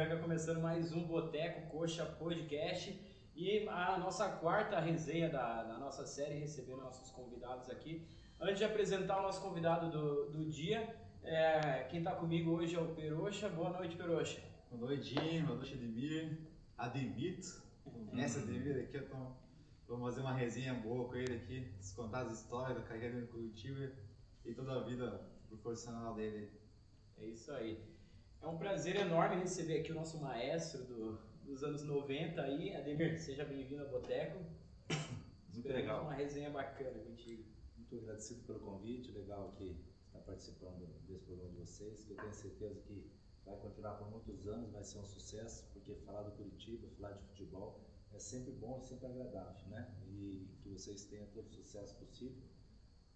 [0.00, 2.98] Branca, começando mais um Boteco Coxa Podcast
[3.36, 8.08] e a nossa quarta resenha da, da nossa série, recebendo nossos convidados aqui.
[8.40, 12.80] Antes de apresentar o nosso convidado do, do dia, é, quem está comigo hoje é
[12.80, 13.50] o Peroxa.
[13.50, 14.40] Boa noite, Peroxa.
[14.70, 16.38] Boa noite, boa noite, Ademir.
[16.78, 17.62] Ademito.
[18.16, 19.16] Essa Ademir aqui, eu tô,
[19.86, 23.32] vamos fazer uma resenha boa com ele aqui, contar as histórias da carreira dele no
[23.32, 23.92] Curitiba
[24.46, 25.28] e toda a vida
[25.62, 26.50] profissional dele.
[27.18, 27.99] É isso aí.
[28.42, 33.20] É um prazer enorme receber aqui o nosso maestro do, dos anos 90 aí, Ademir,
[33.20, 34.38] seja bem-vindo ao Boteco.
[34.38, 36.02] Muito Esperamos legal.
[36.04, 37.44] uma resenha bacana contigo.
[37.76, 39.76] Muito agradecido pelo convite, legal que
[40.06, 43.10] está participando desse programa de vocês, que eu tenho certeza que
[43.44, 47.22] vai continuar por muitos anos, vai ser um sucesso, porque falar do Curitiba, falar de
[47.24, 47.78] futebol
[48.10, 49.94] é sempre bom e sempre agradável, né?
[50.08, 52.42] E que vocês tenham todo o sucesso possível.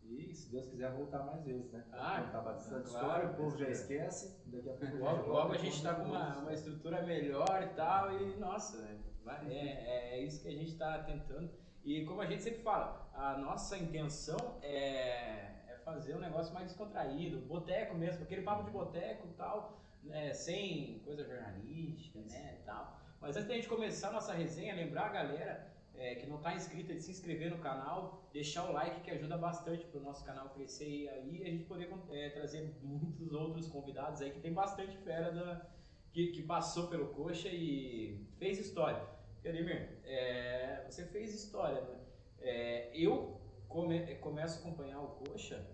[0.06, 1.84] E se Deus quiser voltar mais vezes, né?
[1.92, 5.56] Ah, Contar bastante claro, história, o povo já esquece, daqui a pouco Logo, logo a
[5.58, 10.20] gente está com uma, uma estrutura melhor e tal, e nossa, né, vai- é, é
[10.22, 11.50] isso que a gente está tentando.
[11.84, 16.68] E como a gente sempre fala, a nossa intenção é, é fazer um negócio mais
[16.68, 22.98] descontraído, boteco mesmo, aquele papo de boteco e tal, né, sem coisa jornalística, né, tal.
[23.20, 26.54] Mas antes da gente começar a nossa resenha, lembrar a galera é, que não está
[26.54, 30.24] inscrita de se inscrever no canal, deixar o like que ajuda bastante para o nosso
[30.24, 34.52] canal crescer e aí a gente poder é, trazer muitos outros convidados aí que tem
[34.52, 35.66] bastante fera da,
[36.12, 39.02] que, que passou pelo Coxa e fez história.
[39.46, 41.98] Ademir, é, você fez história, né?
[42.40, 45.64] É, eu come- começo a acompanhar o Coxa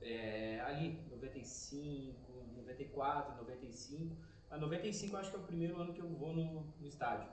[0.00, 4.16] é, ali, 95, 94, 95.
[4.48, 7.28] Mas 95 eu acho que é o primeiro ano que eu vou no, no estádio.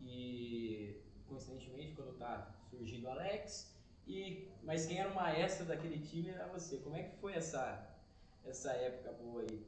[0.00, 1.00] E
[1.32, 3.74] coincidentemente, quando tá surgindo o Alex,
[4.06, 6.76] e, mas quem era o maestro daquele time era você.
[6.78, 7.88] Como é que foi essa,
[8.44, 9.66] essa época boa aí?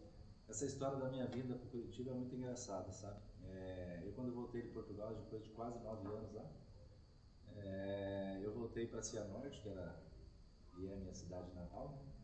[0.48, 3.19] Essa história da minha vinda para Curitiba é muito engraçada, sabe?
[3.47, 6.44] É, eu quando voltei de Portugal, depois de quase nove anos lá,
[7.56, 10.03] é, eu voltei para Cianorte, que era
[10.76, 12.14] e é a minha cidade natal, né?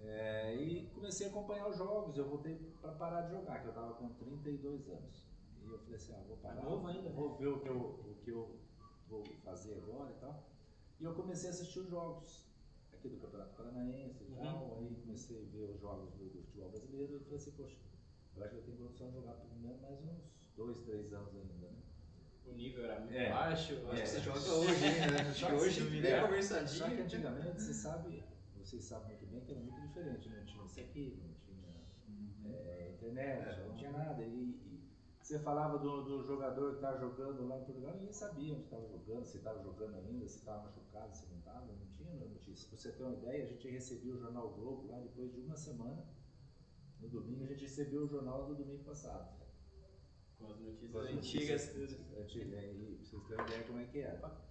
[0.00, 2.18] É, e comecei a acompanhar os jogos.
[2.18, 5.26] Eu voltei para parar de jogar, que eu estava com 32 anos.
[5.62, 7.14] E eu falei assim, ah, vou parar, É novo ainda, né?
[7.14, 8.65] vou ver o que, eu, o que eu
[9.08, 10.44] vou fazer agora e tal.
[11.00, 12.46] E eu comecei a assistir os jogos
[12.92, 14.36] aqui do Campeonato Paranaense e Uhum.
[14.36, 14.76] tal.
[14.78, 17.76] Aí comecei a ver os jogos do, do futebol brasileiro e falei assim, poxa,
[18.36, 20.20] eu acho que eu tenho condição de jogar pelo menos mais uns
[20.56, 21.82] dois, três anos ainda, né?
[22.46, 23.30] O nível era muito É.
[23.30, 23.74] baixo.
[23.74, 24.00] Acho É.
[24.02, 24.92] que você joga hoje, hein?
[25.10, 25.16] né?
[25.30, 27.02] Acho que hoje bem vier- Só que conversadinho.
[27.04, 28.22] antigamente, você sabe,
[28.56, 32.90] vocês sabem muito bem que era muito diferente, não tinha isso aqui, não tinha é,
[32.94, 33.66] internet, É.
[33.66, 34.22] não tinha nada.
[34.22, 34.55] E
[35.26, 38.86] você falava do, do jogador que estava jogando lá em Portugal, ninguém sabia onde estava
[38.86, 42.68] jogando, se estava jogando ainda, se estava machucado, se não estava, não tinha notícia.
[42.68, 45.56] Pra você ter uma ideia, a gente recebia o jornal Globo lá depois de uma
[45.56, 46.06] semana.
[47.00, 49.36] No domingo a gente recebeu o jornal do domingo passado.
[50.38, 51.74] Com as notícias Com as antigas.
[51.74, 54.46] notícias antigas, aí, pra vocês terem ideia como é que era.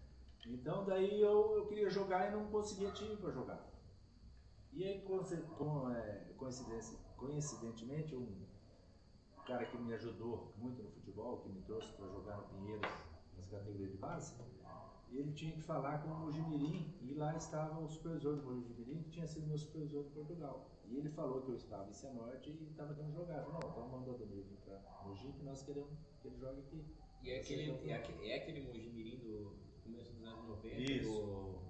[0.45, 3.65] Então daí eu, eu queria jogar e não conseguia time para jogar.
[4.73, 8.44] E aí com, é, coincidência, coincidentemente um
[9.45, 12.89] cara que me ajudou muito no futebol, que me trouxe para jogar no Pinheiros
[13.37, 14.33] nas categorias de base,
[15.11, 19.11] ele tinha que falar com o Mojimirim e lá estava o supervisor do Mojimirim, que
[19.11, 20.69] tinha sido meu supervisor em Portugal.
[20.87, 23.37] E ele falou que eu estava em Cianorte e estava querendo jogar.
[23.37, 25.91] Eu falei, não, então manda o vir para Mogi que nós queremos
[26.21, 26.85] que ele jogue aqui.
[27.23, 30.75] E é aquele, é aquele, é aquele Mojimirim do começo dos anos 90?
[30.81, 31.09] Isso.
[31.21, 31.65] do-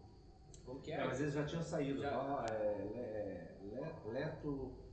[0.66, 1.06] Como que É, era?
[1.08, 2.02] mas eles já tinham saído.
[2.02, 2.18] Já.
[2.18, 4.85] Ó, é, Le- Le- Leto, é,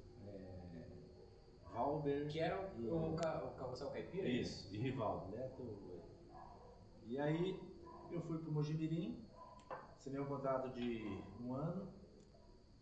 [1.73, 2.29] Valber.
[2.29, 4.29] Que era o, e- o, ca- o carrossel caipira?
[4.29, 5.35] Isso, e Rivaldo.
[5.35, 5.63] Leto.
[7.07, 7.59] E aí
[8.11, 9.25] eu fui pro Mojimirim,
[9.99, 11.89] assinei um contrato de um ano.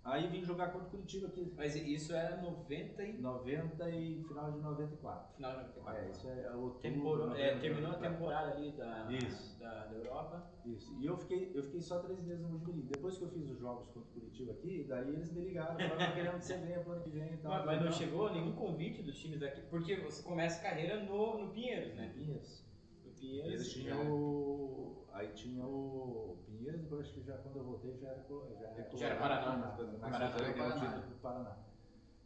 [0.03, 1.53] Aí vim jogar contra o Curitiba aqui.
[1.57, 3.19] Mas isso era 90 e...
[3.21, 5.37] 90 e final de 94.
[5.37, 6.03] Final de 94.
[6.05, 6.81] É, isso é outubro.
[6.81, 8.11] Temporou- é, 90, terminou a 94.
[8.17, 9.59] temporada ali da, Isso.
[9.61, 10.51] da, da Europa.
[10.65, 10.97] Isso.
[10.99, 12.89] E eu fiquei, eu fiquei só três meses no Mojimirim.
[12.89, 16.15] Depois que eu fiz os jogos contra o Curitiba aqui, daí eles me ligaram, falaram,
[16.15, 17.53] querendo que você venha pro ano que vem e tal.
[17.53, 21.45] Mas, mas não chegou nenhum convite dos times daqui, porque você começa a carreira no,
[21.45, 22.11] no Pinheiros, né?
[22.15, 22.65] Pinheiros.
[23.05, 23.73] No Eles Pinheiros.
[23.73, 25.00] tinham o.
[25.21, 28.25] Aí tinha o Pinheiros, depois acho que já quando eu voltei já era.
[28.59, 29.77] Já era, Já era Paraná.
[30.01, 30.31] Paraná.
[30.31, 31.09] Paraná.
[31.21, 31.59] Paraná.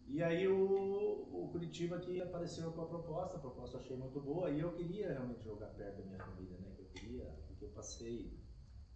[0.07, 4.21] E aí o, o Curitiba que apareceu com a proposta, a proposta eu achei muito
[4.21, 6.73] boa e eu queria realmente jogar perto da minha família, né?
[6.77, 8.39] Que eu queria, porque eu passei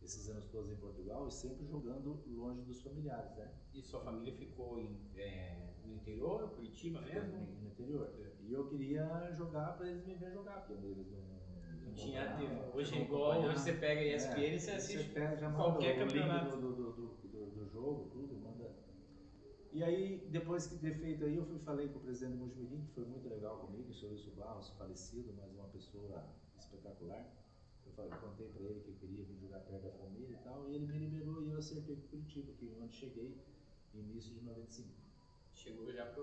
[0.01, 3.51] esses anos todos em Portugal e sempre jogando longe dos familiares, né?
[3.75, 7.37] E sua família ficou em, é, no interior, Curitiba mesmo?
[7.63, 8.15] No interior.
[8.41, 11.48] E eu queria jogar para eles me verem jogar, porque eles não.
[11.99, 12.37] Tinha
[12.73, 15.11] Hoje é igual, hoje você pega a ESPN e você É, assiste
[15.57, 16.57] qualquer o campeonato.
[16.57, 18.71] Do, do, do, jogo, tudo, manda.
[19.73, 22.83] E aí, depois que ter feito aí, eu fui falei com o presidente do Mujimirim,
[22.83, 26.25] que foi muito legal comigo, o senhor Wilson Barros, falecido, mas uma pessoa
[26.59, 27.27] espetacular.
[27.85, 30.69] Eu falei, contei para ele que eu queria vir jogar perto da família e tal,
[30.69, 33.37] e ele me liberou e eu acertei com Curitiba, que é onde cheguei,
[33.93, 34.89] início de 95.
[35.53, 36.23] Chegou já para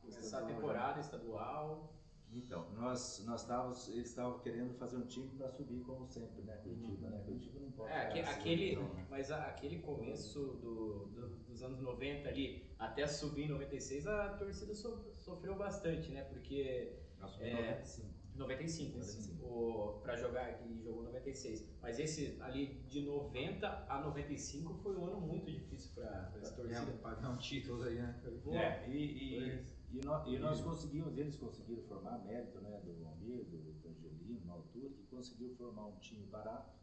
[0.00, 1.99] começar a temporada estadual.
[2.32, 6.56] Então, nós, nós estávamos, eles estavam querendo fazer um time para subir como sempre, né,
[6.58, 7.22] Curitiba, né?
[7.24, 9.06] Curitiba não pode É, aque- ficar assim, aquele, então, né?
[9.10, 14.28] mas a- aquele começo do, do- dos anos 90 ali, até subir em 96, a
[14.34, 16.22] torcida so- sofreu bastante, né?
[16.24, 18.10] Porque Nós é, fomos 95.
[18.36, 19.44] 95, 95.
[19.44, 21.68] O, pra jogar e jogou 96.
[21.82, 26.90] Mas esse ali de 90 a 95 foi um ano muito difícil pra essa torcida.
[26.92, 28.18] É, pagar um título aí, né?
[28.44, 29.79] Pô, É, e, e, Foi.
[29.92, 34.44] E, nó- e nós conseguimos, eles conseguiram formar mérito né, do Almir, do, do Angelino,
[34.46, 36.78] na altura, que conseguiu formar um time barato,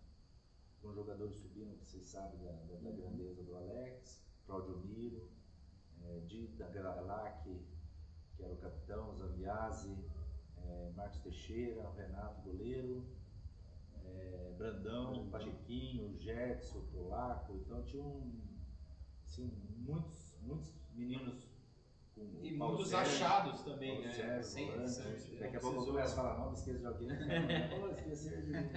[0.82, 5.30] com jogadores subindo, que vocês sabem da, da, da grandeza do Alex, Claudio Miro,
[6.04, 7.44] é, Dita Gralac,
[8.36, 9.98] que era o capitão, Zambiase,
[10.58, 13.06] é, Marcos Teixeira, Renato Goleiro,
[14.06, 18.40] é, Brandão, Pachequinho, Gerson, Polaco, então tinha um,
[19.26, 21.48] assim, muitos, muitos meninos
[22.26, 24.14] com E muitos Sérgio, achados também, né?
[24.14, 24.90] Sérgio, Sem- volante.
[24.92, 27.08] sem- Daqui a não pouco começo a falar nome, esqueço de alguém.
[27.80, 28.70] Pô, esqueci de mim.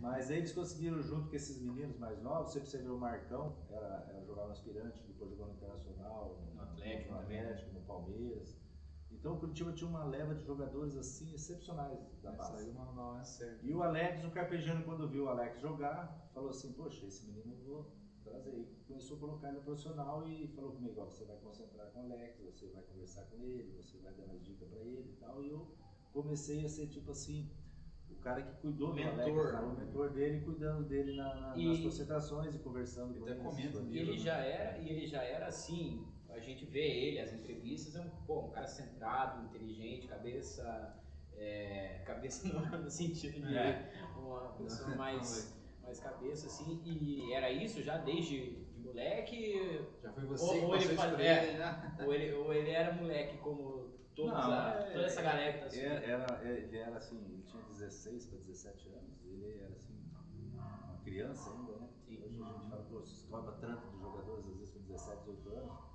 [0.00, 4.06] Mas eles conseguiram, junto com esses meninos mais novos, sempre você vê o Marcão, era,
[4.08, 7.18] era jogava no aspirante, depois jogou no Internacional, No Atlético no.
[7.18, 8.56] Atlético, no Palmeiras.
[9.10, 12.70] Então o Curitiba tinha uma leva de jogadores assim excepcionais da base.
[12.70, 13.64] uma nova certa.
[13.64, 17.54] E o Alex, o Carpegiano, quando viu o Alex jogar, falou assim, poxa, esse menino
[17.54, 17.92] eu vou
[18.26, 18.66] trazer.
[18.86, 22.12] Começou a colocar ele no profissional e falou comigo, ó, você vai concentrar com o
[22.12, 25.42] Alex, você vai conversar com ele, você vai dar as dicas pra ele e tal.
[25.42, 25.66] E eu
[26.12, 27.48] comecei a ser tipo assim,
[28.10, 29.14] o cara que cuidou Mentor.
[29.14, 29.60] do Alex, né?
[29.60, 33.40] o mentor dele, cuidando dele na- na- E- nas concentrações e conversando com ele.
[33.40, 37.32] comenta E ele já era, e ele já era assim, a gente vê ele, as
[37.32, 40.94] entrevistas, é um, pô, um cara centrado, inteligente, cabeça.
[41.38, 43.92] é, cabeça no, no sentido de É.
[44.16, 45.54] uma pessoa mais,
[45.86, 50.64] mais cabeça, assim, e era isso já desde de moleque, Já foi você Ou- que
[50.66, 51.48] ou ele isso faz- pra é.
[51.48, 51.96] ele, né?
[52.06, 55.58] ou ele, ou ele era moleque como todos Não, a- é- toda essa galera que
[55.58, 56.10] tá Era, subindo.
[56.10, 59.94] era- ele era assim, ele tinha 16 para 17 anos, ele era assim,
[60.52, 61.88] uma criança ainda, né?
[62.06, 62.18] Sim.
[62.22, 65.48] Hoje a gente fala, pô, se cobra tanto dos jogadores, às vezes com 17, 18
[65.50, 65.85] anos.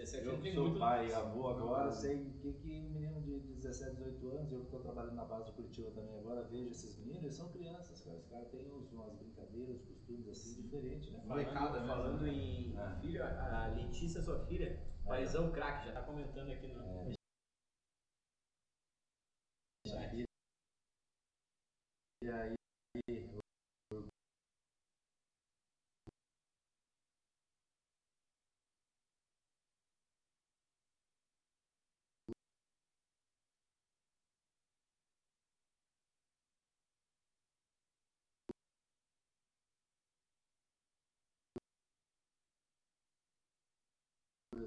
[0.00, 0.78] 17 Eu que sou muito.
[0.78, 4.58] pai e avô agora, sei o que, que um menino de 17, 18 anos, eu
[4.60, 8.00] que estou trabalhando na base do Curitiba também agora, vejo esses meninos, eles são crianças,
[8.02, 8.16] cara.
[8.16, 11.20] Os caras têm uns, umas brincadeiras, costumes assim diferentes, né?
[11.24, 12.32] Molecada Falando, mesmo, falando né?
[12.32, 13.00] em É.
[13.00, 17.10] filho, a Letícia, sua filha, paizão craque, já tá comentando aqui no.
[19.86, 20.26] É.
[22.22, 22.54] E aí,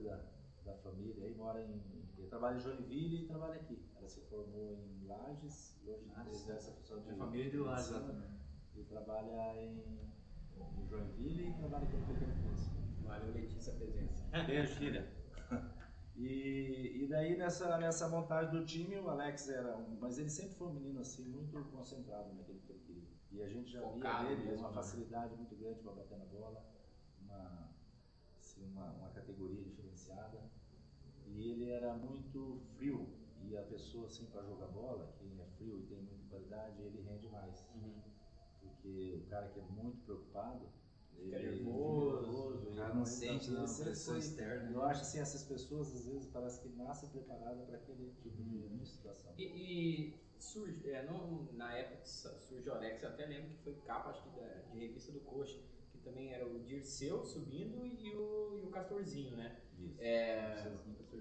[0.03, 0.17] da,
[0.65, 1.81] da família aí, mora em.
[2.17, 3.77] Ele trabalha em Joinville e trabalha aqui.
[3.97, 7.05] Ela se formou em Lages e hoje Ah, exerce a função de.
[7.05, 7.97] Minha família é de medicina.
[7.97, 8.43] exatamente.
[8.75, 10.11] E trabalha em,
[10.79, 12.75] em Joinville e trabalha aqui no Pequeno Príncipe.
[13.03, 14.23] Valeu, Letícia, a presença.
[14.47, 15.11] Beijo, filha.
[16.15, 19.97] E, e daí nessa, nessa montagem do time, o Alex era um.
[19.99, 23.09] Mas ele sempre foi um menino assim, muito concentrado naquilo que ele queria.
[23.31, 24.75] E a gente já Focado via nele mesmo, uma né?
[24.75, 26.63] facilidade muito grande para bater na bola,
[27.19, 27.67] uma,
[28.39, 30.39] assim, uma, uma categoria diferenciada.
[31.35, 33.07] E ele era muito frio.
[33.41, 37.01] E a pessoa, assim, para jogar bola, quem é frio e tem muita qualidade, ele
[37.01, 37.67] rende mais.
[38.61, 40.65] Porque o cara que é muito preocupado,
[41.15, 44.71] Fica ele nervoso, nervoso, O ele não sente, não, sempre pressão externa.
[44.71, 48.69] Eu acho assim, essas pessoas às vezes parece que nascem preparadas para aquele tipo de,
[48.69, 49.33] de situação.
[49.37, 53.63] E, e surge, é, não, na época que surge o Alex, eu até lembro que
[53.63, 55.59] foi capa acho que da, de revista do Coxa,
[55.91, 59.61] que também era o Dirceu subindo e o, e o Castorzinho, né?
[59.79, 59.95] Isso.
[60.01, 60.71] É,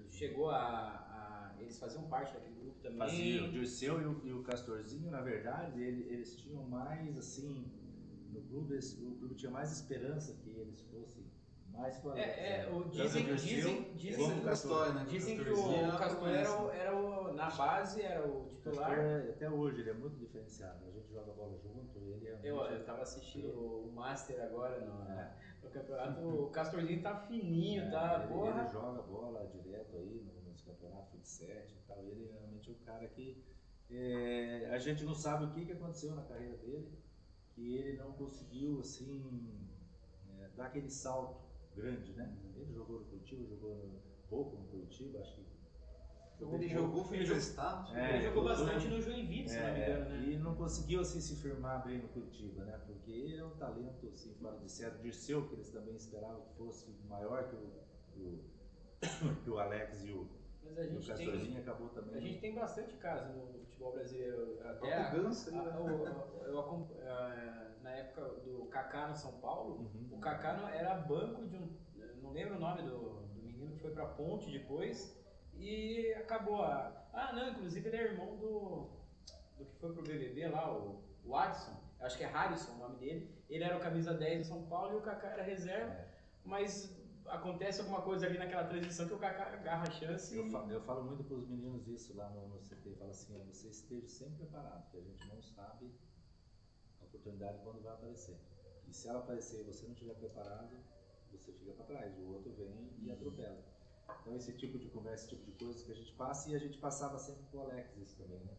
[0.09, 2.97] chegou a, a- Eles faziam parte daquele grupo também.
[2.99, 7.65] Fazia o Dirceu e o, e o Castorzinho, na verdade, ele- eles tinham mais assim.
[8.31, 11.23] No clube, eles- o clube tinha mais esperança que eles fossem
[11.71, 12.19] mais Alex.
[12.19, 14.93] É, é, o, dizem, dizem, dizem, como o Essa Castor.
[14.93, 15.05] né?
[15.09, 17.33] dizem que Castorzinho o era Castor era o, era o.
[17.33, 18.89] Na base era o titular.
[18.95, 20.85] Castor, até hoje, ele é muito diferenciado.
[20.85, 24.79] A gente joga bola junto, ele é Eu, muito- eu tava assistindo o Master agora
[24.81, 25.33] no, É.
[25.73, 26.21] campeonato.
[26.27, 28.27] O Castorzinho tá fininho, É, tá?
[28.29, 31.99] ele, ele joga bola direto aí no- nos campeonatos fut 7 e tal.
[32.05, 33.43] Ele é realmente um cara que
[33.89, 36.89] é, a gente não sabe o que, que aconteceu na carreira dele,
[37.53, 39.69] que ele não conseguiu assim
[40.39, 41.41] é, dar aquele salto
[41.75, 42.35] grande, né?
[42.55, 43.99] Ele jogou no Curitiba, jogou no,
[44.29, 45.52] pouco no Curitiba, acho que.
[46.51, 47.95] Ele jogou, foi ele jogou- emprestado.
[47.95, 50.23] É, ele jogou bastante no Joinville, se não me engano, né?
[50.29, 52.79] E não conseguiu assim se firmar bem no Curitiba, né?
[52.85, 54.97] Porque ele é um talento assim, fora de série.
[54.99, 58.43] Dirceu, que eles também esperavam que fosse maior que o, o-
[59.43, 60.27] que o Alex e o,
[60.63, 62.15] Mas a o gente tem, Castorzinho, acabou também.
[62.15, 64.59] a gente tem bastante caso no futebol brasileiro.
[64.63, 65.69] Até É a, o Ganso, a- né?
[66.99, 70.09] eh, na época do Kaká no São Paulo, Uhum.
[70.17, 71.69] o Kaká não- era banco de um.
[72.21, 72.97] Não lembro o nome do,
[73.33, 75.21] do menino que foi pra Ponte depois
[75.55, 76.91] e acabou a.
[77.13, 78.89] Ah, não, inclusive ele é irmão do.
[79.57, 81.81] do que foi pro BBB lá, o, o Adson.
[81.99, 83.29] Acho que é Harrison o nome dele.
[83.49, 85.91] Ele era o camisa 10 do São Paulo e o Kaká era reserva.
[85.93, 86.07] É.
[86.43, 86.93] Mas
[87.27, 90.35] acontece alguma coisa ali naquela transição que o Kaká agarra a chance.
[90.35, 92.95] Eu, e- fa- eu falo muito para os meninos isso lá no, no CT, eu
[92.97, 95.89] falo assim, você esteja sempre preparado, porque a gente não sabe
[97.01, 98.37] a oportunidade quando vai aparecer.
[98.87, 100.75] E se ela aparecer e você não estiver preparado,
[101.31, 103.63] você fica para trás, o outro vem e atropela.
[104.21, 106.59] Então esse tipo de conversa, esse tipo de coisa que a gente passa e a
[106.59, 108.53] gente passava sempre pro Alex isso também, né?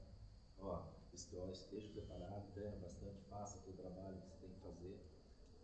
[0.58, 0.82] Ó,
[1.12, 4.98] este- ó, esteja preparado, treina bastante, faça o teu trabalho que você tem que fazer.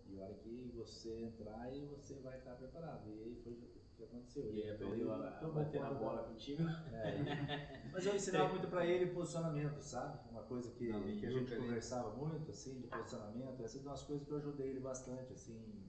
[0.06, 3.08] E a hora que você entrar, e você vai estar preparado.
[3.08, 3.56] E aí foi o
[3.96, 4.52] que aconteceu.
[4.52, 6.62] E aprendeu ele a, a bater na bola contigo.
[6.62, 7.14] é,
[7.92, 10.18] mas eu ensinava muito pra ele posicionamento, sabe?
[10.30, 13.62] Uma coisa que, Na que a gente conversava muito, assim, de posicionamento.
[13.62, 15.88] Essas são as coisas que eu ajudei ele bastante, assim.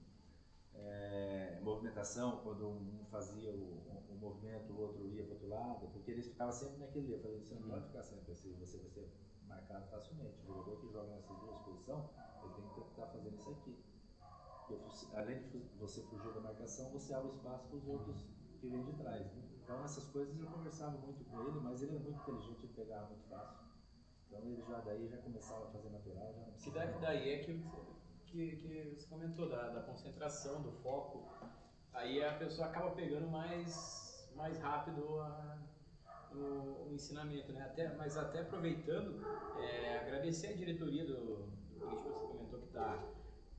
[0.74, 6.10] É, movimentação, quando um fazia o, o movimento, o outro ia pro outro lado, porque
[6.10, 7.12] eles ficavam sempre naquele.
[7.12, 7.68] Eu falei, você não Uhum.
[7.68, 9.08] pode ficar sempre assim, você vai ser
[9.46, 10.40] marcado facilmente.
[10.42, 12.04] O jogador que joga nessas duas posições,
[12.42, 13.76] ele tem que estar fazendo isso aqui.
[14.68, 14.80] Eu
[15.14, 18.26] além de você fugir da marcação, você abre espaço para os outros
[18.60, 19.26] que vêm de trás.
[19.32, 19.42] né?
[19.62, 23.06] Então essas coisas eu conversava muito com ele, mas ele é muito inteligente, ele pegava
[23.08, 23.58] muito fácil.
[24.26, 27.52] Então ele já daí já começava a fazer natural, já não Que daí é que,
[28.32, 31.28] que, que você comentou, da, da concentração, do foco.
[31.92, 35.58] Aí a pessoa acaba pegando mais, mais rápido a-
[36.32, 37.62] o, o ensinamento, né?
[37.62, 39.22] Até, mas até aproveitando,
[39.60, 41.14] é, agradecer a diretoria do,
[41.46, 43.04] do Curitiba, você comentou que está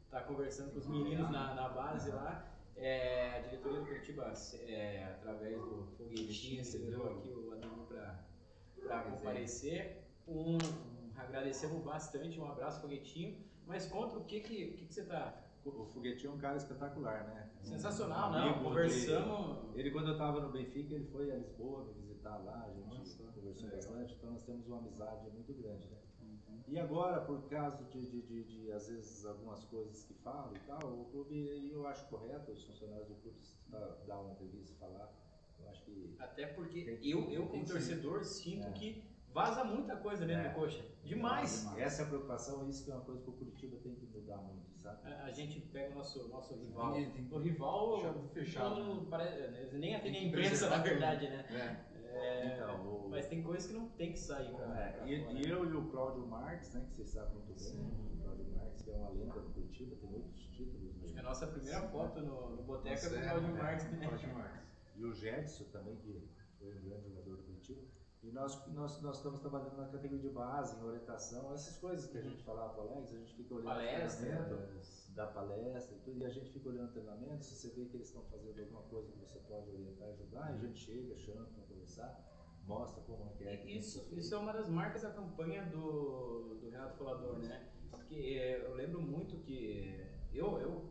[0.10, 2.50] tá conversando com os meninos na, na base lá.
[2.75, 4.34] É, a diretoria do Curitiba,
[4.65, 7.86] é, através do Foguetinho, recebeu aqui o Ademir
[8.88, 10.03] para comparecer.
[10.27, 13.38] Um, um- agradecemos bastante, um abraço, Foguetinho.
[13.67, 16.58] Mas contra o que, que, o que, que você está O Foguetinho é um cara
[16.58, 17.50] espetacular, né?
[17.62, 18.63] Um Sensacional, amigo não?
[18.65, 19.75] Conversamos.
[19.75, 22.98] Ele, quando eu estava no Benfica, ele foi a Lisboa me visitar lá, a gente
[22.98, 23.77] Nossa, conversou legal.
[23.77, 25.98] bastante, então nós temos uma amizade muito grande, né?
[26.67, 30.60] E agora, por causa de, de, de, de, às vezes, algumas coisas que falam e
[30.60, 34.74] tal, o clube, e eu acho correto os funcionários do clube dar- dar uma entrevista
[34.74, 35.12] e falar.
[35.60, 38.72] Eu acho que Até porque eu, eu como torcedor, sinto É.
[38.72, 39.03] que
[39.34, 40.50] vaza muita coisa dentro É.
[40.50, 40.84] do coxa.
[41.04, 41.68] Demais.
[41.78, 44.38] essa é a preocupação, isso que é uma coisa que o Curitiba tem que mudar
[44.38, 45.06] muito, sabe?
[45.12, 46.94] A, a gente pega o nosso, nosso rival.
[46.94, 50.78] Tem- tem- O rival fechado, não parece- né, nem atende a Tem que imprensa, na
[50.78, 51.46] verdade, né?
[51.90, 51.94] É.
[52.16, 55.24] É, Então, o- Mas tem coisas que não tem que sair pra, É, pra e,
[55.25, 55.40] fora.
[55.48, 57.80] eu e o Cláudio Marques, né, que vocês sabem muito bem, Sim.
[58.13, 60.96] o Cláudio Marques, que é uma lenda do Curitiba, tem muitos títulos.
[60.98, 61.20] Acho que né?
[61.20, 64.08] a nossa primeira foto no, no Boteca é com o é, Claudio é, Marques, né?
[64.08, 64.62] Cláudio Marques.
[64.96, 67.82] E o Jedson também, que foi um grande jogador do Curitiba.
[68.24, 72.18] E nós, nós, nós estamos trabalhando na categoria de base, em orientação, essas coisas que
[72.18, 74.25] a gente falava para o Alex, a gente fica olhando o Palestra.
[74.25, 77.86] treinamento, da palestra e tudo, e a gente fica olhando o treinamento, se você vê
[77.86, 81.18] que eles estão fazendo alguma coisa que você pode orientar e ajudar, a gente chega,
[81.18, 82.34] chama para conversar,
[82.65, 83.58] mostra como é que é.
[83.58, 84.20] que Isso, feito.
[84.20, 87.70] isso é uma das marcas da campanha do, do Renato Colador, né?
[87.92, 90.89] Porque é, eu lembro muito que eu, eu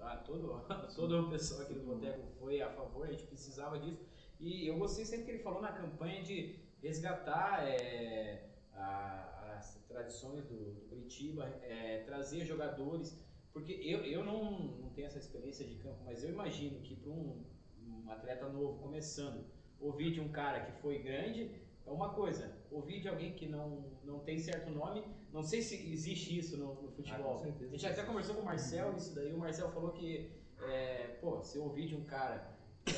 [0.00, 0.60] ah, todo,
[0.94, 4.04] todo o pessoal aqui do Boteco foi a favor, a gente precisava disso.
[4.40, 10.44] E eu gostei sempre que ele falou na campanha de resgatar é, a- as tradições
[10.44, 13.16] do, do Curitiba, é, trazer jogadores.
[13.52, 17.10] Porque eu, eu não, não tenho essa experiência de campo, mas eu imagino que para
[17.12, 17.44] um,
[17.86, 19.44] um atleta novo começando,
[19.78, 21.50] ouvir de um cara que foi grande
[21.86, 22.50] é uma coisa.
[22.70, 26.80] Ouvir de alguém que não, não tem certo nome, não sei se existe isso no,
[26.80, 27.34] no Ah, futebol.
[27.34, 27.74] com certeza.
[27.74, 30.30] a gente até conversou com o Marcel isso daí, o Marcel falou que,
[30.62, 32.56] é, pô, se eu ouvir de um cara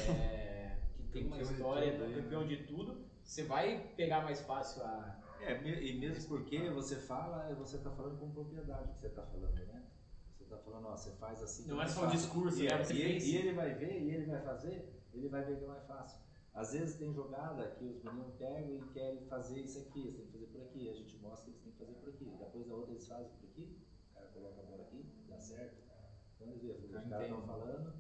[0.09, 2.23] é, que tem uma Campeão de história, tudo aí, né?
[2.23, 5.21] campeão de tudo, você vai pegar mais fácil a.
[5.41, 9.55] É, e mesmo porque você fala, você está falando com propriedade que você está falando,
[9.67, 9.83] né?
[10.37, 11.67] Você está falando, ó, você faz assim.
[11.67, 12.75] Não é mais só um discurso, e, né?
[12.75, 15.65] é- e ele, e ele vai ver, e ele vai fazer, ele vai ver que
[15.65, 16.21] é mais fácil.
[16.55, 20.27] Às vezes tem jogada que os meninos pegam e querem fazer isso aqui, eles têm
[20.27, 20.89] que fazer por aqui.
[20.89, 22.37] A gente mostra que eles têm que fazer por aqui.
[22.39, 23.77] Depois da outra eles fazem por aqui,
[24.11, 25.77] o cara coloca a bola aqui, dá certo.
[26.37, 27.93] Então eles veem, os cara caras estão falando,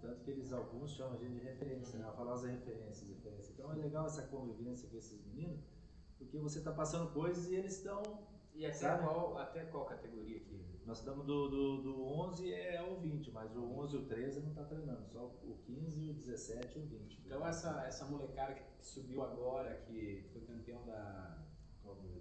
[0.00, 2.06] tanto que eles alguns chamam a gente de referência, né?
[2.08, 3.52] A famosa referência, referência.
[3.52, 5.60] Então é legal essa convivência com esses meninos,
[6.18, 8.02] porque você está passando coisas e eles estão
[8.54, 9.04] E até Sabe?
[9.04, 10.60] qual, até qual categoria aqui?
[10.84, 14.40] Nós estamos do, do, do 11 é o 20, mas o 11 e o 13
[14.40, 17.22] não está treinando, só o 15, o 17 e o 20.
[17.26, 21.38] Então essa, essa molecada que subiu agora, que foi campeão da,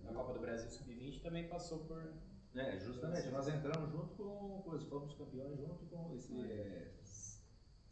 [0.04, 2.14] da Copa do Brasil Sub-20, também passou por.
[2.56, 6.40] É, justamente, nós entramos junto com, fomos campeões junto com esse.
[6.42, 6.92] é,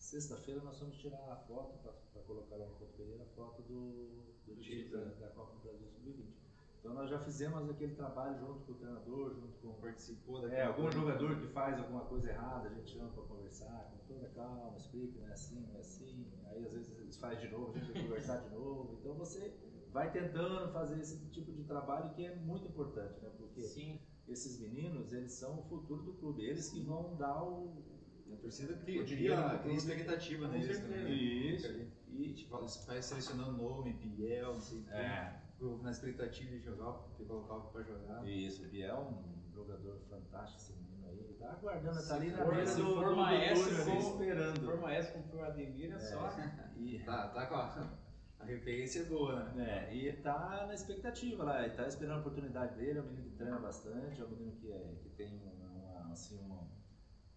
[0.07, 4.23] Sexta-feira nós vamos tirar a foto para colocar lá no Couto Pereira a foto do,
[4.45, 6.31] do título da, da Copa do Brasil Sub-20.
[6.79, 10.63] Então nós já fizemos aquele trabalho junto com o treinador, junto com Participou da é,
[10.63, 14.77] algum jogador que faz alguma coisa errada, a gente chama para conversar, com toda calma,
[14.77, 16.31] explica, não é assim, não é assim.
[16.45, 18.97] Aí às vezes eles fazem de novo, a gente que conversar de novo.
[19.01, 19.53] Então você
[19.91, 23.29] vai tentando fazer esse tipo de trabalho que é muito importante, né?
[23.37, 23.99] Porque Sim.
[24.25, 27.96] esses meninos, eles são o futuro do clube, eles que vão dar o.
[28.33, 30.87] A torcida cria, cria, cria expectativa neles certeza.
[30.97, 31.53] também.
[31.53, 31.67] Isso.
[31.67, 31.91] Fica ali.
[32.09, 34.91] E, Tipo, Você vai selecionando nome, Biel, não sei o quê.
[34.91, 35.39] é,
[35.81, 38.27] Na expectativa de jogar, de colocar pra jogar.
[38.27, 42.43] isso, o Biel, um jogador fantástico, esse menino aí, ele tá aguardando, tá ali na
[42.45, 44.65] beira se for maestro, como- Se esperando.
[44.65, 46.29] for maestro como foi o Ademir, é só.
[46.77, 47.97] E, Tá, tá com a,
[48.39, 49.87] a referência boa, né?
[49.89, 53.29] É, e tá na expectativa lá, ele tá esperando a oportunidade dele, é um menino
[53.29, 56.67] que treina bastante, é um menino que, é, que tem uma, assim, uma,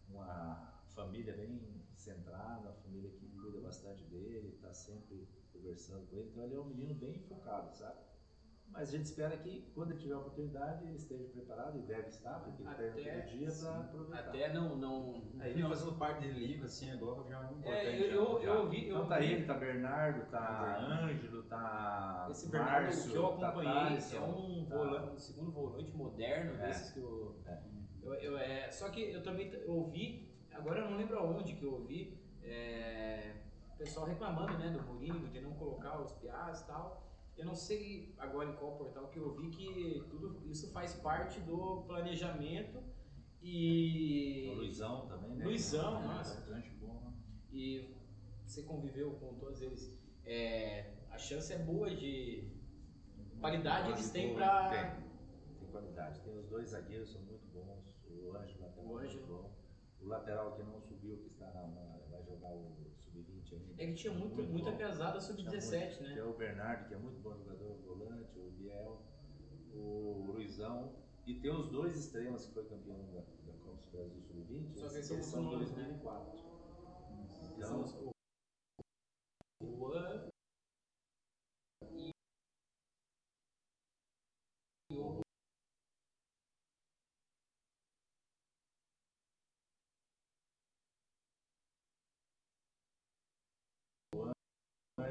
[0.09, 0.70] uma
[1.04, 1.61] família bem
[1.95, 6.61] centrada, uma família que cuida bastante dele, tá sempre conversando com ele, então ele é
[6.61, 7.99] um menino bem focado, sabe?
[8.73, 12.07] Mas a gente espera que quando ele tiver a oportunidade ele esteja preparado e deve
[12.09, 14.28] estar, porque ele Até- todo dia sim, para aproveitar.
[14.28, 14.76] Até não.
[14.76, 17.87] não, Aí ele não fazendo parte dele livre, assim, agora já é muito importante.
[17.88, 18.47] É, eu, eu, já.
[18.49, 18.87] eu ouvi.
[18.88, 23.28] Eu Então tá ouvi- ele, tá Bernardo, tá Ângelo, tá Esse Bernardo Márcio, que eu
[23.38, 26.66] tá acompanhei Thaleson, é um, tá- volante, um segundo volante moderno É.
[26.69, 27.62] desses que eu, É.
[28.02, 30.30] eu, eu- é, Só que eu também ouvi,
[30.61, 33.35] agora eu não lembro aonde que eu ouvi, é,
[33.75, 37.02] o pessoal reclamando né, do Mourinho de não colocar os piás e tal.
[37.37, 41.40] Eu não sei agora em qual portal que eu ouvi que tudo isso faz parte
[41.40, 42.83] do planejamento
[43.42, 44.51] e.
[44.53, 45.44] O Luizão também, né?
[45.46, 46.35] Luizão, É, nossa.
[46.35, 47.14] bastante bom, né?
[47.51, 47.94] e
[48.44, 52.44] você conviveu com todos eles, é, a chance é boa de
[53.40, 54.68] qualidade eles têm Tem, para
[55.59, 56.20] tem qualidade.
[56.20, 57.96] Tem os dois zagueiros, são muito bons.
[58.11, 59.30] O Ângelo lateral O Ângelo.
[60.03, 63.75] O lateral que não subiu, que está na, na- vai jogar o sub-20 ainda.
[63.83, 64.77] é que tinha muito, Muito muita bom.
[64.79, 66.13] pesada Tinha sub-17, muito, né?
[66.15, 69.03] Que é o Bernardo, que é muito bom jogador, volante, o Biel,
[69.75, 70.95] o Luizão.
[71.27, 74.75] E tem os dois extremos que foi campeão da, da Copa do Brasil Sub-20.
[74.75, 75.85] Só que esses são são outros nomes, né?
[76.01, 76.41] 2004.
[77.55, 78.11] Que são os- o,
[79.63, 80.30] o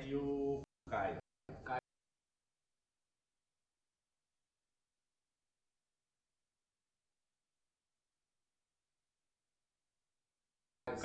[0.01, 1.17] E o Caio.
[10.88, 10.95] O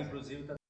[0.00, 0.63] inclusive está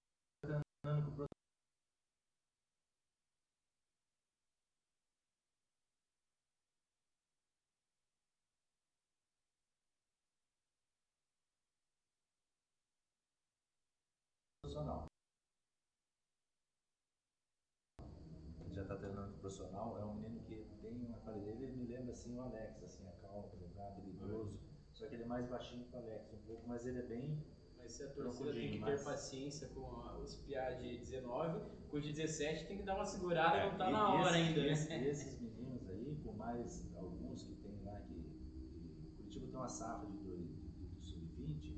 [19.49, 23.07] profissional, é um menino que tem uma qualidade, ele me lembra assim o Alex, assim,
[23.07, 24.59] a calma para jogar, habilidoso,
[24.95, 27.45] só que ele é mais baixinho que o Alex um pouco, mas ele é bem
[27.79, 29.83] Mas se a torcida tem que ter mas- paciência com
[30.23, 33.89] os piá de 19, com os de 17 tem que dar uma segurada, não tá
[33.89, 34.61] É, na hora esse- ainda.
[34.63, 34.73] né?
[34.73, 38.15] esse- esses meninos aí, por mais alguns que tem lá que.
[38.15, 41.77] que Curitiba tem uma safra de, dois- de, de sub-20,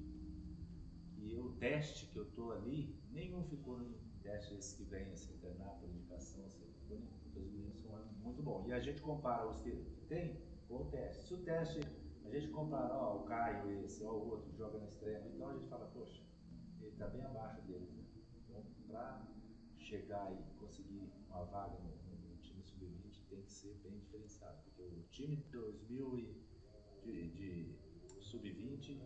[1.18, 5.36] e o teste que eu tô ali, nenhum ficou em teste esse que vem, assim,
[5.38, 8.66] treinar por indicação, assim, ficou nenhum, porque os meninos são muito bons.
[8.68, 9.70] E a gente compara os que
[10.08, 10.36] tem
[10.68, 11.24] com o teste.
[11.26, 11.80] Se o teste,
[12.24, 15.48] a gente compara, ó, o Caio esse, ó, o outro que joga na extrema, então
[15.48, 16.22] a gente fala, poxa,
[16.80, 18.04] ele tá bem abaixo deles, né?
[18.44, 19.26] Então, pra
[19.78, 24.82] chegar e conseguir uma vaga no, no- time sub-20 tem que ser bem diferenciado, porque
[24.82, 26.44] o time de 2000 e
[27.04, 27.76] de, de
[28.20, 29.00] sub-20,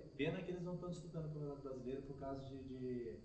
[0.00, 3.18] é pena que eles não estão disputando o Campeonato Brasileiro por causa de, de-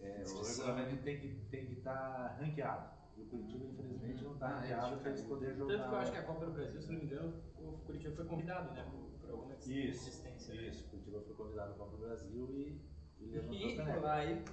[0.00, 3.01] é, o regulamento tem que tem que estar ranqueado.
[3.22, 5.76] O Curitiba infelizmente não está Ah, é, acho para eles poderem jogar.
[5.76, 8.14] Tanto que eu acho que a Copa do Brasil, se não me engano, o Curitiba
[8.16, 8.82] foi convidado, né?
[8.90, 9.70] Por, por alguma Isso,
[10.08, 10.54] existência.
[10.54, 10.68] né?
[10.68, 12.80] Isso, o Curitiba foi convidado para o Brasil e,
[13.20, 14.00] e levantou E a caneca.
[14.00, 14.44] lá e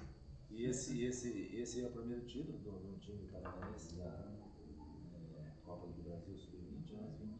[0.50, 5.86] E esse, esse, esse é o primeiro título do, do time paranaense da é, Copa
[5.86, 7.38] do Brasil Sub-20, né?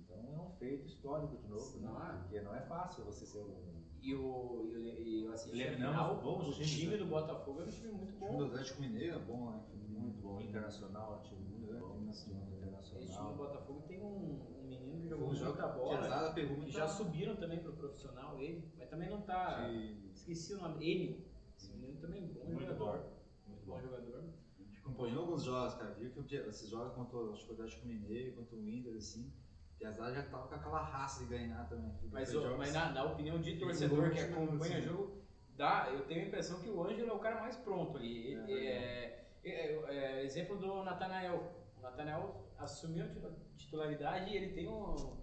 [0.00, 1.88] Então é um feito histórico de novo, né?
[1.88, 2.12] Não é?
[2.22, 3.77] Porque não é fácil você ser um.
[4.08, 6.96] E o, e, o- e bons o times, time né?
[6.96, 8.44] do Botafogo é um time muito O time do bom.
[8.46, 9.62] Atlético Mineiro é bom, né?
[9.88, 12.48] Muito bom, internacional, time muito É, bom, internacional.
[12.48, 13.36] time Esse time do.
[13.36, 15.36] Botafogo tem um, um menino que jogou que
[15.68, 16.72] bola, Pesada pegou que muito.
[16.72, 19.68] já subiram também pro profissional ele, mas também não tá.
[19.68, 20.84] de- Esqueci o nome.
[20.90, 21.26] Ele.
[21.58, 22.98] Esse menino também é bom Muito jogador.
[22.98, 23.80] bom, muito Bom bom.
[23.80, 24.24] jogador.
[24.58, 25.92] A gente acompanhou alguns jogos, cara.
[25.94, 29.30] Viu que o esses jogos contra o o Atlético Mineiro, contra o Inter, assim.
[29.78, 31.92] Piazada já tava com aquela raça de ganhar também.
[32.10, 35.22] Mas, mas na, na opinião de torcedor que fica acompanha o jogo,
[35.56, 38.34] dá, eu tenho a impressão que o Ângelo é o cara mais pronto ali.
[38.34, 41.54] É, é, é, é, exemplo do Natanael.
[41.78, 45.16] O Natanael assumiu a titu- titularidade e ele tem um.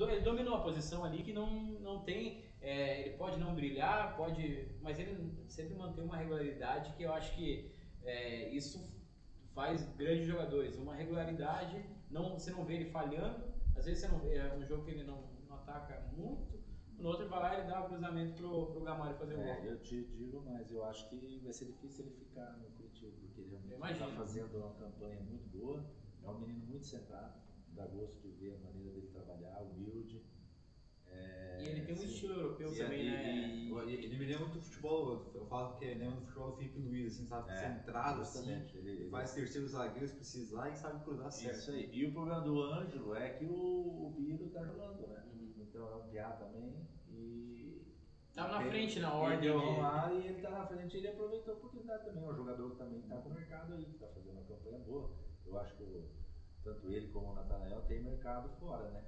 [0.00, 1.48] Ele dominou a posição ali que não,
[1.80, 2.44] não tem.
[2.60, 4.68] é, ele pode não brilhar, pode.
[4.80, 8.90] Mas ele sempre mantém uma regularidade que eu acho que é, isso
[9.54, 10.76] faz grandes jogadores.
[10.76, 13.51] Uma regularidade, não, você não vê ele falhando.
[13.76, 16.62] Às vezes você não vê é um jogo que ele não, não ataca muito.
[16.98, 19.38] No outro ele vai lá e ele dá o cruzamento pro, pro Gamário fazer o
[19.38, 19.46] gol.
[19.46, 23.12] É, eu te digo, mas eu acho que vai ser difícil ele ficar no Curitiba,
[23.20, 23.56] porque ele
[23.92, 25.84] está fazendo uma campanha muito boa,
[26.22, 27.40] é um menino muito centrado,
[27.74, 30.22] dá gosto de ver a maneira dele trabalhar, humilde.
[31.62, 33.92] É, E ele tem um estilo europeu E- também, e- né?
[33.92, 36.78] Ele me lembra muito do futebol, eu falo que ele lembra do futebol do Felipe
[36.80, 37.50] Luiz, assim, sabe?
[37.50, 38.50] É, Centrado, assim.
[38.74, 41.56] Ele, ele Faz terceiro zagueiro se precisar e sabe cruzar certo.
[41.56, 41.88] Isso aí.
[41.92, 45.22] E o problema do Ângelo é que o, o Biro tá jogando, né?
[45.32, 45.52] Uhum.
[45.58, 46.74] Então é um piá também
[47.08, 47.82] e.
[48.34, 49.40] Tava na ele- frente na ele ordem.
[49.40, 52.24] deu de- lá e ele tá na frente e ele aproveitou a oportunidade também.
[52.24, 54.78] É um jogador que também tá com o mercado aí, que tá fazendo uma campanha
[54.78, 55.10] boa.
[55.44, 56.08] Eu acho que o-
[56.64, 59.04] tanto ele como o Natanael tem mercado fora, né?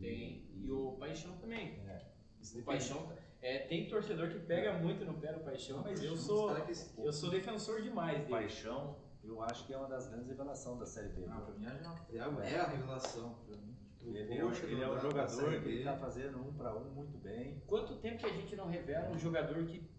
[0.00, 0.48] Tem.
[0.56, 1.80] E o Paixão também.
[1.86, 2.02] É.
[2.40, 3.12] Isso O Paixão.
[3.40, 6.50] É, tem torcedor que pega muito no pé do Paixão, mas eu sou.
[6.98, 8.30] Eu sou defensor demais O dele.
[8.30, 11.26] Paixão, eu acho que é uma das grandes revelações da Série B.
[11.28, 12.16] Ah, pra mim é,
[12.54, 13.34] é a revelação.
[13.46, 13.74] Pra mim.
[13.98, 15.82] Tipo, Ele é, um- poxa, ele é um jogador que B.
[15.84, 17.62] tá fazendo um para um muito bem.
[17.66, 19.90] Quanto tempo que a gente não revela um jogador que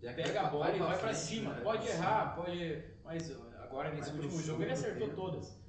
[0.00, 1.52] pega a bola e vai pra frente, cima?
[1.54, 1.60] né?
[1.62, 2.84] Pode errar, pode.
[3.04, 5.12] Mas agora nesse último jogo ele acertou dele.
[5.14, 5.61] todas.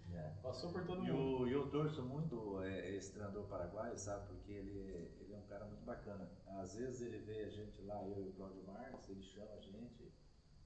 [0.43, 0.47] É.
[0.47, 1.43] Passou por todo E mundo.
[1.43, 4.27] o- e eu torço muito é, esse treinador paraguaio, sabe?
[4.27, 4.77] Porque ele,
[5.21, 6.29] ele é um cara muito bacana.
[6.47, 9.59] Às vezes ele vê a gente lá, eu e o Cláudio Marques, ele chama a
[9.61, 10.11] gente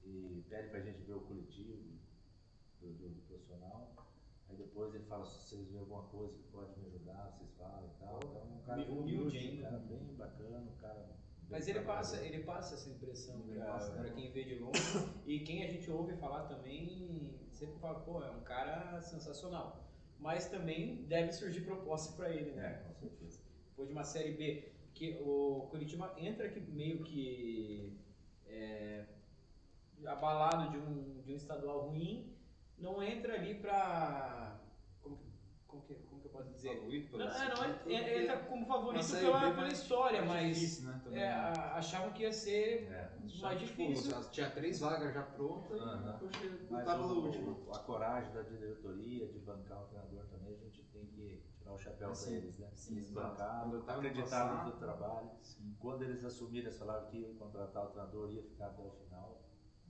[0.04, 1.76] e pede pra gente ver o coletivo
[2.80, 3.94] do, do- profissional.
[4.48, 7.84] Aí depois ele fala, se vocês verem alguma coisa que pode me ajudar, vocês falam
[7.86, 8.18] e tal.
[8.24, 11.17] Então é um cara Humilde um cara bem bacana, um cara.
[11.48, 14.12] Mas ele passa, ele passa essa impressão passa, pra né?
[14.14, 14.80] quem vê de longe.
[15.26, 19.88] E quem a gente ouve falar também sempre fala, pô, é um cara sensacional.
[20.18, 22.82] Mas também deve surgir proposta pra ele, né?
[22.82, 23.40] É, com certeza.
[23.70, 24.72] Depois de uma série B.
[24.92, 27.96] Que o Curitiba entra aqui meio que
[28.46, 29.04] é,
[30.06, 32.36] abalado de um, de um estadual ruim,
[32.76, 34.60] não entra ali pra.
[35.00, 35.20] Como,
[35.66, 36.76] como, que, como que eu posso dizer?
[36.76, 40.20] Favorito Não, pra é, não, esse é- é- entra como favorito pela, pela mais- história,
[40.24, 41.32] mais mas difícil, né, também, é, né?
[41.34, 43.10] a- achavam que ia ser É.
[43.40, 44.30] mais Tipo, difícil.
[44.30, 47.72] tinha três vagas já prontas e poxa, Mas lutava o- no último.
[47.72, 51.78] a coragem da diretoria de bancar o treinador também, a gente tem que tirar o
[51.78, 52.68] chapéu para eles, né?
[52.74, 55.30] sim, eles bancaram, acreditaram passado- no trabalho.
[55.42, 55.76] Sim.
[55.78, 59.42] Quando eles assumiram, eles falaram que iam contratar o treinador, ia ficar até o final.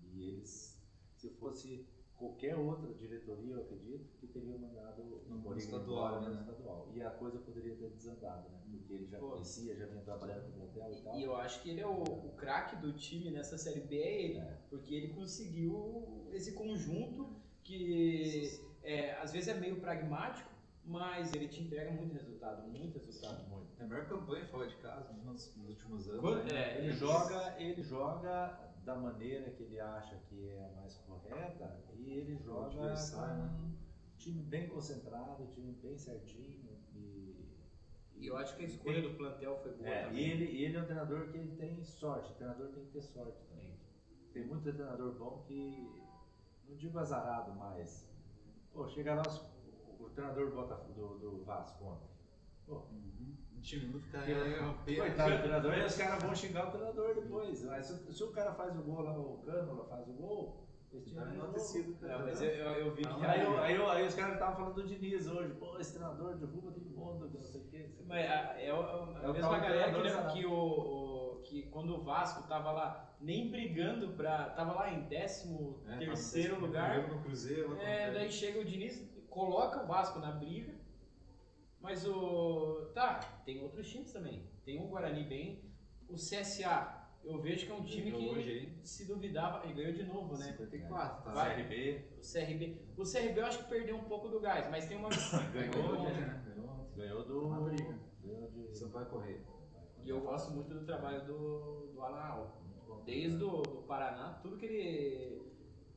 [0.02, 0.82] E eles,
[1.16, 1.86] se fosse
[2.18, 6.40] qualquer outra diretoria, eu acredito, que teriam mandado o No Mourinho estadual, no né?
[6.40, 6.88] estadual.
[6.94, 8.58] E a coisa poderia ter desandado, né?
[8.70, 9.30] Porque ele já Pô.
[9.30, 11.18] conhecia, já vinha trabalhando com o hotel e tal.
[11.18, 14.22] E eu acho que ele é o, o craque do time nessa série B, é
[14.22, 14.38] ele.
[14.38, 14.58] É.
[14.68, 17.28] Porque ele conseguiu esse conjunto
[17.62, 18.50] que
[18.82, 20.50] é, às vezes é meio pragmático,
[20.84, 23.46] mas ele te entrega muito resultado, muito resultado.
[23.48, 23.68] Muito.
[23.78, 26.20] É a melhor campanha fora de casa nos, nos últimos anos.
[26.20, 26.76] Quando- né?
[26.76, 31.78] é, Ele joga, ele joga da maneira que ele acha que é a mais correta
[31.94, 33.50] e ele joga com né?
[33.62, 37.54] um time bem concentrado, um time bem certinho e,
[38.16, 40.18] E eu acho que a escolha do plantel foi boa é, também.
[40.26, 43.02] e ele, ele é um treinador que ele tem sorte, o treinador tem que ter
[43.02, 43.78] sorte também.
[44.32, 46.02] Tem muito treinador bom que,
[46.66, 48.08] não digo azarado, mas,
[48.72, 49.44] pô, chega lá os-
[50.00, 52.08] o, treinador do, Botafogo, do, do Vasco ontem.
[52.68, 52.76] Pô.
[53.56, 56.70] O time não fica Que- é, Coitado do treinador, e os caras vão xingar o
[56.70, 57.64] treinador depois.
[57.64, 61.06] Mas se, se o cara faz o gol lá, o Cânula faz o gol, esse
[61.06, 61.42] time Tá ganhou.
[61.44, 62.24] enaltecido, Não, cara.
[62.24, 63.26] mas eu, eu, vi que.
[63.26, 66.36] Aí, eu- aí, eu- aí os caras estavam falando do Diniz hoje, pô, esse treinador
[66.36, 67.90] derruba todo mundo, não sei o que.
[68.06, 71.40] Mas a- é, o- a É o mesma galera que, treinador lembra que, o, o-
[71.42, 74.50] que quando o Vasco tava lá nem brigando pra.
[74.50, 75.52] tava lá em 13
[75.88, 77.08] É, tá terceiro no lugar.
[77.08, 80.77] No Cruzeiro, É, daí chega o Diniz, coloca o Vasco na briga,
[81.80, 82.90] mas o.
[82.94, 84.42] Tá, tem outros times também.
[84.64, 85.64] Tem o Guarani bem.
[86.08, 89.92] O CSA, eu vejo que é um time Ganhou que hoje se duvidava e ganhou
[89.92, 90.46] de novo, né?
[90.52, 91.32] 54, tá?
[91.32, 91.56] Vai.
[91.56, 92.82] CRB O CRB.
[92.96, 95.08] O CRB eu acho que perdeu um pouco do gás, mas tem uma.
[95.52, 96.20] ganhou, ontem, ontem.
[96.20, 96.42] né?
[96.46, 96.96] Ganhou ontem.
[96.96, 97.46] ganhou do.
[97.46, 97.98] Uma briga.
[98.22, 98.76] Ganhou de.
[98.76, 99.40] Sampaio Correia.
[100.02, 102.62] E E eu gosto muito do trabalho do, do Alan Al.
[102.64, 103.02] Muito bom.
[103.04, 105.42] Desde o do Paraná, tudo que ele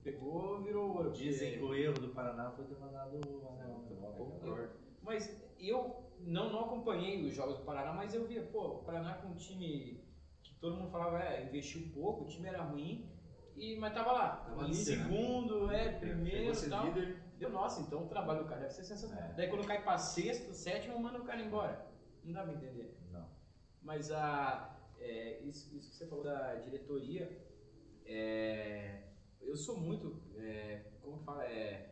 [0.04, 1.12] pegou virou ouro.
[1.12, 3.80] Dizem que o erro do Paraná foi ter mandado o anel.
[3.90, 4.14] né?
[4.18, 4.91] Concordo.
[5.02, 9.16] Mas eu não, não acompanhei os jogos do Paraná, mas eu via, pô, o Paraná
[9.16, 10.04] com um time
[10.44, 13.10] que todo mundo falava, é, investiu pouco, o time era ruim,
[13.56, 14.30] e, mas tava lá.
[14.38, 15.04] Tava em líder, né?
[15.04, 16.86] segundo, é, Chegou primeiro e tal.
[16.86, 17.24] líder.
[17.38, 19.32] Deu, nossa, então o trabalho do cara deve ser sensacional.
[19.32, 19.34] É.
[19.34, 21.88] Daí quando cai pra sexto, sétimo, manda o cara embora.
[22.24, 22.96] Não dá pra entender.
[23.12, 23.28] Não.
[23.82, 27.36] Mas a, é, isso, isso que você falou da diretoria,
[28.06, 29.04] é,
[29.42, 31.91] eu sou muito, é, como que fala, é,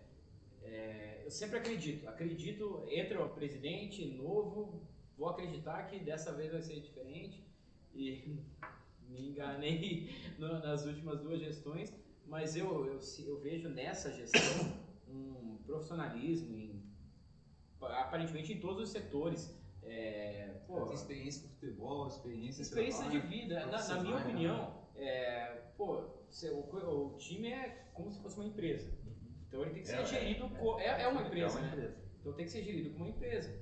[0.72, 4.82] é, eu sempre acredito, acredito, entra o presidente novo,
[5.18, 7.44] vou acreditar que dessa vez vai ser diferente
[7.94, 8.38] e
[9.10, 11.94] me enganei no- nas últimas duas gestões,
[12.28, 14.78] mas eu, eu, eu vejo nessa gestão
[15.08, 16.84] um profissionalismo em,
[17.82, 19.58] aparentemente em todos os setores.
[19.82, 23.66] É, pô, Tem experiência com futebol, experiência, experiência de vida.
[23.66, 24.22] Na, na minha né?
[24.24, 26.04] opinião, é, pô,
[26.52, 28.92] o, o time é como se fosse uma empresa.
[29.50, 30.46] Então ele tem que ser É, gerido.
[30.80, 31.74] é, É, é uma empresa, é uma né?
[31.74, 31.98] empresa.
[32.22, 33.60] Então tem que ser gerido como uma empresa.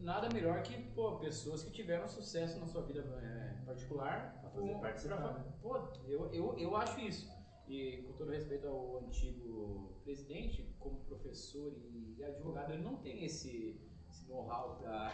[0.00, 4.38] Nada melhor que pô, pessoas que tiveram sucesso na sua vida é, particular.
[4.40, 5.52] Pra fazer participar, pra- né?
[5.60, 7.30] Pô, eu, eu, eu acho isso.
[7.68, 13.80] E com todo respeito ao antigo presidente, como professor e advogado, ele não tem esse,
[14.08, 15.10] esse know-how para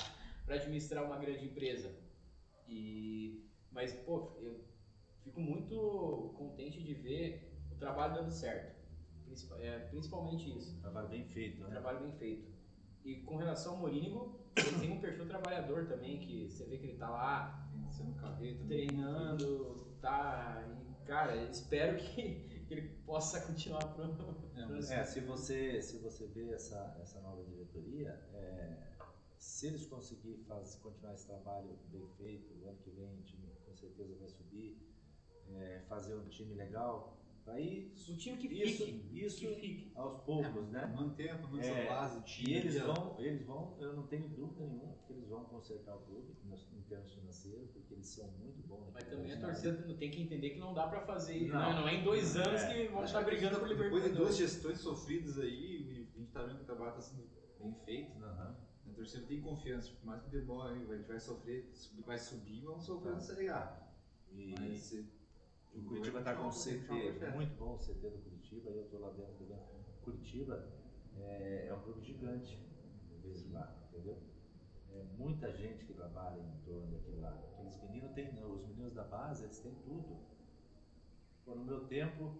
[0.48, 1.90] administrar uma grande empresa.
[2.68, 4.60] E, mas, pô, eu
[5.24, 8.81] fico muito contente de ver o trabalho dando certo.
[9.60, 10.78] É, principalmente isso.
[10.80, 11.70] Trabalho bem feito, Um né?
[11.70, 12.50] trabalho bem feito.
[13.04, 16.86] E com relação ao Morínigo, ele tem um perfil trabalhador também, que você vê que
[16.86, 17.68] ele tá lá
[18.68, 20.64] treinando, tá.
[20.80, 24.04] E, cara, espero que, que ele possa continuar pro.
[24.04, 28.78] É, pro- É, se você, se você vê essa, essa nova diretoria, é,
[29.38, 33.48] se eles conseguirem fazer, continuar esse trabalho bem feito, o ano que vem o time
[33.66, 34.78] com certeza vai subir,
[35.48, 37.18] é, fazer um time legal,
[37.50, 39.24] aí O time que Isso, fique.
[39.24, 39.40] isso.
[39.40, 39.92] Que fique.
[39.94, 40.86] aos poucos, né?
[40.94, 42.50] Manter pelo menos É, a base time.
[42.50, 46.00] E eles vão, eles vão, eu não tenho dúvida nenhuma que eles vão consertar o
[46.00, 46.32] clube
[46.72, 48.90] em termos financeiros, porque eles são muito bons.
[48.92, 51.48] Mas também a que eles torcida tem que entender que não dá pra fazer.
[51.48, 51.58] Não.
[51.60, 52.72] Não, não é em dois anos É.
[52.72, 54.36] que vão Acho estar brigando por Depois de duas Libertadores.
[54.36, 57.26] gestões sofridas aí, a gente tá vendo que o trabalho está sendo
[57.58, 58.22] bem feito.
[58.22, 58.56] Aham.
[58.86, 61.72] A torcida tem confiança, por mais que demore, a gente vai sofrer,
[62.04, 63.14] vai subir, vamos sofrer Tá.
[63.16, 63.82] no Série A.
[64.30, 64.92] E Mas
[65.72, 69.00] se- o Curitiba está com um CT, muito bom o CT do Curitiba, eu estou
[69.00, 69.58] lá dentro também.
[70.02, 70.68] Curitiba
[71.16, 72.58] é, é um clube gigante,
[73.22, 74.18] vezes lá, entendeu?
[74.90, 77.30] É muita gente que trabalha em torno daquilo lá.
[77.52, 80.18] Aqueles meninos têm, os meninos da base, eles têm tudo.
[81.44, 82.38] Pô, no meu tempo,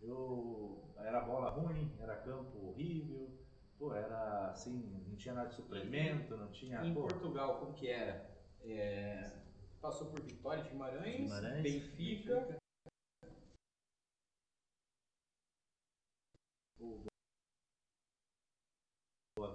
[0.00, 3.30] eu era bola ruim, era campo horrível,
[3.78, 6.84] pô, era assim, não tinha nada de suplemento, não tinha.
[6.84, 8.30] Em pô, Portugal, como que era?
[8.60, 9.30] É,
[9.80, 12.60] passou por Vitória de Guimarães, Guimarães, Benfica.
[19.36, 19.54] Boa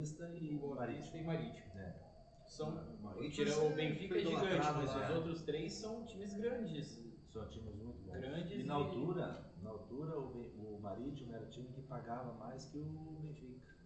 [0.00, 0.34] Vista.
[0.34, 1.02] e Boa Marítimo.
[1.02, 1.78] Vista e Marítimo.
[1.78, 2.08] É.
[2.46, 5.10] São, Marítimo tira, o Benfica é gigante, mas lá.
[5.10, 6.98] os outros três são times grandes.
[7.28, 8.12] São times muito bons.
[8.12, 12.32] Grandes e na e- altura, na altura o, o Marítimo era o time que pagava
[12.34, 13.77] mais que o Benfica.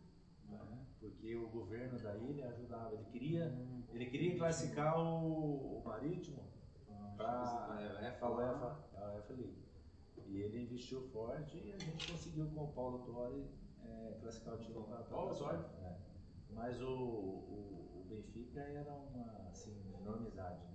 [1.00, 2.94] Porque o governo da ilha ajudava.
[2.94, 3.52] Ele queria,
[3.92, 6.42] ele queria classificar o, o Marítimo
[7.16, 9.62] para a UEFA, a UEFA League.
[10.26, 13.44] E ele investiu forte e a gente conseguiu com o Paulo Torre
[13.84, 15.58] é, classificar o time para a Paulo Torre.
[15.82, 15.96] é.
[16.50, 20.72] Mas o, o, o Benfica era uma assim, enormidade, né?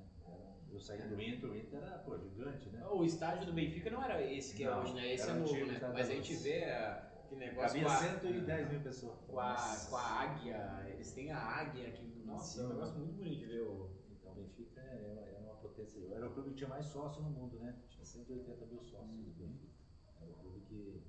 [0.70, 2.86] Eu saí do Inter, o Inter era pô, gigante, né?
[2.88, 5.14] O estádio do Benfica não era esse que é Não, hoje, né?
[5.14, 5.80] Esse é novo, né?
[5.94, 9.20] Mas a gente vê ah, aquele negócio Cabia com a, 110 mil pessoas.
[9.28, 9.56] com, a,
[9.90, 12.24] com a águia, eles têm a águia aqui.
[12.26, 13.90] Nossa, é um negócio muito bonito de ver o.
[14.12, 16.02] Então o Benfica era, era uma potência.
[16.14, 17.78] Era o clube que tinha mais sócio no mundo, né?
[17.90, 19.74] Tinha 180 mil sócios o Benfica.
[20.22, 21.04] Era o clube que.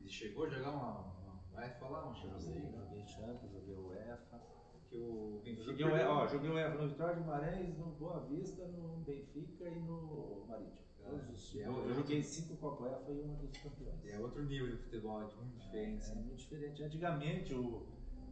[0.00, 1.00] Ele chegou a jogar uma.
[1.18, 4.59] uma vai falar uma Champions Joguei, League, joguei Champions, joguei UEFA.
[4.90, 6.08] Que o Benfica.
[6.08, 6.26] Ó,
[6.74, 10.90] no Vitória de Guimarães, no Boa Vista, no Benfica e no Marítimo.
[11.04, 14.04] Todos os- É, eu, joguei cinco Copa UEFA e uma dos campeões.
[14.04, 16.10] É outro nível de futebol, é muito diferente.
[16.10, 16.82] É muito diferente.
[16.82, 17.86] Antigamente o,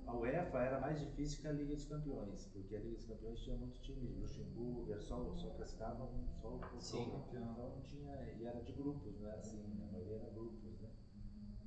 [0.06, 3.40] a UEFA era mais difícil que a Liga dos Campeões, porque a Liga dos Campeões
[3.40, 6.10] tinha muito time, Luxemburgo, só, só classificavam
[6.42, 7.52] só o Sim, só o campeão.
[7.52, 10.88] Então não tinha, e era de grupos, não era assim, a maioria era grupos, né?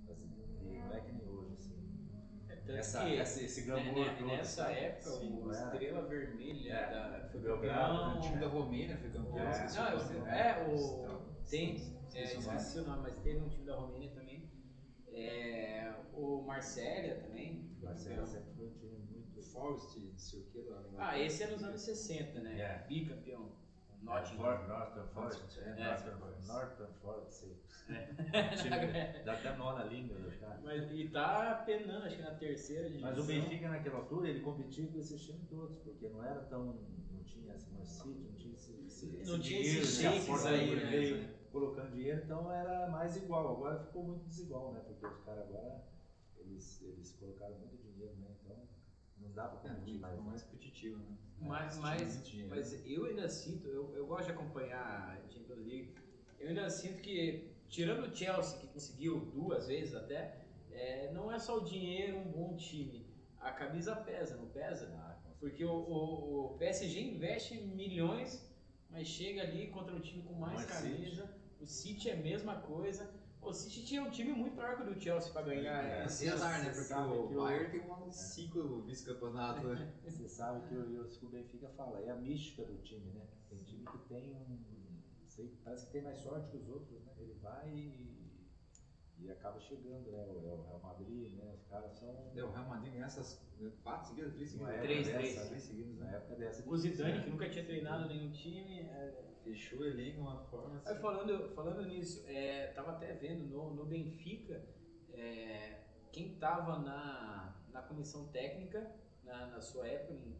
[0.10, 0.30] Assim,
[0.62, 1.81] e não é que nem hoje, assim.
[2.64, 4.76] É, tanto Essa, que, essa, esse né, glamour né, todo, nessa sabe?
[4.80, 5.52] época, Sim, o.
[5.52, 8.18] Estrela Vermelha É, da, foi campeão.
[8.18, 9.38] O time da Romênia foi campeão.
[9.40, 9.68] É.
[9.74, 11.04] Não, é, o.
[11.04, 12.58] Então, Tem, esqueci é, o nome.
[12.58, 14.50] esqueci o nome, mas teve um time da Romênia também.
[15.14, 17.70] É, o Marcélia também.
[17.82, 18.26] campeão.
[18.26, 19.42] sempre foi um time muito.
[19.42, 20.84] Forest, não sei o que lá.
[20.98, 22.60] Ah, esse é nos anos 60, né?
[22.62, 22.88] É.
[22.88, 23.52] Bicampeão.
[24.02, 24.68] Norton, Nottingham.
[24.68, 25.44] Norton Forest.
[25.44, 25.48] É,
[27.38, 27.56] sim.
[28.34, 28.48] É.
[28.56, 30.60] Time- Dá até nó na língua, né, cara.
[30.64, 33.10] Mas, e tá penando, acho que na terceira divisão.
[33.10, 36.66] Mas o Benfica naquela altura ele competia com esses times todos, porque não era tão.
[37.12, 38.72] não tinha esse Man City, não tinha esse.
[38.86, 40.12] esse Não esse tinha dinheiro, esses né?
[40.12, 40.86] Shakes aí, né?
[40.90, 43.56] veio colocando dinheiro, então era mais igual.
[43.56, 44.80] Agora ficou muito desigual, né?
[44.88, 45.84] Porque os caras agora
[46.38, 48.28] eles, eles colocaram muito dinheiro, né?
[49.32, 50.14] Não dá pra É, competir mais.
[50.14, 50.30] ficou né?
[50.32, 51.18] mais competitivo, né?
[51.40, 51.74] Mas,
[52.24, 55.96] Tinha mas, mas eu ainda sinto, eu, eu gosto de acompanhar a Champions League,
[56.40, 60.42] eu ainda sinto que, tirando o Chelsea, que conseguiu duas vezes até,
[60.72, 63.08] é, não é só o dinheiro, um bom time.
[63.40, 64.88] A camisa pesa, não pesa?
[64.96, 68.48] Ah, Porque o, o, o PSG investe milhões,
[68.90, 71.28] mas chega ali contra um time com mais Mais camisa.
[71.60, 73.10] O City é a mesma coisa.
[73.42, 75.84] O City tinha um time muito maior que o do Chelsea para ganhar.
[75.84, 76.70] É, É, Assim azar, né?
[76.70, 79.92] Porque o que o- Bayern tem uns cinco vice-campeonatos, né?
[80.04, 83.26] Você sabe que o, o Benfica fala, é a mística do time, né?
[83.50, 84.60] Tem time que tem um.
[85.28, 87.12] sei, parece que tem mais sorte que os outros, né?
[87.18, 88.11] Ele vai e,
[89.22, 90.26] e acaba chegando, né?
[90.26, 91.52] O, é o Real Madrid, né?
[91.56, 92.32] Os caras são.
[92.34, 93.42] Deu, o Real Madrid ganhou essas
[93.84, 94.80] quatro seguidas, três seguidas.
[94.82, 95.36] Três, dessa, três.
[95.36, 95.46] né?
[95.48, 96.18] Três seguidas, Na né?
[96.18, 96.70] época dessa.
[96.70, 98.82] O Zidane, que nunca tinha treinado nenhum time.
[98.82, 101.02] é, Fechou elenco de uma forma Aí assim.
[101.02, 104.64] falando, falando nisso, é, tava até vendo no, no Benfica,
[105.14, 105.80] é,
[106.12, 108.92] quem tava na, na comissão técnica,
[109.24, 110.36] na, na sua época, me,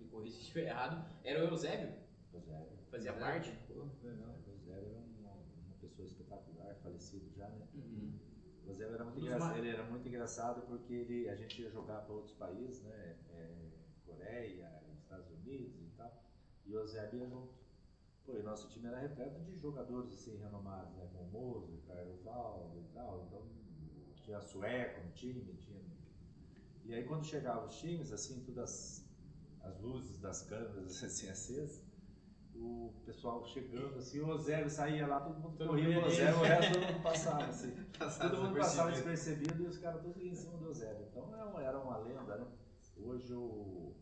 [0.00, 1.92] me corrija se estiver errado, era o Eusébio,
[2.32, 3.52] O Zé, fazia É, parte.
[3.68, 4.34] Pô, legal.
[4.48, 7.65] o Zé era uma, uma pessoa espetacular, falecido já, né?
[8.66, 12.00] O Zé era muito, engraçado, ele era muito engraçado porque ele, a gente ia jogar
[12.00, 13.16] para outros países, né?
[13.30, 13.70] É,
[14.04, 16.12] Coreia, Estados Unidos e tal.
[16.64, 17.54] E o Zé ia junto.
[18.24, 21.08] Pô, e nosso time era repleto de jogadores assim renomados, né?
[21.12, 23.24] Com o Mozo, Caio Valdo e tal.
[23.26, 23.46] Então
[24.16, 25.80] tinha sueco no time, tinha.
[26.84, 29.08] E aí quando chegavam os times, assim, todas as,
[29.62, 31.85] as luzes das câmeras assim acesas,
[32.58, 36.42] o pessoal chegando assim, o Ozébio saía lá, todo mundo Todo corria pro Ozébio, o
[36.42, 37.74] resto todo mundo passava assim.
[37.98, 41.06] Passado Todo mundo passava despercebido e os caras todos iam em cima do Eusébio.
[41.10, 42.46] Então era uma- era uma lenda, né?
[42.98, 43.94] Hoje o,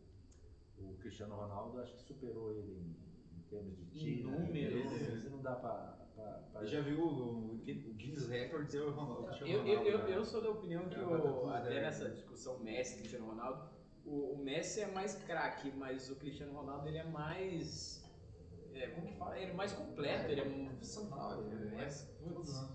[0.77, 4.29] o Cristiano Ronaldo acho que superou ele em, em termos de tiro.
[4.31, 4.37] né?
[4.39, 4.91] números.
[5.13, 5.97] Isso não dá pra.
[6.15, 7.57] pra, pra- já viu o, o
[7.95, 9.27] Guinness Records e o Ronaldo.
[9.27, 10.17] Cristiano Eu, eu, Ronaldo, eu, né?
[10.17, 13.69] eu sou da opinião que É, o, tudo até nessa discussão Messi e Cristiano Ronaldo,
[14.05, 18.03] o, o Messi é mais craque, mas o Cristiano Ronaldo ele é mais.
[18.75, 19.37] É, como que fala?
[19.39, 20.65] Ele é mais completo, ele é um.
[20.65, 22.69] Profissional, ele é Mas, tudo, putz?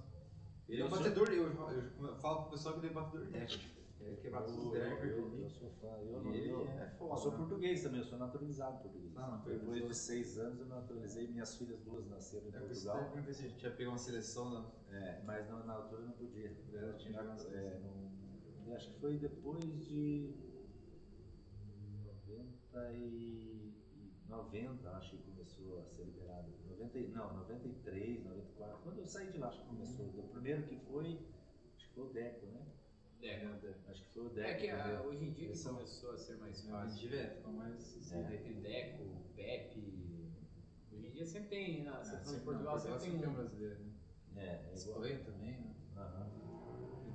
[0.68, 3.26] Ele é Eu um batedor, eu, eu, eu falo pro pessoal que ele é batedor
[3.26, 3.80] de recorde.
[4.00, 5.88] Ele quebra todos os eu, eu, eu, eu sou fã.
[6.00, 9.12] Eu, não, eu, é eu sou português também, eu sou naturalizado português.
[9.14, 9.74] Ah, naturalizou.
[9.74, 12.96] Depois de seis anos eu naturalizei, minhas filhas duas nasceram em É que Portugal.
[12.96, 14.66] eu perguntei se a gente ia pegar uma seleção né?
[14.90, 16.46] É, mas não, na altura não podia.
[16.72, 20.32] É, tinha na é, não- acho que foi depois de
[22.04, 23.69] 90 e
[24.30, 26.48] 90, acho que começou a ser liberado.
[26.68, 28.78] 90, e- não, 93, 94.
[28.82, 30.06] Quando eu saí de lá, acho que começou.
[30.06, 31.18] O primeiro que foi,
[31.76, 32.62] acho que foi o Deco, né?
[33.22, 33.44] É,
[33.88, 34.48] Acho que foi o Deco.
[34.48, 35.00] é que a- entendeu?
[35.10, 36.98] hoje em dia que começou a ser mais A fácil.
[37.00, 38.12] gente vê, ficou mais.
[38.12, 38.22] É.
[38.38, 39.04] Tem Deco,
[39.36, 40.32] Pepe.
[40.92, 43.34] Hoje em dia sempre tem, na Ah, de sempre- Portugal sempre tem um.
[43.34, 43.92] brasileiro, né?
[44.36, 44.72] É, é igual.
[45.04, 45.74] Espanha também, né?
[45.96, 46.29] Aham.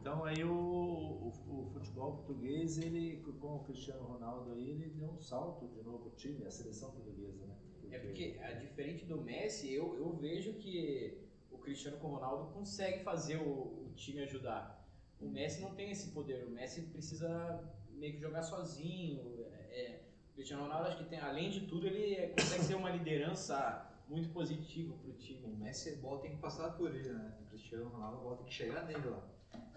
[0.06, 5.10] Então aí o, o, o futebol português, ele, com o Cristiano Ronaldo aí, ele deu
[5.10, 7.56] um salto de novo o time, a seleção portuguesa, né?
[7.90, 12.54] É porque, a, diferente do Messi, eu, eu vejo que o Cristiano com o Ronaldo
[12.54, 14.88] consegue fazer o, o time ajudar.
[15.20, 16.46] O Messi não tem esse poder.
[16.46, 19.44] O Messi precisa meio que jogar sozinho.
[19.72, 22.92] É, o Cristiano Ronaldo, acho que tem, além de tudo, ele é- consegue ser uma
[22.92, 25.48] liderança muito positiva pro O time.
[25.56, 27.34] Messi, a bola tem que passar por ele, né?
[27.42, 29.35] O Cristiano Ronaldo, a bola tem que chegar nele lá.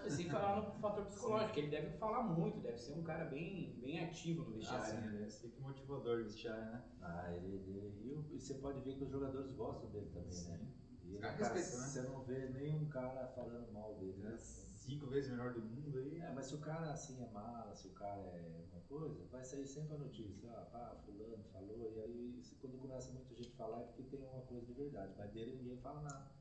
[0.09, 3.99] Sem falar no fator psicológico, ele deve falar muito, deve ser um cara bem, bem
[4.01, 4.85] ativo no Ah, vestiário.
[4.87, 5.15] sim, né?
[5.17, 6.83] ele é sempre motivador do vestiário, né?
[7.01, 10.43] Ah, ele, ele, e, o- e você pode ver que os jogadores gostam dele também,
[10.45, 10.59] né?
[11.05, 11.87] E ele, Ah, cara, respeito, né?
[11.87, 14.19] Você não vê nenhum cara falando mal dele.
[14.19, 14.37] Ele é Né?
[14.39, 16.19] cinco vezes melhor do mundo aí.
[16.19, 19.43] É, mas se o cara assim é mala, se o cara é uma coisa, vai
[19.45, 20.51] sair sempre a notícia.
[20.51, 24.43] Ah, pá, fulano falou, e aí quando começa muita gente falar é porque tem uma
[24.43, 25.13] coisa de verdade.
[25.17, 26.38] Mas dele ninguém fala nada.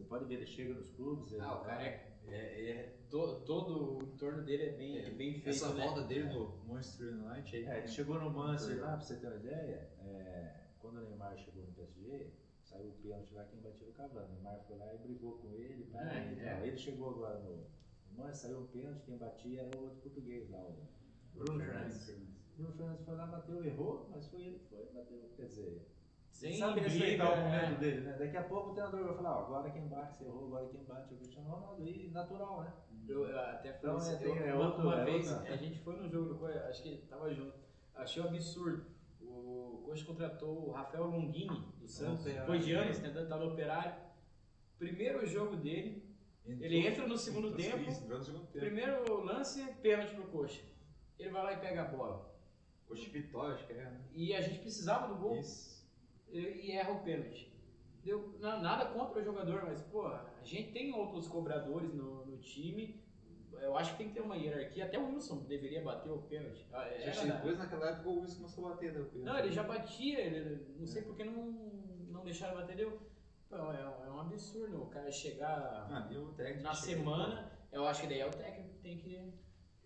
[0.00, 3.40] Você pode ver, ele chega nos clubes, ele Ah, o cara é, é- é- to-
[3.44, 5.84] todo o entorno dele é bem, É, bem feito, Essa né?
[5.84, 7.64] volta dele no Manchester United aí.
[7.66, 11.36] É, ele chegou no Manchester lá, pra você ter uma ideia, é, quando o Neymar
[11.36, 12.32] chegou no PSG,
[12.64, 14.26] saiu o pênalti lá, quem bateu o Cavani.
[14.30, 15.90] O Neymar foi lá e brigou com ele.
[15.94, 16.54] É, e é.
[16.54, 16.64] tal.
[16.66, 17.56] Ele chegou agora no,
[18.10, 20.88] no Manchester, saiu o pênalti, quem batia era o outro português lá, o
[21.34, 22.16] Bruno Fernandes.
[22.56, 25.30] Bruno Fernandes foi lá, bateu, errou, mas foi ele que foi, bateu.
[25.36, 25.86] Quer dizer,
[26.40, 27.78] Sem Sabe respeitar briga, o momento é.
[27.78, 28.16] dele, né?
[28.18, 30.82] Daqui a pouco o treinador vai falar, ó, agora quem bate, você errou, agora quem
[30.84, 31.86] bate é o Cristiano Ronaldo.
[31.86, 32.72] E natural, né?
[33.06, 35.52] Eu, eu até Então, falei é, tem- eu- é uma, outro- uma é vez outra.
[35.52, 37.52] a gente foi no jogo do Coxa, acho que tava junto.
[37.94, 38.86] Achei um absurdo.
[39.20, 42.40] O Coxa contratou o Rafael Longini do Santos, Operário.
[42.40, 43.94] depois de anos tentando estar no operário.
[44.78, 46.02] Primeiro jogo dele,
[46.46, 48.64] ele entra no segundo tempo, Isso, entrou no segundo tempo.
[48.64, 50.62] primeiro lance, pênalti pro Coxa.
[51.18, 52.34] Ele vai lá e pega a bola.
[52.88, 54.00] Coxa Vitória, acho que é, né?
[54.14, 55.79] E a gente precisava do gol Isso.
[56.32, 57.50] E, erra o pênalti.
[58.04, 62.98] Deu, nada contra o jogador, mas, pô, a gente tem outros cobradores no, no time.
[63.52, 64.86] Eu acho que tem que ter uma hierarquia.
[64.86, 66.66] Até o Wilson deveria bater o pênalti.
[66.72, 68.92] Ah, era da- depois naquela época o Wilson começou a bater.
[68.94, 69.06] Né?
[69.18, 71.34] Não, ele já batia, ele, não sei por que não,
[72.08, 72.76] não deixaram bater.
[72.76, 72.98] Deu.
[73.50, 77.52] Pô, é, um- é um absurdo o cara chegar Ah, o na semana.
[77.70, 79.32] Eu acho que daí é o técnico que tem que.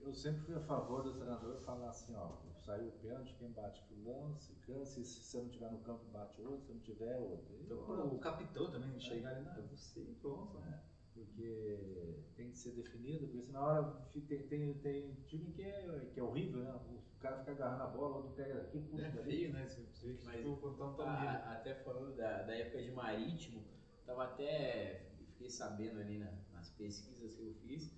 [0.00, 3.82] Eu sempre fui a favor do treinador falar assim, ó, saiu o pênalti, quem bate
[3.84, 7.54] fulano, se cansa, se você não tiver no campo, bate outro, se não tiver, outro.
[7.62, 8.14] Então, pronto.
[8.14, 10.58] o capitão também chegar ali, não, é você, pronto.
[10.58, 10.82] né?
[11.14, 16.10] Porque tem que ser definido, porque senão na hora tem, tem, tem time que é,
[16.12, 16.74] que é horrível, né?
[16.74, 19.66] O cara fica agarrando a bola, outro pega daqui, puxa É feio, né?
[19.66, 21.02] Você você vê que Mas- tipo, tão unido.
[21.06, 23.62] a- até falando da, da época de Marítimo,
[24.04, 25.06] tava até.
[25.28, 27.90] Fiquei sabendo ali na- nas pesquisas que eu fiz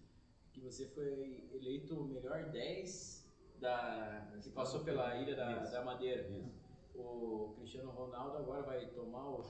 [0.57, 3.31] que você foi eleito o melhor 10
[3.61, 5.73] da, que passou pela Ilha da, Isso.
[5.73, 6.27] da Madeira.
[6.29, 6.67] Isso.
[6.95, 9.43] O Cristiano Ronaldo agora vai tomar o.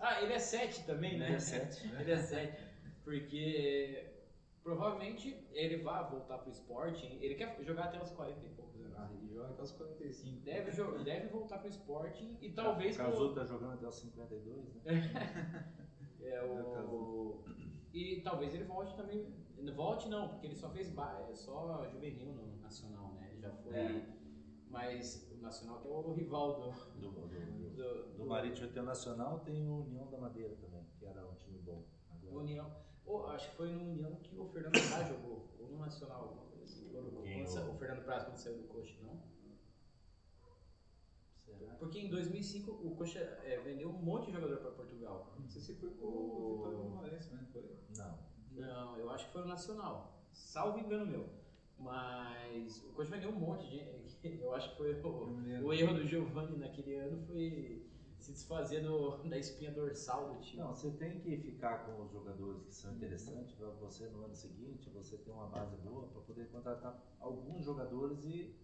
[0.00, 1.26] Ah, ele é 7 também, né?
[1.26, 2.58] Ele é sete, Ele é 7.
[3.04, 4.10] Porque
[4.62, 7.18] provavelmente ele vai voltar pro Sporting.
[7.20, 8.96] Ele quer jogar até os 40 e poucos anos.
[8.96, 10.40] Ah, e joga até os 45.
[10.40, 12.94] Deve, jo- deve voltar pro Sporting e talvez.
[12.96, 14.82] O Cazu tá jogando até os 52, né?
[16.22, 17.44] É o.
[17.92, 19.43] E talvez ele volte também.
[19.72, 20.92] Volte não, porque ele só fez
[21.30, 23.28] é só juvenil no Nacional, né?
[23.30, 23.74] Ele já foi.
[23.74, 24.14] É.
[24.68, 26.70] Mas o Nacional que é o rival do.
[27.00, 31.24] Do, do, do, Do, do Marítimo Internacional tem o União da Madeira também, que era
[31.24, 31.84] um time bom.
[32.10, 32.70] Agora, União.
[33.04, 35.48] Ou, acho que foi no União que o Fernando Praz jogou.
[35.60, 36.88] Ou no Nacional, alguma coisa assim.
[36.90, 39.20] Quando- o- o Fernando Praz quando saiu do Coxa, não?
[41.44, 41.74] será?
[41.74, 45.34] Porque em 2005 o Coxa é, vendeu um monte de jogador para Portugal.
[45.38, 47.46] Não sei se foi com o Vitória Guimarães, né?
[47.52, 47.78] Foi.
[47.96, 48.18] Não.
[48.54, 50.24] Não, eu acho que foi o Nacional.
[50.32, 51.28] Salvo engano meu.
[51.78, 54.04] Mas o Coxa vendeu um monte de.
[54.40, 55.66] Eu acho que foi o, lembro.
[55.66, 57.86] o erro do Giovanni naquele ano foi
[58.18, 60.62] se desfazer do- da espinha dorsal do time.
[60.62, 64.34] Não, você tem que ficar com os jogadores que são interessantes para você no ano
[64.34, 68.56] seguinte, você ter uma base boa para poder contratar alguns jogadores e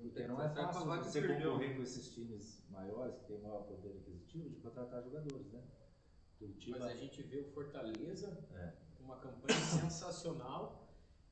[0.00, 4.50] porque não é fácil você concorrer com esses times maiores que têm maior poder aquisitivo
[4.50, 5.62] de contratar jogadores, né?
[6.40, 8.72] Curitiba Mas a gente vê o Fortaleza É.
[9.04, 10.88] uma campanha sensacional.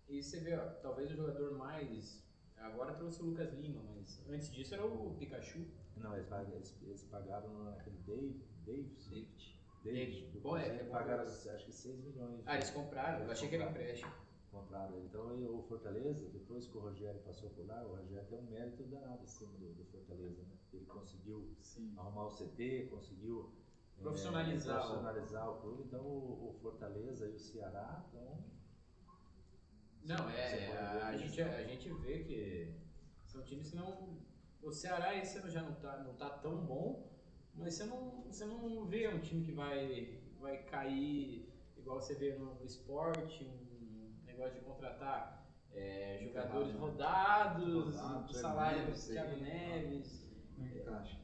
[0.09, 2.23] E você vê, ó, talvez o jogador mais.
[2.57, 5.67] Agora trouxe o Lucas Lima, mas antes disso era o Pikachu.
[5.97, 9.63] Não, eles, eles, eles pagaram naquele Dave, Davis, David.
[9.85, 10.31] Davis, David.
[10.31, 12.43] do Bom, é, é pagaram acho que 6 milhões.
[12.47, 14.13] Ah, eles compraram, eu achei que era empréstimo.
[14.51, 15.01] compraram.
[15.05, 18.43] Então e o Fortaleza, depois que o Rogério passou por lá, o Rogério tem um
[18.43, 20.57] mérito danado em cima do, do Fortaleza, né?
[20.73, 21.93] Ele conseguiu Sim.
[21.97, 23.53] arrumar o CT, conseguiu
[24.01, 25.83] Profissionalizar o- profissionalizar o clube.
[25.85, 28.45] Então o, o Fortaleza e o Ceará estão.
[30.05, 32.75] Não, é, a, gente, a gente vê que
[33.25, 34.19] são times que não.
[34.61, 37.09] O Ceará esse ano já não tá, não tá tão bom,
[37.55, 42.35] mas você não, você não vê um time que vai, vai cair igual você vê
[42.37, 49.07] no, esporte, um negócio de contratar é, jogadores rodados, Rodado, o Thiago salário do Neves
[49.07, 49.37] Thiago.
[49.41, 51.22] Neves, Não encaixa.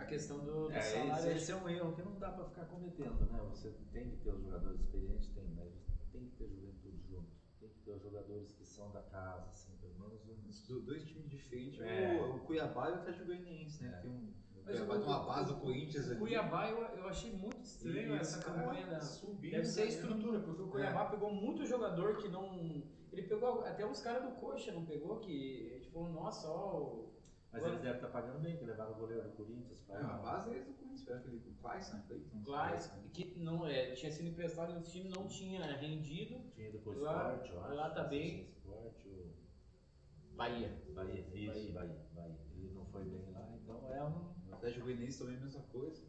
[0.00, 1.12] A questão do, do É, salário.
[1.30, 3.40] esse, esse é um erro que não dá para ficar cometendo, né?
[3.50, 5.72] Você tem que ter os jogadores experientes, tem, mas
[6.12, 7.30] tem que ter juventude junto.
[7.60, 10.80] Tem que ter os jogadores que são da casa, assim, pelo menos um.
[10.82, 11.80] Dois times diferentes.
[11.80, 12.18] É.
[12.20, 13.98] O, o Cuiabá e o Atlético Goianiense, né?
[13.98, 14.00] É.
[14.00, 16.18] Tem um, o Mas Cuiabá o- tem uma base o- do Corinthians o ali.
[16.20, 19.00] Cuiabá eu, eu achei muito estranho E essa campanha da.
[19.00, 19.90] subindo, Deve ser a né?
[19.90, 22.82] estrutura, porque o Cuiabá pegou muito jogador que não.
[23.12, 25.18] Ele pegou até os caras do Coxa, não pegou?
[25.18, 27.09] Que a gente falou, nossa, ó.
[27.52, 30.18] Mas eles devem estar pagando bem, que levaram o goleiro do Corinthians É, para a
[30.18, 32.42] base é do Corinthians, era aquele o Clayson, Clayton.
[32.44, 36.38] Klaes, que não, é, tinha sido emprestado no time, não tinha rendido.
[36.54, 37.74] Tinha depois Lá- Sport, eu acho.
[37.74, 38.44] lá tá bem.
[38.44, 40.80] Sport, o Bahia.
[40.94, 41.72] Bahia, isso, Bahia.
[41.72, 42.06] Bahia.
[42.14, 44.30] Bahia, Ele não foi bem lá, então é um.
[44.48, 46.02] O Atlético Goianiense também é a mesma coisa.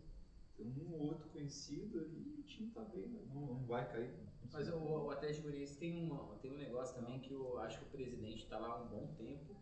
[0.58, 3.22] Tem um ou outro conhecido ali e o time tá bem, né?
[3.34, 4.14] não, não vai cair.
[4.54, 7.86] Mas o, o Atlético Goianiense tem, uma, tem um negócio também que eu acho que
[7.86, 9.56] o presidente está lá há um bom tempo.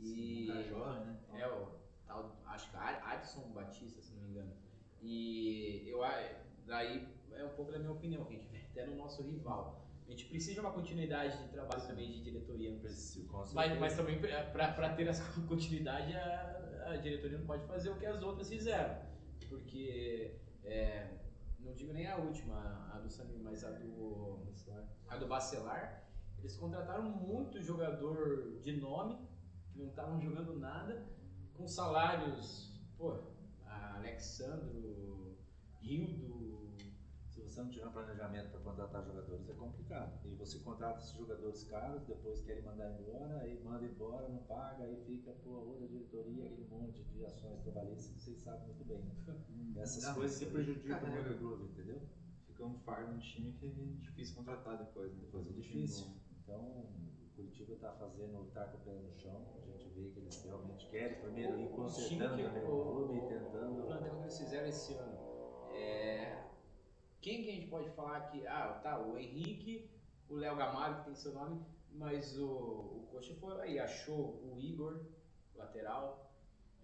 [0.00, 0.46] E.
[0.68, 1.16] Jovem, né?
[1.34, 1.68] É, o
[2.06, 4.52] tal, acho que Adson Batista, se não me engano.
[5.02, 6.30] E eu a-
[6.66, 9.86] daí é um pouco da minha opinião, que a gente vê até no nosso rival.
[10.06, 12.74] A gente precisa de uma continuidade de trabalho também de diretoria.
[12.78, 17.98] Preciso, Mas, mas também para ter essa continuidade a, a diretoria não pode fazer o
[17.98, 18.96] que as outras fizeram.
[19.48, 20.34] porque
[20.64, 21.10] é,
[21.60, 24.46] não digo nem a última, a do Samir, mas a do
[25.08, 26.04] a do Bacelar,
[26.38, 29.18] eles contrataram muito jogador de nome
[29.78, 31.06] não estavam jogando nada
[31.54, 33.20] com salários, pô,
[33.64, 35.36] Alexandro,
[35.80, 36.68] Rildo,
[37.28, 40.26] Se você não tiver um planejamento para contratar jogadores, é complicado.
[40.26, 44.82] E você contrata esses jogadores caros, depois querem mandar embora, aí manda embora, não paga,
[44.84, 49.02] aí fica, pô, outra diretoria, aquele monte de ações trabalhistas que vocês sabem muito bem.
[49.02, 49.14] Né?
[49.82, 52.02] Essas Não, coisas que prejudicam o clube, entendeu?
[52.46, 53.70] Fica um fardo no time que é
[54.00, 55.12] difícil contratar depois.
[55.14, 55.20] né?
[55.22, 56.06] Depois é difícil.
[56.42, 59.46] Então, o Curitiba está fazendo, tá com o pé no chão,
[59.98, 63.18] vê que eles realmente querem primeiro ir O consertando que- também o- o clube e
[63.20, 63.86] O tentando.
[63.86, 65.18] plantel que eles fizeram esse ano.
[65.72, 66.44] É,
[67.20, 68.46] Quem que a gente pode falar que.
[68.46, 69.90] Ah, tá, o Henrique,
[70.30, 71.60] o Léo Gamalho, que tem seu nome,
[71.92, 75.00] mas o, o Coxa foi aí, achou o Igor,
[75.56, 76.30] lateral,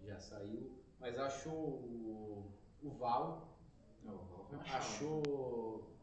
[0.03, 2.51] já saiu, mas achou o,
[2.83, 3.57] o Val,
[4.03, 5.94] Não, o Val achou.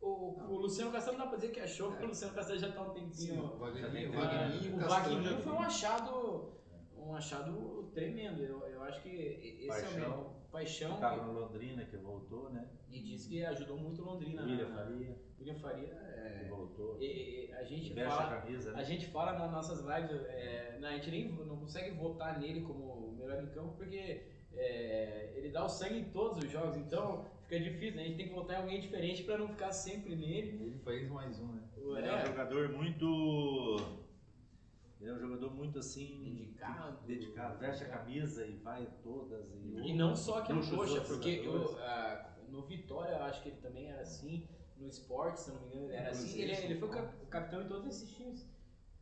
[0.00, 2.72] O, o Luciano Castelo não dá pra dizer que achou, porque o Luciano Castelo já
[2.72, 3.44] tá um Sim, tempinho.
[3.44, 4.76] o Já tem Wagninho, tempo.
[4.76, 6.52] o o Castor já Wagninho foi um achado,
[6.96, 8.42] um achado tremendo.
[8.42, 9.98] Eu, eu acho que esse é o Paixão.
[9.98, 10.40] mesmo.
[10.50, 10.94] Paixão.
[10.94, 12.66] Estava no Londrina, que voltou, né?
[12.90, 14.42] E disse que ajudou muito Londrina.
[14.42, 15.86] William na- Faria, William Faria.
[15.94, 16.96] que é, voltou.
[17.00, 18.30] e- e- a gente Veste fala.
[18.36, 18.84] a camisa, A né?
[18.84, 22.82] gente fala nas nossas lives, é, não, a gente nem não consegue votar nele como
[22.84, 27.26] o melhor em campo porque é, ele dá o sangue em todos os jogos, então
[27.50, 28.02] fica difícil, né?
[28.02, 30.62] a gente tem que votar em alguém diferente para não ficar sempre nele.
[30.62, 31.62] Ele fez mais um, né?
[31.76, 33.76] Ele é um É, jogador muito.
[35.00, 36.22] Ele é um jogador muito assim.
[36.22, 36.98] Dedicado.
[36.98, 37.58] que- dedicado.
[37.58, 39.50] Veste a camisa e vai todas.
[39.52, 43.48] E, E não só aqui no Coxa, porque eu, ah, no Vitória eu acho que
[43.48, 44.46] ele também era assim,
[44.76, 46.40] no esporte, se eu não me engano, ele era assim.
[46.40, 48.46] Ele, ele São foi capitão em todos esses times.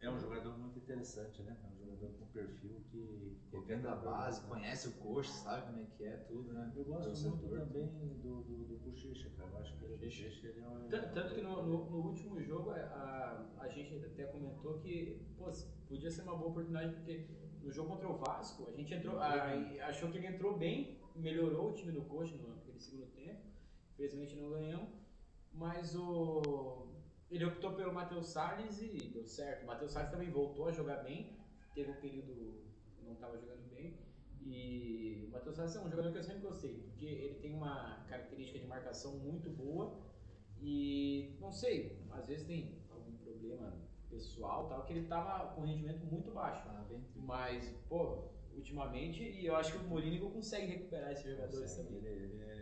[0.01, 1.57] É um jogador muito interessante, né?
[1.65, 3.37] É um com perfil que.
[3.67, 4.49] vem da base, né?
[4.49, 6.73] conhece o coxa, sabe como é que é tudo, né?
[6.77, 7.87] Eu gosto muito também
[8.23, 9.51] do, do, do Puxixa, cara.
[9.51, 10.47] Eu acho que ele, Puxixa.
[10.49, 10.89] ele é um.
[10.89, 15.21] Tanto, tanto que no, no- no último jogo a, a, a gente até comentou que
[15.37, 15.51] pô,
[15.89, 17.27] podia ser uma boa oportunidade, porque
[17.63, 19.53] no jogo contra o Vasco, a gente entrou, a-
[19.89, 23.41] achou que ele entrou bem, melhorou o time do Coxa no- naquele segundo tempo.
[23.95, 24.89] Infelizmente não ganhamos,
[25.53, 26.87] mas o,
[27.31, 29.65] ele optou pelo Matheus Salles e deu certo.
[29.65, 31.37] O Matheus Salles também voltou a jogar bem,
[31.79, 32.35] teve um período
[32.97, 33.97] que não estava jogando bem.
[34.43, 38.05] E o Matheus Salles é um jogador que eu sempre gostei, porque ele tem uma
[38.09, 40.01] característica de marcação muito boa
[40.61, 43.73] e não sei, às vezes tem algum problema
[44.11, 46.69] pessoal tal, que ele tava com rendimento muito baixo.
[46.89, 47.05] Bem.
[47.15, 51.95] Mas, pô, ultimamente, e eu acho que o Mourinho consegue recuperar esses jogadores Consegue.
[51.95, 52.13] também.
[52.13, 52.58] Ele, ele é,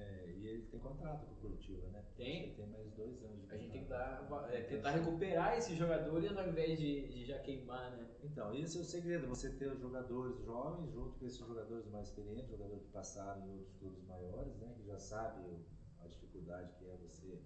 [0.46, 2.04] e ele tem contrato com o Curitiba, né?
[2.16, 2.44] Tem.
[2.44, 5.76] Ele tem mais dois anos de A gente tem que dar, é, tentar recuperar esses
[5.76, 8.06] jogadores ao invés de, de já queimar, né?
[8.22, 12.08] Então, esse é o segredo, você ter os jogadores jovens junto com esses jogadores mais
[12.08, 15.64] experientes, jogadores que passaram em outros clubes maiores, né, que já sabem
[16.00, 17.40] a dificuldade que é você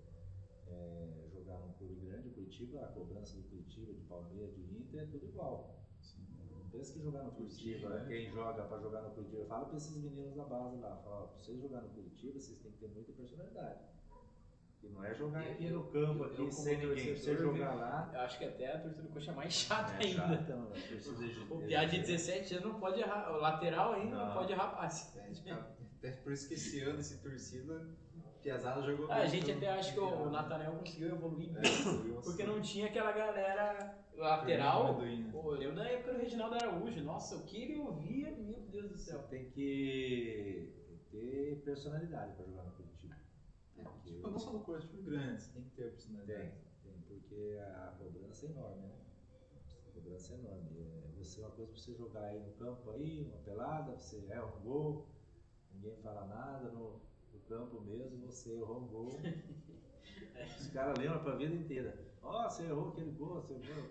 [0.66, 5.02] é, jogar num clube grande, o Curitiba, a cobrança do Curitiba, de Palmeiras, de Inter,
[5.02, 5.80] é tudo igual.
[6.72, 8.04] Não pensa que jogar no Curitiba, né?
[8.08, 11.26] quem joga para jogar no Curitiba, fala para esses meninos da base lá, fala, ó,
[11.26, 13.80] pra vocês jogar no Curitiba, vocês têm que ter muita personalidade.
[14.82, 17.14] E não é jogar aqui Eu- no campo, eu- aqui, eu sem ninguém.
[17.16, 20.06] Você jogar lá, Eu acho que até a torcida do Coxa é mais chata é
[20.06, 20.22] ainda.
[20.28, 23.92] chato, não, a torcida de- O Piá de 17 anos não pode errar, o lateral
[23.94, 24.34] ainda não, Não.
[24.34, 25.18] pode errar passe.
[25.18, 25.50] É, tipo,
[25.98, 27.88] Até por isso que esse ano, esse torcida,
[28.42, 30.30] Piazada jogou Ah, a gente então, até acha que o virado.
[30.30, 34.98] Nathaniel conseguiu evoluir É, porque não tinha aquela galera lateral.
[35.32, 37.02] Pô, eu lembro da época do Reginaldo Araújo.
[37.02, 39.22] Nossa, o que ele ouvia, meu Deus do céu.
[39.28, 40.72] tem que
[41.10, 43.16] ter personalidade para jogar no Curitiba.
[43.76, 45.90] É, Porque Tipo, não só no coxa, tipo grande, você tem que ter a tem,
[45.92, 46.52] personalidade.
[46.82, 48.94] tem, porque a cobrança é enorme, né?
[49.88, 50.68] A cobrança é enorme.
[50.78, 54.46] É, você, uma coisa pra você jogar aí no campo aí, uma pelada, você erra
[54.46, 55.06] um gol,
[55.74, 57.00] ninguém fala nada, no,
[57.32, 59.08] no campo mesmo você errou um gol.
[60.58, 62.09] Os caras lembram pra vida inteira.
[62.22, 63.84] Ó, você errou aquele gol, você errou.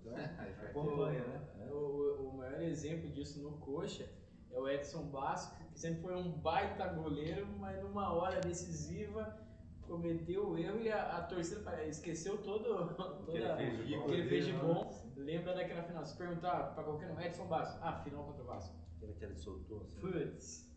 [0.00, 0.14] Então,
[0.68, 1.68] acompanha, né?
[1.70, 4.08] O, o- o maior exemplo disso no Coxa
[4.50, 9.38] é o Edson Basco, que sempre foi um baita goleiro, mas numa hora decisiva
[9.82, 12.94] cometeu o erro e a, a torcida esqueceu todo,
[13.24, 14.06] toda, que ele fez de o bom.
[14.06, 15.12] que ele fez de bom.
[15.16, 16.04] Lembra daquela final?
[16.04, 18.74] Se perguntar pra qualquer um, Edson Basco, ah, final contra o Vasco.
[18.96, 19.82] Aquele que ele soltou.
[19.82, 20.00] Assim.
[20.00, 20.70] Putz.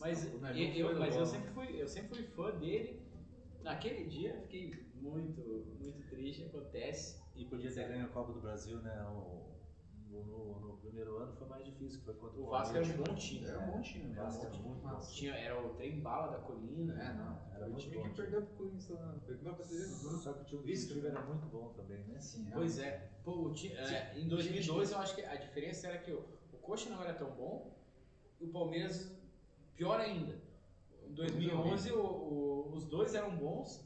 [0.00, 0.32] Mas,
[0.80, 3.02] eu, mas eu, sempre fui, eu sempre fui fã dele.
[3.62, 4.74] Naquele dia fiquei
[5.04, 5.40] muito,
[5.80, 7.22] muito triste, acontece.
[7.36, 9.02] E podia ter ganho a Copa do Brasil, né?
[9.10, 9.52] O-
[10.08, 12.96] no, no- no primeiro ano foi mais difícil, foi contra o O Vasco era um
[13.02, 13.46] bom time.
[13.46, 14.22] É um bom time, O né?
[14.22, 14.68] Vasco Um era bom time.
[14.68, 14.84] muito.
[14.84, 15.12] Massa.
[15.12, 16.94] Tinha, era o trem bala da colina.
[17.02, 17.36] É, não.
[17.52, 18.14] Era Era o time que time.
[18.14, 19.14] perdeu pro Corinthians lá.
[19.26, 19.84] Foi ser.
[20.18, 21.08] Só que o time do Curitiba né?
[21.16, 22.20] era muito bom também, né?
[22.20, 23.10] Sim, Pois é.
[23.24, 26.20] Pô, o ti- é, em 2012 eu acho que a diferença era que o,
[26.52, 27.76] o Coxa não era tão bom
[28.40, 29.10] e o Palmeiras
[29.74, 30.38] pior ainda.
[31.08, 33.82] 2011 o- o- os dois eram bons,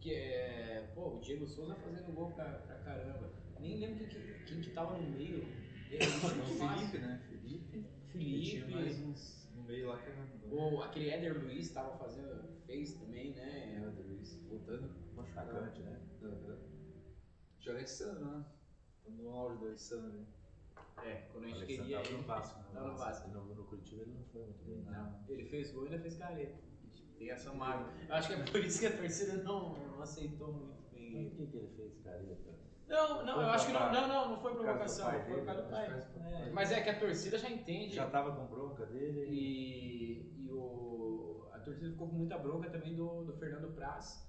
[0.00, 3.30] que é, pô, o Diego Souza fazendo gol pra, pra caramba.
[3.60, 5.44] Nem lembro quem, que- quem que tava no meio.
[5.90, 6.76] Ele O chute massa.
[6.86, 7.22] Felipe, né?
[7.30, 7.86] Felipe.
[8.14, 9.02] E tinha mais Felipe.
[9.10, 10.28] uns no meio lá que era.
[10.50, 13.80] O, aquele Éder Luiz tava fazendo, fez também, né?
[13.96, 14.34] Do Luiz.
[14.48, 14.90] Voltando.
[15.18, 15.98] Atacante, né?
[16.22, 16.58] Aham.
[17.58, 18.44] De Alexandre, né?
[19.08, 20.26] No auge do Alexandre.
[21.04, 22.02] É, quando a gente Alexandre queria.
[22.02, 22.64] tava no Vasco, né?
[22.74, 23.28] Tava no Vasco.
[23.30, 24.92] No, no Curitiba ele não foi muito bem, não.
[24.92, 26.58] Não, ele fez gol e ainda fez careta.
[27.18, 27.92] Tem essa mágoa.
[28.08, 31.18] Eu acho que é por isso que a torcida não, não aceitou muito bem Por
[31.20, 31.30] ele.
[31.30, 32.48] que, que ele fez careta?
[32.88, 35.10] Não, não, Foi eu acho que não, por não, não, não foi por causa provocação,
[35.26, 35.90] foi por causa do dele, pai.
[35.90, 37.94] foi por causa do É, mas é que a torcida já entende.
[37.94, 42.94] Já tava com bronca dele E, e o, a torcida ficou com muita bronca também
[42.96, 44.26] do, do Fernando Praz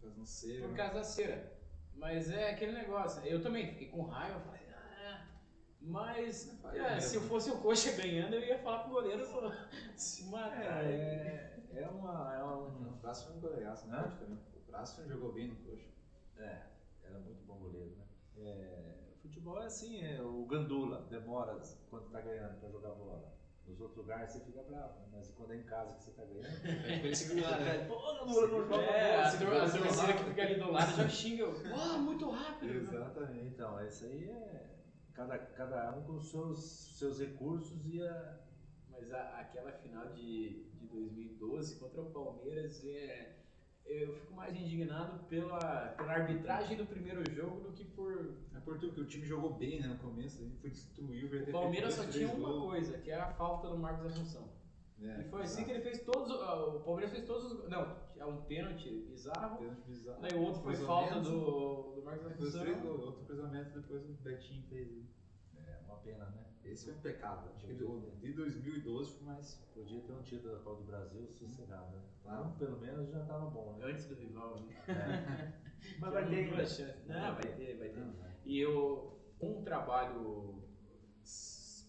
[0.00, 0.60] Faz um ser.
[0.62, 1.52] por causa da cera.
[1.94, 3.24] Mas é aquele negócio.
[3.24, 5.26] Eu também fiquei com raiva, falei, ah,
[5.80, 9.24] mas é, se eu fosse o coxa ganhando, eu ia falar pro goleiro
[9.96, 10.84] se matar.
[10.84, 12.34] É, é uma.
[12.34, 13.98] É um, O Prazo foi um goleiraço, né?
[13.98, 14.42] Praticamente.
[14.56, 15.88] O Prazo jogou bem no coxa.
[16.38, 16.62] É,
[17.04, 18.04] era muito bom goleiro, né?
[18.38, 21.58] É, futebol é assim, é, o gandula demora
[21.88, 23.34] quando tá ganhando pra jogar bola.
[23.66, 25.06] Nos outros lugares você fica bravo, né?
[25.12, 26.46] mas quando é em casa que você tá ganhando,
[26.86, 27.84] É pra ele segurar, né?
[27.88, 31.46] pô, não, não, joga É, a, torcida que fica ali do lado já xinga.
[31.48, 32.72] Uau, muito rápido.
[32.74, 33.46] Exatamente.
[33.46, 34.76] Então, esse aí é
[35.14, 36.60] cada, cada um com os seus,
[36.96, 38.38] seus recursos e a.
[38.90, 40.64] Mas a- aquela final de
[40.96, 43.36] 2012 contra o Palmeiras, é,
[43.84, 48.34] eu fico mais indignado pela, pela arbitragem do primeiro jogo do que por.
[48.54, 51.52] É por tudo que o time jogou bem né, no começo, ele foi destruiu, O
[51.52, 54.48] Palmeiras só tinha uma coisa, que era a falta do Marcos Assunção.
[55.00, 56.30] É, E foi assim que ele fez todos.
[56.30, 57.68] ah, O Palmeiras fez todos os.
[57.68, 59.62] Não, é um pênalti bizarro.
[59.86, 60.20] bizarro.
[60.22, 62.86] Daí o outro foi falta do, do Marcos Assunção.
[62.88, 64.88] outro cruzamento, depois o Betinho fez.
[64.88, 65.06] ele.
[65.66, 66.45] É uma pena, né?
[66.70, 67.50] Esse foi um pecado.
[67.54, 69.54] Acho que de 2012 foi mais.
[69.74, 72.02] Podia ter um título da Copa do Brasil sossegado, né?
[72.22, 72.46] Claro.
[72.48, 73.86] Um, pelo menos já tava bom, né?
[73.86, 74.74] Antes do rival, né?
[74.88, 75.66] É.
[76.00, 76.66] Mas vai ter ainda.
[76.66, 77.08] chance.
[77.08, 78.00] Não, vai ter, vai ter.
[78.00, 78.36] Não, né?
[78.44, 80.62] E eu, com o trabalho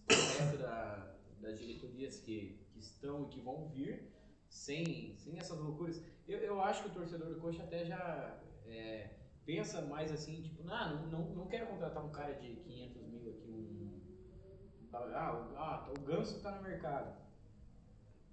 [0.07, 4.11] correto da, das diretorias que, que estão e que vão vir,
[4.47, 9.17] sem, sem essas loucuras, eu, eu acho que o torcedor do Coxa até já é,
[9.45, 13.29] pensa mais assim, tipo, "Ah, não, não, não quero contratar um cara de 500 mil
[13.29, 13.76] aqui, um...
[15.13, 17.15] Ah, o, ah, o Ganso tá no mercado,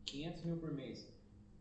[0.07, 1.13] 500 mil por mês.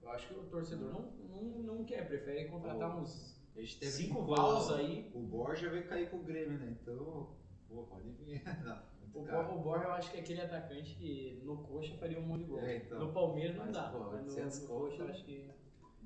[0.02, 1.44] Eu acho que o torcedor não, não,
[1.76, 6.18] não quer, prefere contratar uns gente teve cinco vals aí O Borja vai cair com
[6.18, 6.76] o Grêmio, né?
[6.82, 7.36] Então,
[7.68, 8.42] pô, pode vir.
[8.64, 8.84] Não,
[9.14, 12.42] O, o Borja eu acho que é aquele atacante que no coxa faria um monte
[12.42, 12.60] de gol.
[12.60, 13.00] É, então.
[13.00, 13.90] no Palmeiras não Mas, dá.
[13.90, 15.52] pô, mas no, 800 no coxa eu acho que.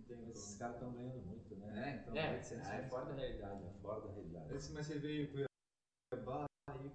[0.09, 1.89] Mas esses caras estão ganhando muito, né?
[1.89, 3.63] É, então, É, 800 é fora da realidade.
[3.65, 4.55] É fora da realidade.
[4.55, 5.45] Esse, mas você veio pro
[6.11, 6.91] Cuiabá aí.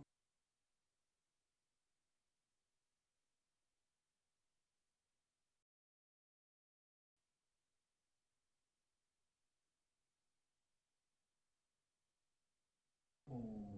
[13.29, 13.73] Com.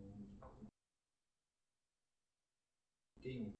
[3.24, 3.54] Quem?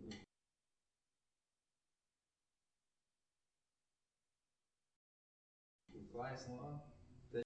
[5.95, 6.87] O Clayson lá.
[7.33, 7.41] É,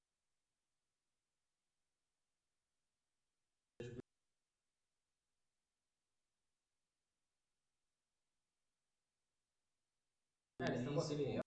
[10.65, 11.41] eles estão aquele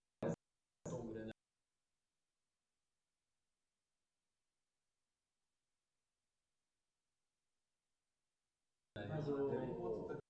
[0.90, 1.32] Tom grande.
[9.10, 10.22] Mas o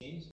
[0.00, 0.30] Gente,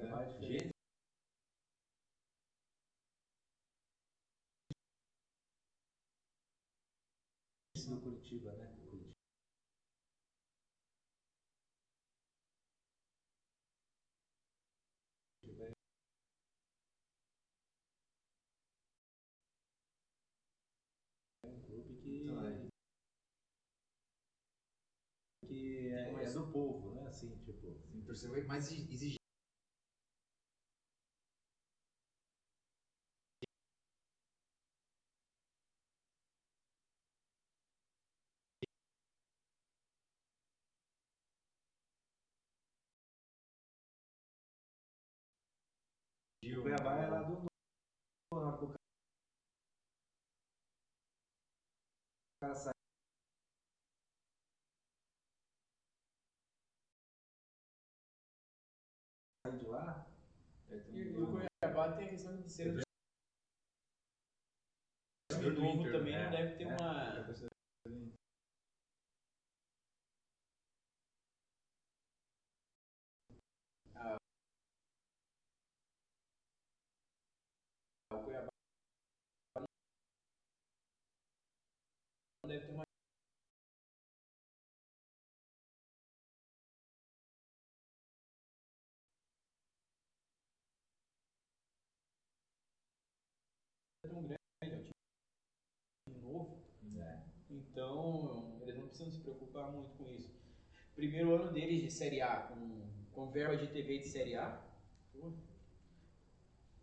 [0.00, 0.70] É diferente.
[7.88, 8.66] do Curitiba, né?
[8.76, 9.12] Curitiba.
[21.44, 22.68] É um clube que, Então, é.
[25.46, 27.06] que é, é do povo, né?
[27.08, 27.76] Assim, tipo.
[27.90, 29.17] Sim, torcedor mais exigente.
[46.78, 47.46] Cuiabá é lá do
[48.32, 48.64] norte.
[48.64, 48.74] O
[52.40, 52.72] cara sai.
[59.58, 60.06] de lá,
[60.68, 62.74] tem E, o Cuiabá tem a questão de ser
[65.30, 66.24] do novo também, né?
[66.24, 66.76] não deve ter É.
[66.76, 67.78] uma.
[78.12, 78.48] O Cuiabá
[82.60, 82.84] ter uma.
[94.02, 96.58] tão grande, é um time novo.
[96.98, 97.18] É.
[97.50, 100.30] Então, eles não precisam se preocupar muito com isso.
[100.94, 104.60] Primeiro ano deles de Série A, com, com verba de TV de Série A.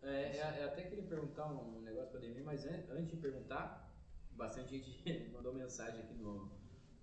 [0.02, 3.85] É, é, é até queria perguntar um negócio para Demir, mas an- antes de perguntar,
[4.36, 6.52] bastante gente mandou mensagem aqui no,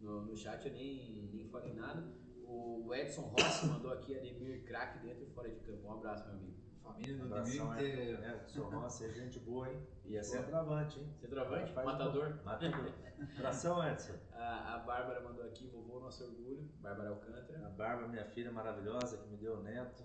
[0.01, 2.03] no, no chat, eu nem, nem falei nada.
[2.45, 5.87] O Edson Rossi mandou aqui Ademir craque dentro e fora de campo.
[5.87, 6.53] Um abraço, meu amigo.
[6.83, 8.18] Família do Ademir é, inteira.
[8.26, 9.80] é, sou nossa, é gente boa, hein?
[10.05, 11.09] E é centroavante, hein?
[11.20, 12.39] Centroavante, matador.
[12.45, 12.93] Matador.
[13.39, 14.14] Abração, Edson.
[14.33, 17.66] A, a Bárbara mandou aqui, vovô nosso orgulho, Bárbara Alcântara.
[17.66, 20.03] A Bárbara, minha filha maravilhosa, que me deu o neto.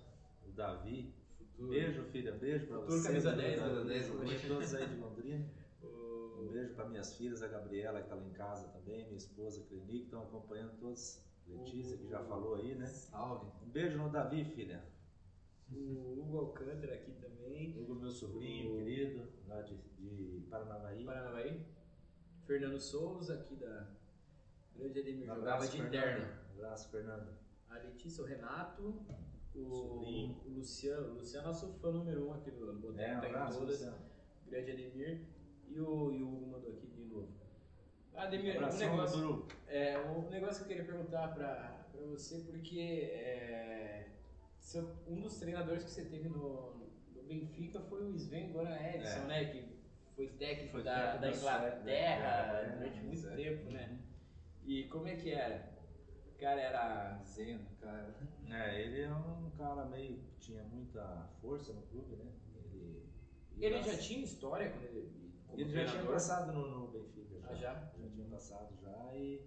[0.47, 1.13] O Davi.
[1.37, 1.69] Futuro.
[1.69, 2.31] Beijo, filha.
[2.33, 3.07] Beijo pra Futuro você.
[3.07, 5.45] camisa Camisa 10, camisa 10, Beijo todos aí de Londrina.
[6.37, 9.17] Um O, beijo para minhas filhas, a Gabriela, que tá lá em casa também, minha
[9.17, 11.23] esposa, a Cleni, que estão acompanhando todos.
[11.47, 12.85] Letícia, que já falou aí, né?
[12.87, 13.49] Salve.
[13.65, 14.83] Um beijo no Davi, filha.
[15.71, 17.79] o Hugo Alcântara aqui também.
[17.79, 21.05] Hugo, meu sobrinho querido, lá de, de Paranavaí.
[21.05, 21.65] Paranavaí.
[22.45, 23.87] Fernando Souza, aqui da
[24.75, 26.43] Grande Ademir, Um jogava de interna.
[26.51, 27.29] Um abraço, Fernando.
[27.69, 29.01] A Letícia, o Renato,
[29.55, 30.41] o, Sobrinho.
[30.45, 31.11] o Luciano.
[31.11, 32.73] O Luciano é nosso fã número um aqui do.
[32.73, 33.65] Botou É, um tá em abraço.
[34.47, 35.25] Grande Ademir.
[35.67, 37.27] E o, e o Hugo mandou aqui de novo.
[38.15, 42.79] Ademir, um negócio, é, um negócio que eu queria perguntar pra, pra você, porque
[43.11, 44.07] é,
[44.59, 46.75] seu- um dos treinadores que você teve no,
[47.13, 49.25] no Benfica foi o Sven Goran Eriksson, É.
[49.27, 49.45] né?
[49.45, 49.77] Que
[50.15, 52.73] foi técnico Foi da, da Inglaterra né?
[52.73, 53.37] É, durante muito Suécia.
[53.37, 53.99] tempo, né?
[54.65, 55.77] E como é que era?
[56.33, 57.21] O cara era.
[57.23, 58.15] Zeno, cara.
[58.49, 60.19] É, ele é um cara meio.
[60.39, 62.31] tinha muita força no clube, né?
[63.59, 65.26] Ele, Ele já tinha história quando ele.
[65.47, 67.35] Como Ele já tinha passado no, no Benfica.
[67.49, 67.73] Ah, já?
[67.97, 69.15] Já tinha passado já.
[69.15, 69.41] E,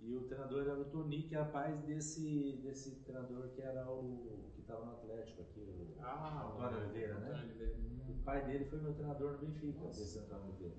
[0.00, 4.50] e o treinador era o Toni, que é rapaz desse, desse treinador que era o.
[4.54, 7.42] que estava no Atlético aqui, o Ah, Antônio Oliveira, né?
[7.44, 7.76] Oliveira.
[8.08, 10.74] O pai dele foi meu treinador no Benfica, esse Antônio Oliveira.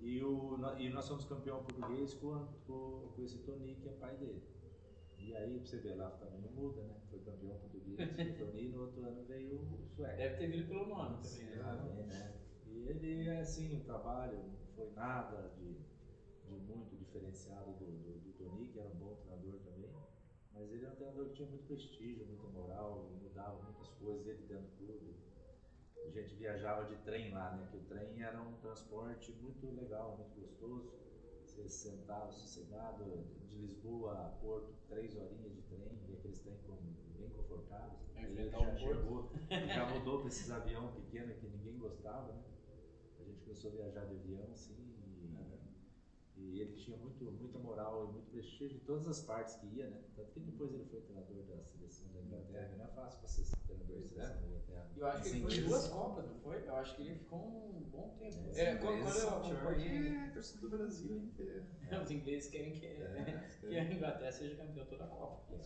[0.00, 4.16] E, o, e nós somos campeão português com, com, com esse Toni, que é pai
[4.16, 4.42] dele.
[5.18, 6.94] E aí, pra você ver lá, também não muda, né?
[7.10, 7.98] Foi campeão português
[8.38, 10.16] Toni, no outro ano veio o sueco.
[10.16, 11.62] Deve ter vindo pelo nome também, né?
[11.64, 12.34] Ah, bem, né?
[12.76, 15.78] E ele, assim, o trabalho não foi nada de,
[16.44, 19.90] de muito diferenciado do, do, do Toni, que era um bom treinador também.
[20.52, 24.46] Mas ele era um treinador que tinha muito prestígio, muita moral, mudava muitas coisas ele
[24.46, 25.16] dentro do clube.
[26.06, 27.66] A gente viajava de trem lá, né?
[27.70, 30.92] Que o trem era um transporte muito legal, muito gostoso.
[31.44, 33.04] Você sentava sossegado,
[33.48, 36.56] de Lisboa a Porto, três horinhas de trem, e aqueles trem
[37.18, 37.98] bem confortáveis.
[38.14, 42.55] Aí ele enfrentar já chegou, já mudou para esses aviões pequenos que ninguém gostava, né?
[43.46, 44.74] A gente começou a viajar de avião, assim,
[46.36, 49.66] e, e ele tinha muito, muita moral e muito prestígio em todas as partes que
[49.68, 50.02] ia, né?
[50.16, 53.28] Tanto que depois ele foi treinador da seleção da Inglaterra, que não é fácil para
[53.28, 54.90] ser treinador da seleção da Inglaterra.
[54.96, 56.66] E eu acho que ele foi duas Copas, não foi?
[56.68, 58.36] Eu acho que ele ficou um bom tempo.
[58.56, 61.64] É, É, quando, quando eu acompanhei, É, torcida do Brasil inteiro.
[62.02, 65.56] os ingleses querem que, É, que a Inglaterra seja campeão toda a Copa.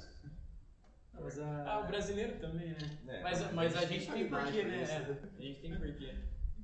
[1.14, 3.00] Não, mas a- Ah, o brasileiro também, né?
[3.08, 4.82] É, mas, mas a gente tem qualidade porquê, pra né?
[4.82, 5.30] isso, É, né?
[5.36, 6.14] a gente tem porquê.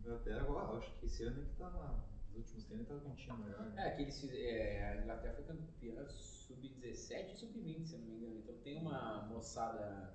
[0.07, 2.05] Inglaterra agora, acho que esse ano é que tá.
[2.29, 3.61] Nos últimos tempos tá com um time melhor.
[3.61, 3.87] né?
[3.89, 8.07] É, que eles fiz- é, a Inglaterra foi campeã sub-17 e sub-20, se eu não
[8.07, 8.39] me engano.
[8.39, 10.15] Então tem uma moçada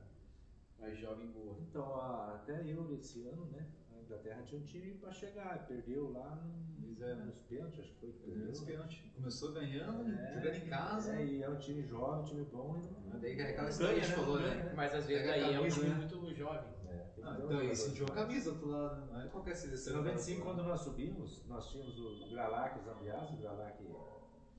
[0.79, 1.57] mais jovem boa.
[1.59, 3.65] Então, a- até eu esse ano, né?
[3.91, 7.23] A Inglaterra tinha um time para chegar, perdeu lá no- é, né?
[7.25, 8.65] nos pênaltis, acho que foi Perdeu os perdeu.
[8.77, 9.11] pênaltis.
[9.15, 11.15] Começou ganhando, É, jogando em casa.
[11.15, 12.77] É, e é um time jovem, um time bom.
[12.77, 14.55] E não, Daí que é aquela história que a gente ganha, falou, né?
[14.61, 15.95] ganha, Mas às vezes aí é um time né?
[15.95, 16.80] muito jovem.
[17.21, 18.27] Então, e jogador sentiu a demais.
[18.27, 19.07] camisa do lado, né?
[19.13, 19.93] não é qualquer Em seleção.
[19.97, 23.83] 95, quando nós subimos, nós tínhamos o Gralac, o Zambiás, o Gralac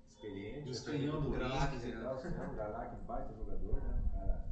[0.08, 0.70] experiente.
[0.70, 2.48] Os canhão do Gralac, né?
[2.50, 4.02] O Gralac, um baita jogador, né?
[4.06, 4.44] Um cara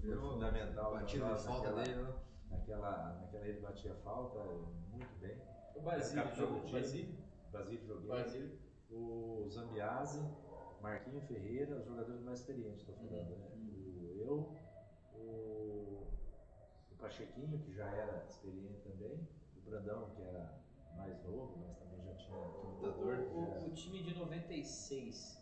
[0.00, 0.92] Virou fundamental.
[0.92, 2.14] Batida de falta naquela- dele, né?
[2.50, 4.38] Naquela, naquela ele batia falta,
[4.92, 5.36] muito bem.
[5.74, 6.70] O Basílio jogou.
[6.70, 7.14] Basílio.
[7.52, 8.00] Basílio.
[8.06, 8.58] Basílio.
[8.90, 10.22] O Zambiase,
[10.80, 13.48] Marquinho Ferreira, os jogadores mais experientes, estou falando, né?
[13.56, 14.55] O, eu,
[17.06, 20.58] Pachequinho, que já era experiente também, o Brandão, que era
[20.96, 25.40] mais novo, mas também já tinha O, Lutador, o- o time de 96.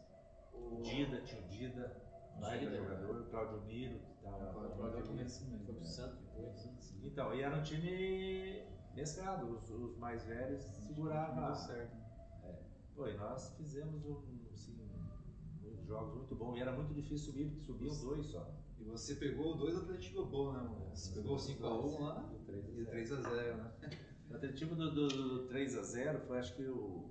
[0.53, 2.03] O Dida, tinha o Dida,
[2.39, 5.85] baita jogador, o Claudio Miro, Tava- Pode pode começar Foi pro.
[5.85, 6.95] Santos depois.
[7.03, 8.63] Então, e era um time
[8.95, 11.47] mesclado, os, os mais velhos seguravam.
[11.47, 11.97] Deu certo.
[12.95, 14.79] Pô, e nós fizemos um, assim,
[15.63, 16.57] muitos jogos muito bons.
[16.57, 18.47] E era muito difícil subir, porque subiam dois só.
[18.85, 20.91] E você pegou dois Atlético bom, né, mano?
[20.95, 22.31] Você pegou o 5x1 lá
[22.77, 23.33] E o 3 a e 0.
[23.33, 23.71] 3x0, né?
[24.31, 27.11] O Atletivo do, do, do 3x0 foi acho que o.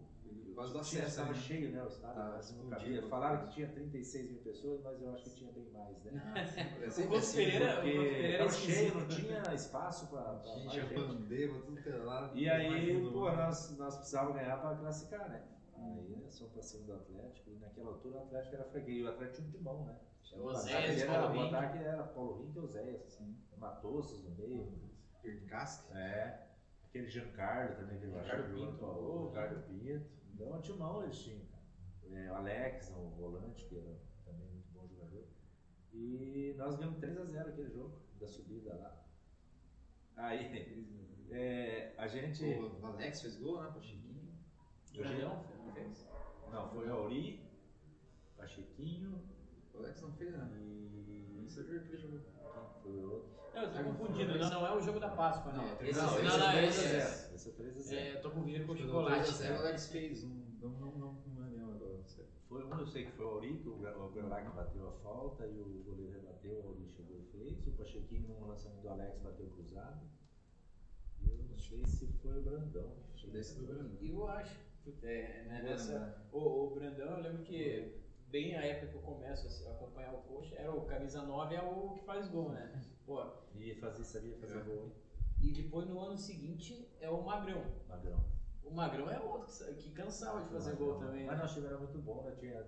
[0.56, 1.40] Quase do tinha- acesso, Estava né?
[1.40, 1.84] cheio, né?
[1.84, 2.22] O estádio.
[2.22, 3.02] Ah, cabia.
[3.02, 3.08] né?
[3.10, 6.34] Falaram que tinha 36 mil pessoas, mas eu acho que tinha bem mais, né?
[6.80, 9.56] É O sempre Couto assim, Pereira, o Couto Porque Pereira é estava cheio, não tinha
[9.56, 10.94] espaço para Gente, mais a gente.
[10.94, 12.32] bandeira, tudo que era lá.
[12.36, 15.42] E aí, pô, nós, nós precisávamos ganhar para classificar, né?
[15.84, 19.04] Aí nós fomos para cima do Atlético, e naquela altura o Atlético era freguês, e
[19.04, 20.00] o Atlético tinha um timão, né?
[20.34, 21.56] O O Oséias, era, Paulo o Rink.
[21.56, 24.72] ataque era Paulo Rink e Oséias, Assim, Matossos no meio.
[25.22, 25.94] Percasque.
[25.94, 26.48] É,
[26.86, 30.06] aquele Giancarlo também, aquele baixo Pinto, o o- Ricardo Pinto.
[30.34, 31.64] Então, um timão eles tinham, cara.
[32.12, 35.26] É, o Alex, o volante, que era também muito bom jogador.
[35.94, 39.06] E nós ganhamos 3x0 aquele jogo, da subida lá.
[40.16, 42.44] Aí, é, a gente.
[42.46, 43.70] O Alex fez gol, né?
[43.72, 44.34] Pro Chiquinho.
[44.94, 46.08] Grandão, não fez?
[46.52, 47.42] Não, foi o Auri,
[48.38, 49.20] Pachequinho
[49.74, 50.50] O Alex não fez, né?
[50.60, 51.44] e.
[51.46, 52.20] Isso eu vi jogo.
[52.20, 53.30] Quem foi o outro?
[53.54, 54.38] Não, eu tô confundindo.
[54.40, 55.64] Não, não é o jogo da Páscoa, não.
[55.64, 56.94] Não, é Esse, não, não, esse não, é esse, 3x0.
[57.32, 57.94] é, Esse é 3x0.
[57.94, 59.30] é, tô confundindo com o que chocolate.
[59.30, 60.24] O 3x0 o Alex fez.
[60.24, 61.98] um- Não, não, não, não lembro agora.
[61.98, 62.26] não sei.
[62.50, 64.92] Foi um, eu sei que foi o Auri, que o Gra- o Grelac bateu a
[64.94, 67.68] falta e o goleiro rebateu, o Auri chegou e fez.
[67.68, 70.06] O Pachequinho no lançamento do Alex bateu cruzado.
[71.22, 72.92] E eu não sei se foi o Brandão.
[73.16, 73.34] que fez.
[73.34, 73.98] Desse foi o Brandão.
[74.02, 74.73] E eu acho.
[75.04, 76.28] É, né, lembrar.
[76.32, 80.18] o, o Brandão, eu lembro que bem a época que eu começo a acompanhar o
[80.24, 82.82] coxa, era o camisa 9 é o que faz gol, né?
[83.06, 83.24] Pô,
[83.56, 84.64] E fazia, sabia fazer É.
[84.64, 84.92] gol, hein?
[85.42, 87.64] e depois no ano seguinte é o Magrão.
[87.88, 88.24] Magrão.
[88.64, 91.26] O Magrão é outro que, que cansava de fazer gol também.
[91.26, 91.44] Mas Né?
[91.44, 92.32] nós tivemos muito bom, né?
[92.40, 92.66] Tinha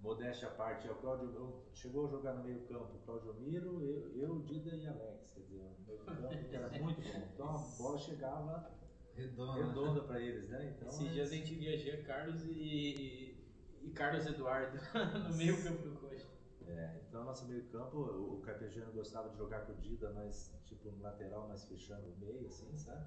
[0.00, 4.14] modéstia à parte, é o Claudio, chegou a jogar no meio campo, Claudio Miro, eu,
[4.16, 7.28] eu, Dida e Alex, quer dizer, o meio campo que era muito bom.
[7.34, 8.70] Então a bola chegava
[9.16, 9.60] Redonda.
[9.60, 9.66] né?
[9.68, 10.74] redonda para eles, né?
[10.76, 13.36] Então, Esses dias a gente via Jean Carlos e,
[13.82, 14.78] e, Carlos Eduardo
[15.28, 16.26] no meio campo do coxa.
[16.68, 20.90] É, então nosso meio campo, o, Carpegiano gostava de jogar com o Dida, mas tipo
[20.90, 23.04] no lateral, mas fechando o meio, assim, sabe?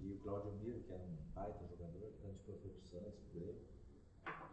[0.00, 3.62] E o Claudio Miro, que era um baita jogador, tanto foi pro Santos, pro Grêmio.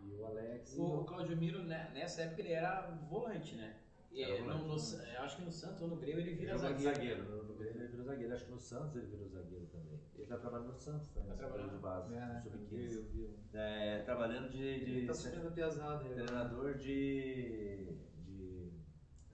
[0.03, 0.75] E o Alex.
[0.77, 3.75] O, o- o Claudio Miro, né, nessa época, ele era volante, né?
[4.13, 4.95] No- volante.
[5.15, 7.23] eu acho que no Santos ou no Grêmio ele vira Jogou de zagueiro.
[7.23, 7.37] zagueiro.
[7.37, 8.33] No, no Grêmio ele virou zagueiro.
[8.33, 9.99] Acho que no Santos ele virou zagueiro também.
[10.15, 11.29] Ele tá trabalhando no Santos também.
[11.29, 11.71] Tá trabalhando.
[11.71, 12.95] de base, É, no eu vi, sub-15.
[12.97, 13.39] eu vi.
[13.53, 16.13] É, trabalhando de, Ele de tá subindo piazada aí.
[16.13, 18.71] treinador de, de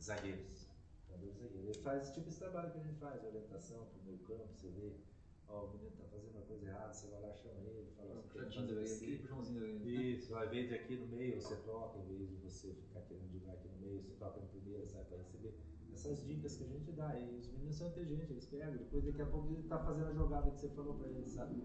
[0.01, 0.69] zagueiros.
[1.07, 1.67] Treinador de zagueiro.
[1.67, 4.93] Ele faz tipo esse trabalho que a gente faz, orientação pro meio campo, você vê,
[5.49, 8.39] ó, o menino tá fazendo uma coisa errada, você vai lá, chama ele, fala que
[8.39, 8.95] Puxadinho assim.
[8.95, 10.13] aquele puxãozinho daí.
[10.13, 13.53] Isso, invés de aqui no meio você troca, em vez de você ficar querendo jogar
[13.53, 15.53] aqui no meio, você toca no primeiro, sai para receber.
[15.93, 19.21] Essas dicas que a gente dá, e os meninos são inteligentes, eles pegam, depois daqui
[19.21, 21.55] a pouco ele tá fazendo a jogada que você falou para eles, sabe?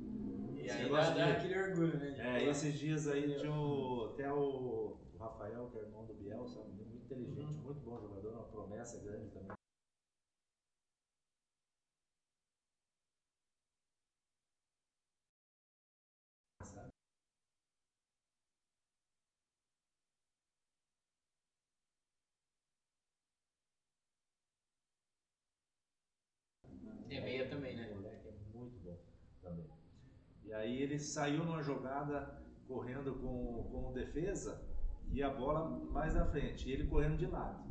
[0.57, 2.17] E aí dá, dá aquele orgulho, né?
[2.19, 6.71] É, esses dias aí tinha o, até o, Rafael, que é irmão do Biel, sabe?
[6.73, 9.57] Muito inteligente, muito bom jogador, uma promessa grande também.
[27.17, 27.91] É meia também, né?
[27.93, 28.99] O moleque é muito bom
[29.41, 29.67] também.
[30.45, 34.63] E aí ele saiu numa jogada correndo com, com o defesa
[35.11, 37.71] e a bola mais na frente, e ele correndo de lado.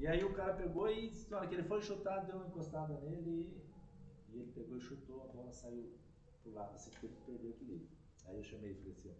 [0.00, 4.32] E aí o cara pegou e que ele foi chutar, deu uma encostada nele e,
[4.32, 5.92] e ele pegou e chutou, a bola saiu
[6.42, 7.88] pro lado, assim, porque ele perdeu o equilíbrio.
[8.24, 9.14] Aí eu chamei e falei assim,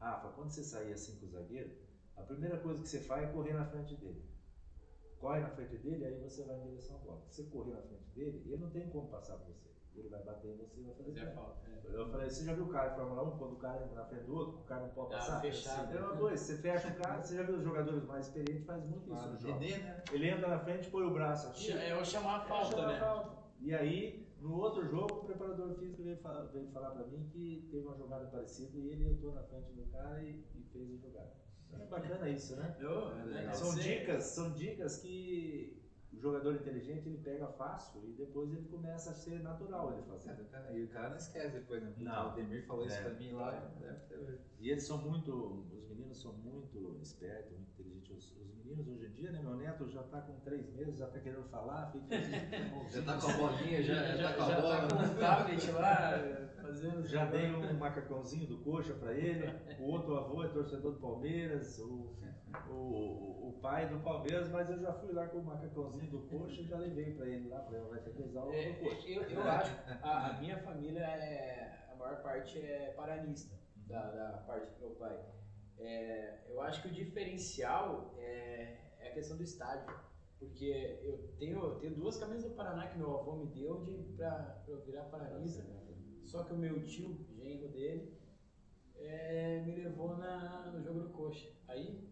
[0.00, 1.70] Rafa, quando você sair assim com o zagueiro,
[2.16, 4.22] a primeira coisa que você faz é correr na frente dele.
[5.20, 7.22] Corre na frente dele, aí você vai em direção à bola.
[7.28, 9.66] Se você correr na frente dele, ele não tem como passar por você.
[9.94, 11.34] Ele vai bater em você e vai fazer gol.
[11.34, 11.70] falta.
[11.70, 11.76] é.
[11.96, 14.04] Eu falei, você já viu o cara em Fórmula 1, quando o cara entra na
[14.04, 15.40] frente do outro, o cara não pode Ah, passar?
[15.40, 15.96] fechado.
[15.96, 18.84] É uma coisa, você fecha o cara, você já viu os jogadores mais experientes faz
[18.84, 19.58] muito isso no jogo.
[19.60, 20.04] Né?
[20.12, 21.72] Ele entra na frente, põe o braço aqui.
[21.72, 22.98] É o chamar a é, falta, chama a né?
[23.00, 23.36] falta.
[23.60, 27.66] E aí, no outro jogo, o preparador físico veio, fa- veio falar pra mim que
[27.70, 30.96] teve uma jogada parecida e ele entrou na frente do cara e, e fez a
[31.08, 31.32] jogada.
[31.72, 32.76] É bacana isso, né?
[32.80, 33.52] Eu, É.
[33.52, 35.76] São dicas, são dicas que
[36.16, 40.30] o jogador inteligente ele pega fácil e depois ele começa a ser natural ele fazer.
[40.30, 41.92] É, cara- E o cara não esquece depois, né?
[41.98, 42.32] Não.
[42.32, 43.02] O Demir falou isso É.
[43.02, 43.52] pra mim lá,
[44.08, 45.30] ter E eles são muito,
[45.72, 48.10] os meninos são muito espertos, muito inteligentes.
[48.10, 49.40] Os, os meninos hoje em dia, né?
[49.42, 52.06] Meu neto já tá com três meses, já tá querendo falar, fica
[52.90, 54.88] Já tá com a bolinha, já, já, tá com a já bola.
[54.88, 59.46] tá com o tablet lá, Fazendo Já dei um macacãozinho do coxa pra ele.
[59.78, 61.78] O outro avô é torcedor do Palmeiras.
[61.78, 62.12] O,
[62.70, 66.60] o, o pai do Palmeiras, mas eu já fui lá com o macacãozinho do coxa
[66.60, 67.62] e já levei pra ele lá.
[67.62, 69.08] Falei, vai ter que usar o É, do coxa.
[69.08, 73.54] eu, eu acho, a, a minha família é, a maior parte é paranista,
[73.86, 75.18] da, da parte do meu pai.
[75.78, 79.94] É, eu acho que o diferencial é, é a questão do estádio,
[80.38, 83.92] porque eu tenho, eu tenho duas camisas do Paraná que meu avô me deu de,
[84.16, 85.64] pra eu virar paranista,
[86.24, 88.16] só que o meu tio, genro dele,
[88.96, 91.48] é, me levou na, no jogo do coxa.
[91.68, 92.08] Aí,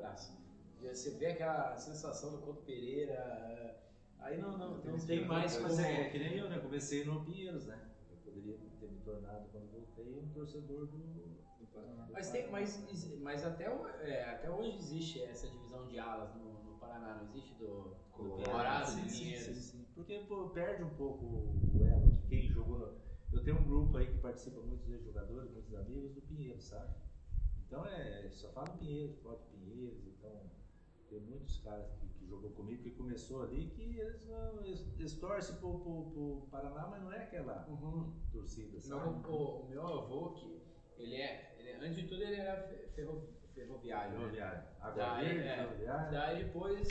[0.00, 0.32] abraço.
[0.80, 3.78] E Você vê aquela sensação do Couto Pereira,
[4.18, 5.80] aí não, não, não tem mais Mas como...
[5.86, 6.58] é, que nem eu, né?
[6.58, 7.78] Comecei no Pinheiros, né?
[8.10, 12.08] Eu poderia ter me tornado, quando voltei, um torcedor do, do Paraná.
[12.10, 13.64] Mas, tem, mas, mas até,
[14.00, 18.30] é, até hoje existe essa divisão de alas no, no Paraná, não existe do, do
[18.42, 19.56] Colorado sim, e sim, Pinheiros.
[19.56, 19.86] sim, sim.
[19.94, 22.78] Porque pô, perde um pouco o elo de quem jogou.
[22.78, 23.00] no-
[23.32, 26.90] Eu tenho um grupo aí que participa muitos ex-jogadores, muitos amigos do Pinheiros, sabe?
[27.70, 30.42] Então é, só fala Pinheiros, pode Pinheiros, então
[31.08, 35.12] tem muitos caras que, que jogou comigo, que começou ali, que eles, não, eles, eles
[35.20, 38.12] torcem pro, pro, pro Paraná, mas não é aquela Uhum.
[38.32, 39.08] torcida, sabe?
[39.28, 40.60] o, o meu avô, que
[40.96, 44.12] ele é, ele- antes de tudo ele era fe- ferro, ferroviário.
[44.14, 44.18] né?
[44.18, 44.62] Ferroviário.
[44.80, 46.10] Água Daí, Verde, é, Ferroviário.
[46.12, 46.88] Daí depois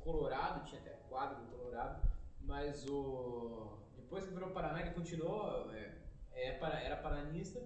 [0.00, 2.02] Colorado, tinha até quadro do Colorado,
[2.40, 6.02] mas o depois que virou Paraná ele continuou, é,
[6.32, 6.48] é,
[6.84, 7.60] era paranista,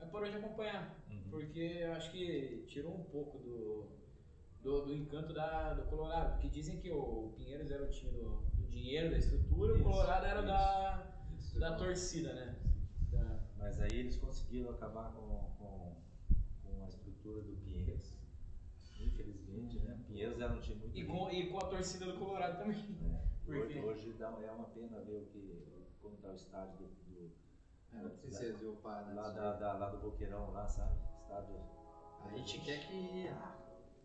[0.00, 1.22] mas parou de acompanhar, Uhum.
[1.30, 3.88] porque eu acho que tirou um pouco do,
[4.62, 8.40] do, do encanto da, do Colorado, porque dizem que o Pinheiros era o time do,
[8.56, 10.46] do dinheiro, da estrutura, Isso, o Colorado era isso.
[10.48, 11.06] da,
[11.38, 11.60] Isso.
[11.60, 12.56] da torcida, né?
[13.12, 15.96] Da- Mas aí eles conseguiram acabar com, com,
[16.62, 18.18] com a estrutura do Pinheiros.
[18.98, 19.98] Infelizmente, né?
[20.06, 22.82] Pinheiros era um time muito e, rico, com, e com a torcida do Colorado também.
[23.44, 25.64] Por Hoje, hoje dá, é uma pena ver o que,
[26.00, 27.32] como está o estádio do, do-
[27.92, 29.12] É, não sei se vocês viram o Paraná.
[29.22, 30.94] lá, da, da- lá do Boqueirão, lá, sabe?
[31.22, 31.56] Estádio.
[32.24, 33.28] A gente quer que.
[33.28, 33.56] Ah,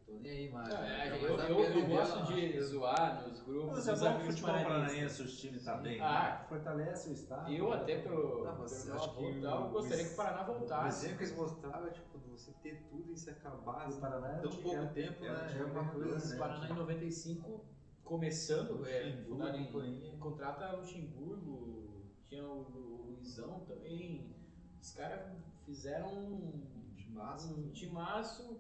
[0.06, 0.52] tô nem aí.
[0.52, 1.08] Não, né?
[1.08, 4.18] é, Mas eu, eu, eu viver gosto lá, de zoar nos grupos Mas é bom
[4.18, 6.00] que o futebol paranaense, os times tá bem.
[6.02, 6.40] Ah.
[6.42, 6.46] né?
[6.50, 7.56] Fortalece o estádio.
[7.58, 10.16] Eu até pelo, Não, mas pelo acho avô que e tal, o- gostaria que o
[10.16, 11.02] Paraná O voltasse.
[11.02, 14.38] desenho que eles mostravam, tipo, de você ter tudo e se acabar O Paraná é
[14.40, 15.58] tão um pouco tempo, é um né?
[15.60, 16.36] É uma coisa ganhador, assim.
[16.36, 17.66] O Paraná em 95,
[18.04, 24.36] começando, é, fundado em, contrata Luxemburgo, tinha o, o Luizão também.
[24.82, 25.22] Os caras
[25.66, 26.64] fizeram um,
[27.10, 27.48] Massa.
[27.54, 28.60] um timaço.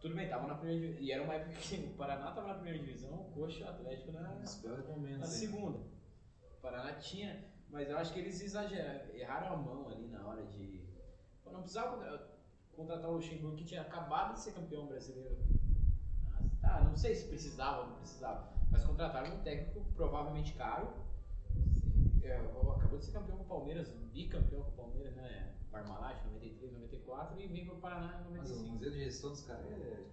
[0.00, 1.02] Tudo bem, tava na primeira divisão.
[1.02, 4.12] E era uma época que o Paraná tava na primeira divisão, o Coxa o Atlético
[4.12, 5.18] na, momentos.
[5.20, 5.32] na hein?
[5.32, 5.78] segunda.
[5.78, 10.44] O Paraná tinha, mas eu acho que eles exageraram, erraram a mão ali na hora
[10.46, 10.82] de.
[11.42, 12.34] Pô, Não precisava contra-
[12.74, 15.38] contratar o Luxemburgo que tinha acabado de ser campeão brasileiro.
[16.26, 20.92] Ah, Tá, não sei se precisava ou não precisava, mas contrataram um técnico provavelmente caro.
[22.24, 25.54] É, o- acabou de ser campeão com o Palmeiras, bicampeão com o Palmeiras, né?
[25.70, 28.72] Parmalat, 93, 94 e vem pro Paraná em Mas o 95.
[28.72, 30.04] museu de gestão dos caras é.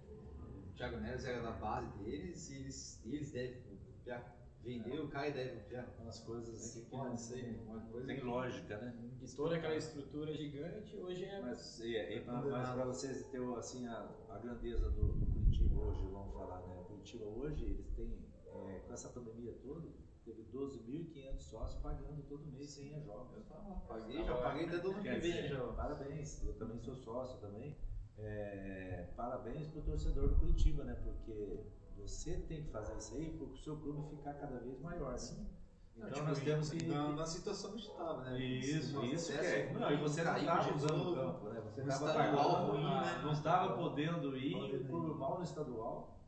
[0.68, 4.38] O Thiago Neves era da base deles e eles, eles devem copiar.
[4.64, 5.88] Vender o cara e deve copiar.
[6.00, 8.06] Umas coisas É que que pode não ser uma coisa.
[8.06, 8.94] tem lógica, né?
[9.20, 11.40] E toda aquela estrutura gigante hoje é.
[11.40, 12.74] Mas, mas condenado.
[12.74, 16.76] para vocês terem assim, a, a grandeza do, do Curitiba hoje, vamos falar, né?
[16.80, 19.88] O Curitiba hoje, eles têm, é, com essa pandemia toda,
[20.24, 23.36] teve 12.500 sócios pagando todo mês sem a jogos.
[23.36, 25.72] Eu tava, paguei, já paguei até do ano que Quer vem dizer, já.
[25.72, 27.76] Parabéns, eu também sou sócio também.
[28.18, 30.94] É, parabéns pro torcedor do Curitiba, né?
[31.02, 31.64] Porque
[31.96, 35.12] você tem que fazer isso aí para o seu clube ficar cada vez maior.
[35.12, 35.46] Né?
[35.96, 36.86] Então Tipo, nós temos que.
[36.86, 38.38] Na, na situação que a gente tava, né?
[38.40, 39.72] Isso, Nosso isso que é.
[39.72, 41.60] Não, e você não estava usando o campo, né?
[41.60, 43.20] Você O estava ruim, né?
[43.22, 44.90] não estava podendo ir, ir.
[44.90, 46.18] mal no estadual.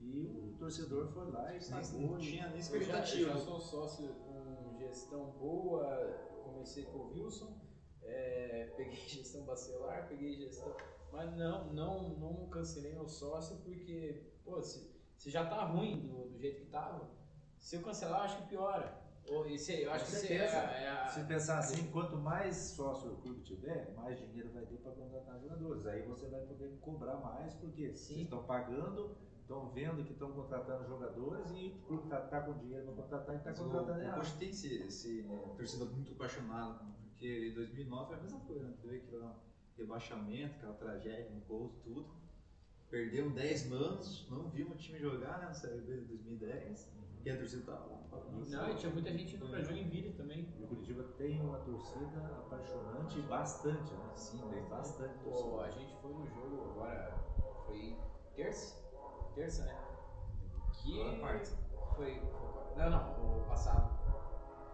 [0.00, 2.00] E o torcedor foi lá e pagou.
[2.00, 3.30] Não tinha nem Eu já, eu expectativa.
[3.30, 7.58] já sou sócio com gestão boa, comecei com o Wilson,
[8.02, 10.74] é, peguei gestão bacelar, peguei gestão.
[11.10, 16.28] Mas não, não, não cancelei meu sócio porque, pô, se, se já tá ruim do,
[16.28, 17.10] do jeito que tava,
[17.58, 19.02] se eu cancelar, eu acho que piora.
[19.30, 20.56] Ou, esse, eu acho Com que certeza.
[20.56, 24.64] é, é a- Se pensar assim, quanto mais sócio o clube tiver, mais dinheiro vai
[24.64, 25.84] ter para contratar jogadores.
[25.86, 28.14] Aí você vai poder cobrar mais, porque Sim.
[28.14, 29.16] vocês estão pagando,
[29.48, 33.34] estão vendo que estão contratando jogadores e o clube está tá com dinheiro para contratar
[33.34, 34.16] e está contratando errado.
[34.16, 38.64] Coxa tem esse, esse né, torcedor muito apaixonado, porque em 2009 foi a mesma coisa,
[38.64, 38.74] né?
[38.82, 39.34] Teve aquele lá,
[39.78, 42.06] rebaixamento, aquela tragédia no Pouso, tudo.
[42.90, 45.46] Perdeu 10 manos, não vimos o time jogar, né?
[45.46, 46.98] Na Série B de 2010.
[47.24, 47.98] E a torcida tava lá.
[48.48, 50.48] Não, e tinha muita gente indo pra Joinville também.
[50.58, 54.12] E o Curitiba tem uma torcida apaixonante bastante, né?
[54.14, 55.62] Sim, tem bastante Pô, torcida.
[55.62, 57.18] a gente foi no jogo agora,
[57.66, 57.96] foi
[58.34, 58.87] terça?
[59.38, 59.78] Terça, né?
[60.72, 61.50] Que Ou na quarta?
[61.94, 63.88] foi, foi- Não, não, o passado.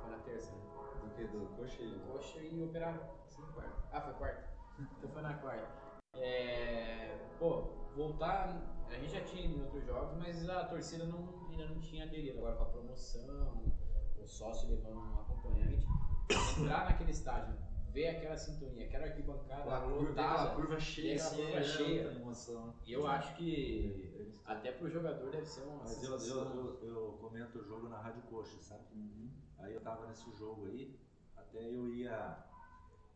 [0.00, 0.62] Foi na terça, né?
[1.02, 1.24] Do que?
[1.26, 2.00] Do, Coxa e...
[2.10, 3.02] Coxa e Operário.
[3.28, 3.76] Sim, quarta.
[3.92, 4.48] Ah, foi quarta.
[4.96, 5.68] Então foi na quarta.
[6.14, 7.60] É, pô,
[7.94, 8.58] voltar,
[8.88, 12.04] a gente já tinha ido em outros jogos, mas a torcida não, ainda não tinha
[12.06, 12.38] aderido.
[12.38, 13.74] Agora com a promoção,
[14.16, 15.84] o sócio levando um acompanhante,
[16.58, 17.54] entrar naquele estádio,
[17.94, 20.32] ver aquela sintonia, aquela arquibancada Aquela curva, lotada.
[20.34, 22.02] aquela curva cheia, assim, curva é cheia.
[22.12, 22.74] emoção.
[22.84, 26.44] E eu acho que até pro jogador deve ser uma Mas eu, eu,
[26.82, 28.84] eu, eu comento o jogo na Rádio Coxa, sabe?
[29.58, 30.98] Aí eu tava nesse jogo aí,
[31.36, 32.44] até eu ia.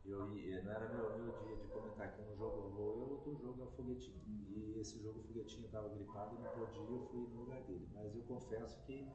[0.04, 3.10] Eu ia não era meu, meu dia de comentar que um jogo eu vou eu,
[3.10, 4.22] outro jogo é o foguetinho.
[4.26, 7.86] E esse jogo o foguetinho tava gripado e não podia, eu fui no lugar dele.
[7.92, 9.06] Mas eu confesso que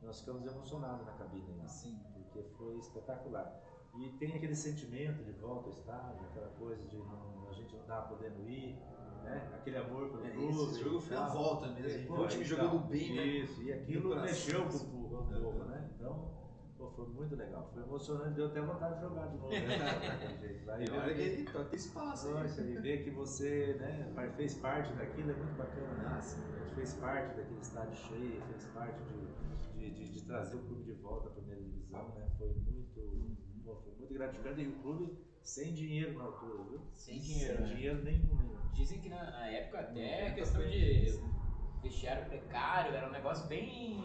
[0.00, 1.64] nós ficamos emocionados na cabine ainda.
[1.64, 3.60] Assim, porque foi espetacular.
[3.94, 7.82] E tem aquele sentimento de volta ao estádio, aquela coisa de não, a gente não
[7.82, 8.76] tava podendo ir,
[9.24, 9.50] né?
[9.54, 10.48] Aquele amor pelo É, clube.
[10.52, 11.88] esse jogo foi a volta mesmo.
[11.90, 13.26] Gente Pô, o time então, jogando bem, né?
[13.26, 14.86] Isso, e aquilo mexeu com, assim.
[14.86, 15.90] o- povo, né?
[15.96, 16.30] Então,
[16.76, 17.68] pô, foi muito legal.
[17.74, 19.50] Foi emocionante, deu até vontade de jogar de novo.
[19.50, 19.58] Né?
[20.64, 22.34] Vai E olha que ele tá, tem espaço aí.
[22.42, 25.88] Nossa, e ver que você né, fez parte daquilo é muito bacana.
[25.94, 26.04] Né?
[26.16, 26.44] Ah, sim.
[26.54, 30.60] A gente fez parte daquele estádio cheio, fez parte de, de, de, de trazer o
[30.60, 32.28] clube de volta à primeira divisão, né?
[32.38, 33.36] Foi muito,
[33.68, 34.62] pô, foi muito gratificante.
[34.62, 36.80] E o clube sem dinheiro na altura, viu?
[36.94, 37.74] Sem dinheiro, Sem né?
[37.74, 38.36] dinheiro nenhum.
[38.36, 38.58] nenhum.
[38.72, 41.20] Dizem que na, na época até 90 questão de
[41.82, 44.02] vestiário precário, era um negócio bem.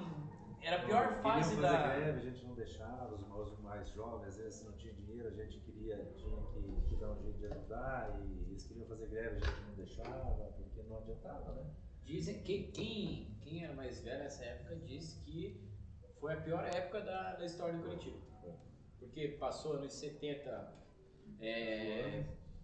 [0.62, 1.96] Era a pior fase fazer da.
[1.98, 5.32] greve, a gente não deixava, os, os mais jovens, às vezes não tinha dinheiro, a
[5.32, 9.42] gente queria, tinha que, que dar um jeito de ajudar, e eles queriam fazer greve,
[9.44, 11.70] a gente não deixava, porque não adiantava, né?
[12.06, 15.62] Dizem que quem, quem era mais velho nessa época disse que
[16.22, 18.33] foi a pior época da, da história do Curitiba.
[19.04, 20.74] Porque passou anos 70
[21.40, 22.24] é,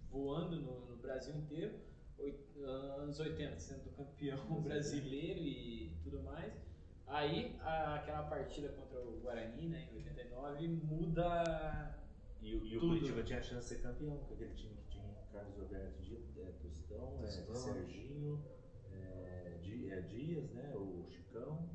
[0.09, 1.73] voando no, no Brasil inteiro,
[2.17, 6.53] oit- anos 80 sendo campeão brasileiro e tudo mais.
[7.07, 11.95] Aí a- aquela partida contra o Guarani, né, em 89, muda.
[12.41, 12.79] E, o- e o.
[12.79, 16.37] Curitiba tinha a chance de ser campeão, com aquele time que tinha Carlos Alberto Dias,
[16.37, 17.73] é, Tostão, é, Tostão.
[17.73, 18.43] Serginho,
[18.93, 19.57] é,
[19.89, 20.73] é, Dias, né?
[20.75, 21.69] O Chicão,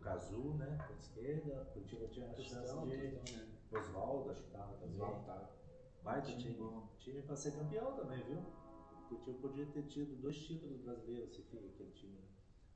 [0.00, 0.78] Cazu, né?
[0.86, 2.96] Com a esquerda, o Curitiba tinha a chance de.
[2.96, 3.48] Né?
[3.72, 4.94] Oswaldo, acho que tava também.
[4.94, 5.50] Oswaldo tava.
[6.02, 6.54] Baita Time time.
[6.54, 6.88] bom.
[6.98, 8.38] Time pra ser campeão também, viu?
[9.10, 12.14] O Curitiba podia ter tido dois títulos brasileiros se fica aquele time.
[12.14, 12.24] né?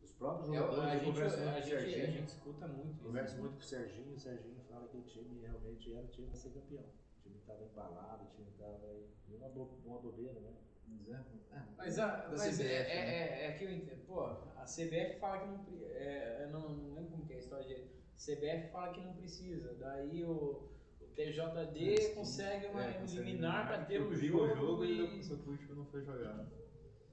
[0.02, 2.28] Os próprios É, jogadores a, eu gente, converso muito a, com o gente, a gente
[2.28, 3.04] escuta muito isso.
[3.04, 3.40] Converso né?
[3.40, 6.36] muito com o Serginho, o Serginho fala que o time realmente era o time para
[6.36, 6.84] ser campeão.
[6.84, 9.08] O time estava embalado, o time estava aí.
[9.28, 10.52] e Uma, bo uma bobeira, né?
[10.88, 11.40] Exemplo.
[11.52, 13.42] É, Mas, a, mas CBF, é, né?
[13.42, 14.04] é, é que eu entendo.
[14.06, 15.88] Pô, a CBF fala que não.
[15.92, 17.94] É, eu não, não lembro como que é a história de.
[18.16, 19.74] CBF fala que não precisa.
[19.74, 20.70] Daí o,
[21.00, 22.14] o TJD Sim.
[22.14, 24.44] consegue uma É, consegue liminar para ter o jogo.
[24.44, 25.18] o jogo e e...
[25.18, 26.46] o seu Curitiba não foi jogar.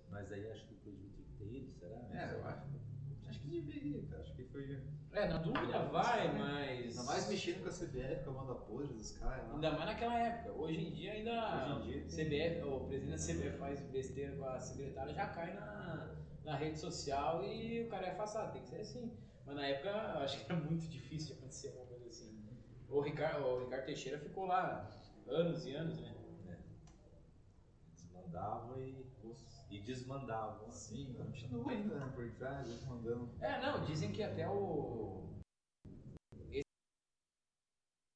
[0.09, 1.95] Mas aí acho que o que ter ido, será?
[2.13, 2.67] É, eu acho.
[3.27, 4.21] Acho que deveria, cara.
[4.21, 4.79] Acho que foi.
[5.13, 6.97] É, na dúvida vai, mas.
[6.97, 9.55] Ainda mais mexendo com a CBF, com a manda podre dos caras lá.
[9.55, 10.51] Ainda mais naquela época.
[10.53, 11.77] Hoje em dia ainda.
[11.77, 15.53] Hoje em dia, CBF, o presidente da CBF faz besteira com a secretária, já cai
[15.53, 18.53] na, na rede social e o cara é afastado.
[18.53, 19.11] Tem que ser assim.
[19.45, 22.41] Mas na época eu acho que era muito difícil de acontecer alguma coisa assim.
[22.89, 24.89] O Ricardo, o Ricardo Teixeira ficou lá
[25.27, 26.13] anos e anos, né?
[28.31, 29.05] Desmandavam e,
[29.71, 30.71] e desmandavam.
[30.71, 33.29] Sim, continua ainda né, por trás, mandando.
[33.41, 35.21] É, não, dizem que até o.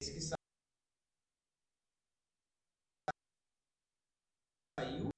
[0.01, 0.35] Esse que sa-
[4.79, 5.09] saiu.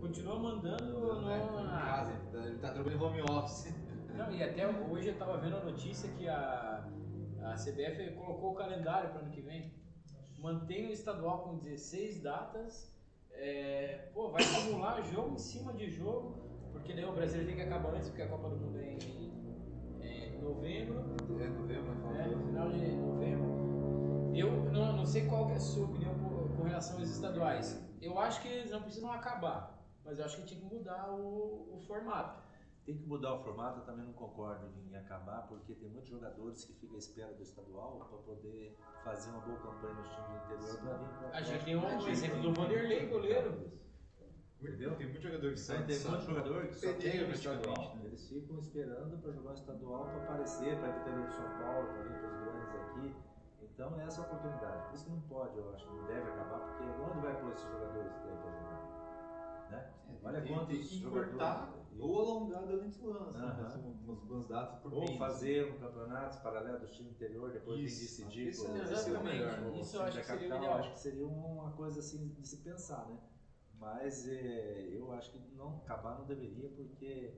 [0.00, 1.60] Continua mandando né, no.
[1.60, 3.89] em casa, ele tá- ele tá trabalhando em home office.
[4.16, 6.84] Não, e até hoje eu tava vendo a notícia que a,
[7.42, 9.72] a CBF colocou o calendário para ano que vem.
[10.38, 12.90] Mantém o estadual com 16 datas.
[13.32, 16.34] é, pô, vai acumular jogo em cima de jogo,
[16.72, 19.32] porque daí o brasileiro tem que acabar antes, porque a Copa do Mundo é em,
[20.00, 22.22] é em novembro, É, novembro, né?
[22.22, 22.46] falou.
[22.46, 23.50] final de novembro.
[24.34, 27.82] Eu não, não sei qual que é a sua opinião com, com relação aos estaduais.
[28.00, 31.74] Eu acho que eles não precisam acabar, mas eu acho que tinha que mudar o,
[31.74, 32.42] o formato.
[32.90, 36.64] Tem que mudar o formato, eu também não concordo em acabar, porque tem muitos jogadores
[36.64, 40.36] que ficam à espera do estadual para poder fazer uma boa campanha nos times do
[40.54, 41.64] interior para vir pra A gente próxima.
[41.64, 43.70] tem um exemplo do Vanderlei, goleiro.
[44.60, 44.96] Entendeu?
[44.96, 45.76] Tem muito jogador que sai.
[45.76, 47.94] Então, tem muito jogador que só tem o praticamente, estadual.
[47.94, 48.02] né?
[48.06, 51.32] Eles ficam esperando para jogar o estadual para aparecer, para ir para o interior de
[51.36, 53.16] São Paulo, para vir para os grandes aqui.
[53.62, 54.86] Então é essa a oportunidade.
[54.88, 57.70] Por isso que não pode, eu acho, não deve acabar, porque onde vai pôr esses
[57.70, 59.68] jogadores que tem para jogar?
[59.70, 59.92] Né?
[60.08, 63.54] É, Olha quantos jogadores- ou alongar durante o ano, Aham.
[63.64, 65.18] fazer umas boas datas por Ou mês.
[65.18, 69.24] fazer um campeonato paralelo do time interior, depois Isso, decidir isso Exatamente.
[69.24, 69.80] melhor, né?
[69.80, 70.74] Isso eu acho que seria capital.
[70.74, 73.18] Acho que seria uma coisa assim de se pensar, né?
[73.74, 77.32] Mas é, eu acho que não acabar não deveria, porque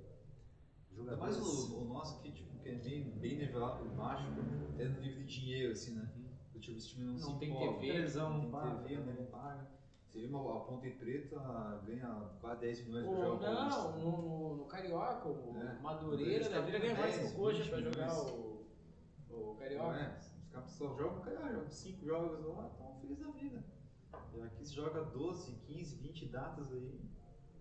[0.90, 1.36] jogadores.
[1.38, 4.24] o, o nosso aqui, tipo, que é bem, bem nivelado por baixo,
[4.74, 6.08] até no nível de dinheiro, assim, né?
[6.52, 7.50] Do tipo, esse time não, Não se tem.
[7.52, 9.14] TV, não não tem TV, né?
[9.18, 9.66] não paga.
[10.12, 11.38] Você viu uma, a Ponte Preta
[11.86, 15.80] ganha quase 10 milhões Pô, por jogo não, no, no, no Carioca, o É.
[15.80, 18.66] Madureira da estavam ganha mais 10, que o Coxa 20 pra jogar o,
[19.30, 19.96] o Não Carioca.
[19.96, 20.18] é?
[20.42, 23.64] Os caras só jogam, cara, jogam 5 jogos lá, estão felizes da vida.
[24.34, 27.00] E aqui se joga 12, 15, 20 datas aí.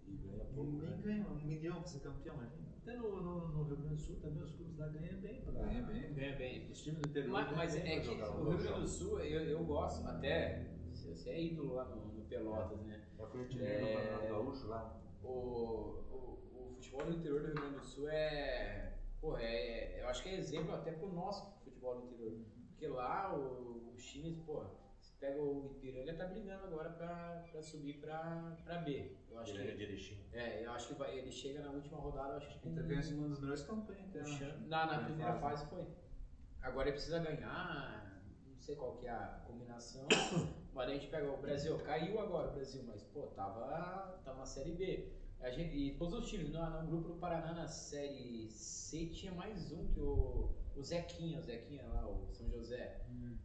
[0.05, 0.71] E ganha pouco.
[0.71, 0.97] Ninguém Né?
[1.01, 2.67] ganha um milhão pra ser campeão, imagina.
[2.81, 5.39] Até no, no, no Rio Grande do Sul também os clubes lá ganham bem.
[5.41, 6.13] Pra, Ganha bem.
[6.13, 6.69] Ganha bem.
[6.69, 8.91] Os times do interior Mas, mas é que o Rio Grande do jogos.
[8.91, 12.10] Sul, eu, eu gosto, até, você é ídolo lá no, no
[12.41, 13.01] Pelotas, né?
[13.17, 13.93] Já foi artilheiro É.
[13.95, 15.01] Campeonato Gaúcho lá.
[15.21, 20.07] O, o, o futebol do interior do Rio Grande do Sul é, pô, é, eu
[20.07, 22.39] acho que é exemplo até pro nosso futebol do interior.
[22.69, 24.63] Porque lá o- os times, pô,
[24.99, 29.15] você pega o Ipiranga tá brigando agora pra, pra subir pra, pra B.
[29.29, 30.25] Eu acho Ele é que, de Erechim.
[30.33, 32.81] é, eu acho que vai, ele chega na última rodada, eu acho que com Tá
[32.81, 34.19] ganhando uma das melhores campanhas até.
[34.23, 34.57] né?
[34.67, 35.65] na, na Primeira primeira fase.
[35.69, 35.85] foi.
[36.61, 38.10] Agora ele precisa ganhar,
[38.61, 40.07] sei qual que é a combinação,
[40.73, 44.45] mas a gente pega o Brasil, caiu agora o Brasil, mas pô, tava, tava na
[44.45, 45.11] Série B.
[45.39, 49.33] A gente, e todos os times, no, no grupo do Paraná na Série C tinha
[49.33, 53.01] mais um que o, o Zequinha, o Zequinha lá, o São José.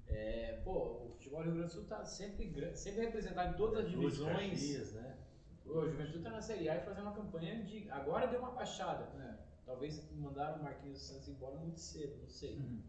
[0.06, 3.86] É, pô, o futebol do Rio Grande do Sul tá sempre, sempre representado em todas
[3.86, 4.50] as Duas divisões.
[4.50, 5.16] Caxias, né?
[5.64, 7.90] O Juventude tá na Série A e fazendo uma campanha de.
[7.90, 9.04] Agora deu uma baixada.
[9.20, 9.34] É.
[9.64, 12.56] Talvez mandaram o Marquinhos Santos embora muito cedo, não sei.
[12.56, 12.82] Uhum.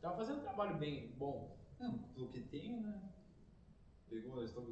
[0.00, 1.56] Tava fazendo um trabalho bem bom.
[1.78, 3.02] Não, pelo que tem, né?
[4.08, 4.64] Pegou, eles estão.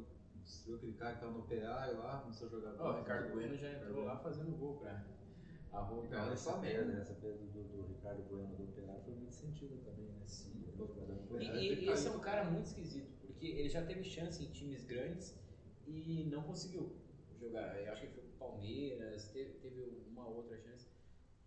[0.65, 3.57] Viu aquele cara que tava no operário lá, começou a jogar bola, o Ricardo Bueno
[3.57, 5.03] já entrou lá fazendo gol pra
[5.73, 6.07] arroba.
[6.07, 7.01] Cara, essa só perda, bem.
[7.01, 10.21] essa perda do, do Ricardo Bueno do Operário foi muito sentida também, né?
[10.25, 10.63] Sim,
[11.39, 14.85] E, e- esse é um cara muito esquisito, porque ele já teve chance em times
[14.85, 15.37] grandes
[15.85, 16.95] e não conseguiu
[17.37, 17.77] jogar.
[17.81, 20.87] Eu acho que ele foi pro Palmeiras, teve, teve uma outra chance.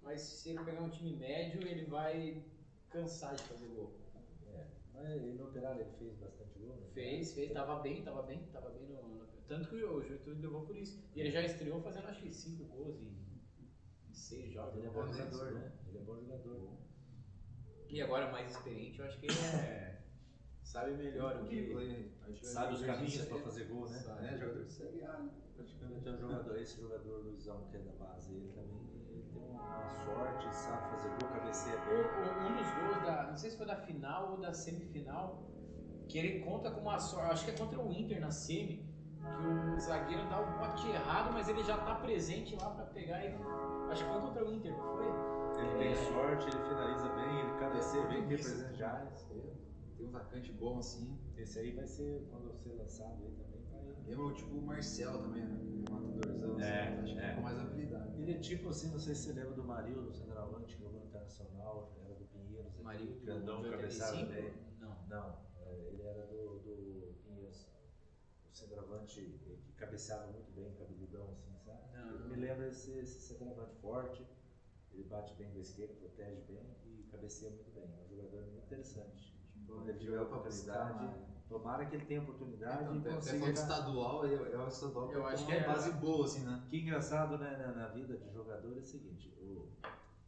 [0.02, 2.44] Mas se ele pegar um time médio, ele vai
[2.90, 3.94] cansar de fazer gol.
[4.52, 6.86] É, mas ele no Operário ele fez bastante gol, né?
[6.92, 9.02] Fez, fez, tava bem, tava bem, tava bem no.
[9.08, 11.02] no- tanto que o Juventude levou por isso.
[11.14, 13.40] E ele já estreou fazendo acho que 5 gols em,
[14.08, 14.76] em 6 jogos.
[14.76, 14.94] Ele é né?
[14.94, 15.72] bom jogador, né?
[15.88, 16.78] Ele é bom jogador.
[17.88, 20.02] E agora mais experiente, eu acho que ele é,
[20.62, 21.74] sabe melhor o que.
[22.42, 23.98] Sabe os caminhos para fazer gol, né?
[23.98, 24.26] Sabe.
[24.26, 25.30] É, jogador de Série A, né?
[25.56, 29.42] Praticamente é um jogador, esse jogador Luizão que é da base, ele também ele tem
[29.50, 31.98] uma sorte, sabe fazer gol, cabeceia O- bem.
[31.98, 33.26] o- um dos gols da.
[33.28, 35.42] Não sei se foi da final ou da semifinal,
[36.08, 37.32] que ele conta com uma sorte.
[37.32, 38.84] Acho que é contra o Inter na semi,
[39.18, 43.24] que o zagueiro dá o bote errado, mas ele já tá presente lá pra pegar
[43.24, 43.34] e.
[43.90, 45.06] Acho que foi contra o Inter, não foi?
[45.60, 48.48] Ele tem sorte, ele finaliza bem, ele cabeceia É, bem, tem isso.
[48.56, 49.24] presente áreas.
[49.24, 51.18] Tem um atacante bom assim.
[51.36, 53.94] Esse aí vai ser, quando ser lançado aí também, vai.
[54.06, 55.58] Lembra tipo o Marcelo também, né?
[55.60, 56.64] Um matadorzão assim.
[56.64, 57.30] É, Acho que é.
[57.30, 57.89] é com mais habilidade.
[58.20, 61.00] Ele é tipo assim, não sei se você lembra do Mario, do centroavante, que jogou
[61.02, 62.72] Internacional, era do Pinheiros.
[62.72, 64.32] aqui, Marinho grandão, de cabeçado 85?
[64.32, 64.54] bem.
[64.78, 65.06] Não.
[65.08, 67.66] Não, é, ele era do, do Pinheiros.
[68.50, 69.20] O centroavante
[69.64, 71.80] que cabeceava muito bem, cabeludão assim, sabe?
[71.96, 72.28] Não, não.
[72.28, 74.26] me lembra esse, esse centroavante forte,
[74.92, 77.84] ele bate bem com a esquerda, protege bem e cabeceia muito bem.
[77.84, 79.34] É um jogador muito interessante.
[79.66, 83.50] Quando ele tiver oportunidade, uma- tomara que ele tenha oportunidade Então, e consiga.
[83.50, 86.62] estadual, é, é o estadual Eu que acho que uma é- base boa, assim, né?
[86.70, 89.68] Que engraçado né, na, na vida de jogador é o seguinte, o,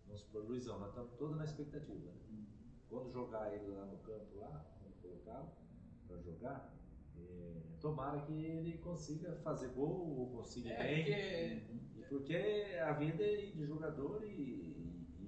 [0.04, 2.10] vamos supor, Luizão, nós estamos todos na expectativa.
[2.10, 2.44] Né?
[2.90, 5.48] Quando jogar ele lá no campo, lá, quando colocá-lo
[6.08, 6.74] para jogar,
[7.16, 11.60] é, tomara que ele consiga fazer gol ou consiga É, bem.
[11.60, 12.36] porque E porque
[12.84, 14.81] a vida é de jogador e,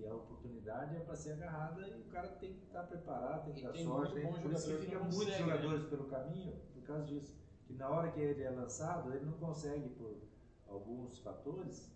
[0.05, 3.55] e a oportunidade é para ser agarrada e o cara tem que estar preparado, tem
[3.55, 4.13] que E dar tem sorte.
[4.15, 4.37] muito Né?
[4.37, 5.49] bom Por isso jogador fica muitos consegue, né?
[5.49, 7.35] jogadores pelo caminho por causa disso.
[7.67, 10.15] Que na hora que ele é lançado, ele não consegue, por
[10.69, 11.91] alguns fatores,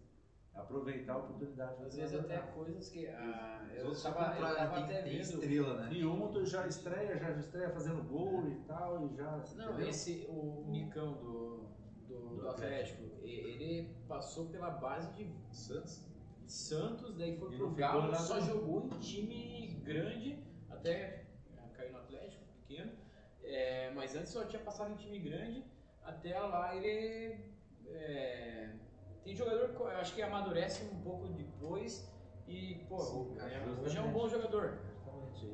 [0.55, 1.73] aproveitar a oportunidade.
[1.85, 2.33] às do vezes jogador.
[2.35, 3.07] até coisas que.
[3.09, 5.21] Ah, eu outros tava, eu contrário, tava tem, até tem vendo.
[5.21, 5.93] estrela, né?
[5.93, 9.31] E um tu já estreia, já estreia fazendo gol e tal, e já.
[9.57, 9.89] Não, entendeu?
[9.89, 11.67] esse, o Nicão do,
[12.09, 16.08] do, do Do Atlético, e- ele passou pela base de Santos?
[16.49, 20.39] Santos, daí foi pro Galo, nada- só jogou em time grande,
[20.71, 21.27] até
[21.59, 22.93] ah, caiu no Atlético, pequeno.
[23.43, 25.65] É, mas antes só tinha passado em time grande,
[26.03, 27.45] até lá ele.
[27.87, 28.71] é,
[29.25, 32.11] tem jogador que eu acho que amadurece um pouco depois
[32.47, 34.79] e, pô, Sim, é, hoje é um bom jogador.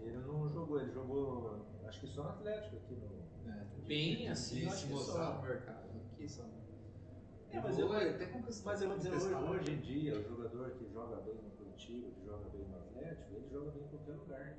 [0.03, 3.51] Ele não jogou, ele jogou, acho que só no Atlético aqui no.
[3.51, 5.35] É, Bem assim, se que mostrar só.
[5.35, 5.91] no mercado.
[6.13, 6.43] Aqui só.
[7.55, 8.31] É, mas eu- até
[8.65, 12.11] Mas eu vou dizer, hoje, hoje em dia, o jogador que joga bem no Curitiba,
[12.11, 14.57] que joga bem no Atlético, ele joga bem em qualquer lugar.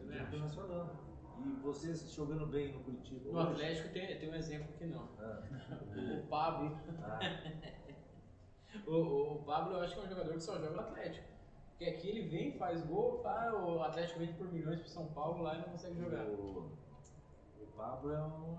[0.00, 0.54] Eu É também acho.
[0.54, 0.92] falamos.
[1.38, 3.50] E vocês jogando bem no Curitiba No hoje?
[3.52, 5.08] Atlético tem, tem um exemplo que não.
[5.18, 5.42] Ah,
[6.22, 6.78] O Pablo.
[7.02, 7.18] ah,
[8.86, 11.26] O, o, Pablo eu acho que é um jogador que só joga no Atlético.
[11.70, 15.42] Porque aqui ele vem, faz gol, pá, o Atlético vende por milhões pro São Paulo
[15.42, 16.24] lá e não consegue jogar.
[16.26, 16.72] o,
[17.60, 18.56] o Pablo é um,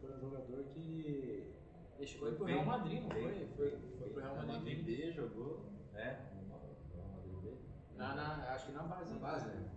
[0.00, 1.52] foi um jogador que.
[2.00, 3.46] Ele chegou aí pro Real Madrid, não foi?
[3.56, 4.84] Foi, foi pro Real Madrid.
[4.84, 5.66] B jogou.
[5.94, 7.54] É, no Madrid B.
[7.94, 9.12] Na, na, acho que na base.
[9.12, 9.70] Na base, né?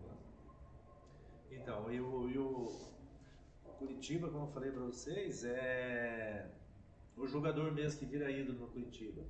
[1.52, 2.94] Então, e o, e o
[3.78, 6.50] Curitiba, como eu falei para vocês, é
[7.18, 9.22] o jogador mesmo que vira ídolo no Curitiba.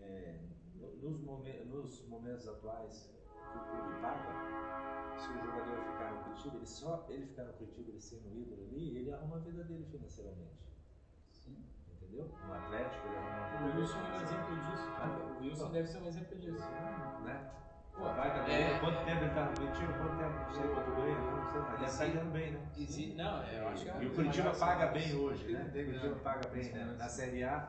[0.00, 0.38] É,
[0.76, 3.10] no- nos, momen- nos momentos atuais
[3.52, 7.52] que o clube paga, se o jogador ficar no Curitiba, ele só ele ficar no
[7.52, 10.58] Curitiba, ele sendo ídolo ali, ele arruma a vida dele financeiramente.
[11.30, 11.62] Sim.
[12.10, 12.28] Entendeu?
[12.46, 14.88] No Atlético, ele arruma a O Wilson é um exemplo disso.
[14.98, 15.36] Ah.
[15.38, 16.68] O Wilson deve ser um exemplo disso.
[17.24, 17.50] Né?
[17.94, 18.54] Pô, Vai também.
[18.56, 19.92] é- Quanto tempo ele tá no Curitiba?
[19.92, 20.38] Quanto tempo?
[20.40, 22.60] Não sei quanto ganha, não sei, mas deve estar ganhando bem, né?
[22.78, 25.70] Exi- Não, é, eu acho que é E o Curitiba paga bem hoje, né?
[25.74, 26.96] Ele O Curitiba paga bem, né?
[26.98, 27.68] Na Série A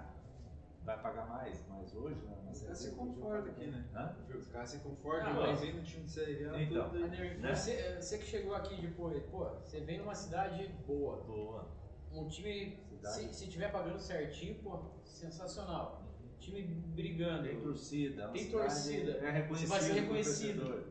[0.83, 2.35] vai pagar mais, mas hoje né?
[2.53, 2.89] Série caras B.
[2.89, 3.85] se paga aqui, né?
[3.93, 4.15] Hã?
[4.35, 6.89] Os caras se confortam, Ah, mas- bem no time de Série A, Então.
[6.89, 7.03] tudo.
[7.05, 7.53] Ademir, Né?
[7.55, 11.67] Você, você que chegou aqui depois, pô, você vem numa cidade boa, Boa.
[12.13, 16.03] um time, Se, se tiver pagando certinho, pô, sensacional.
[16.39, 17.47] Time brigando.
[17.47, 18.23] Tem torcida.
[18.23, 19.11] é Tem torcida.
[19.17, 19.67] É reconhecido.
[19.67, 20.85] Você vai ser reconhecido.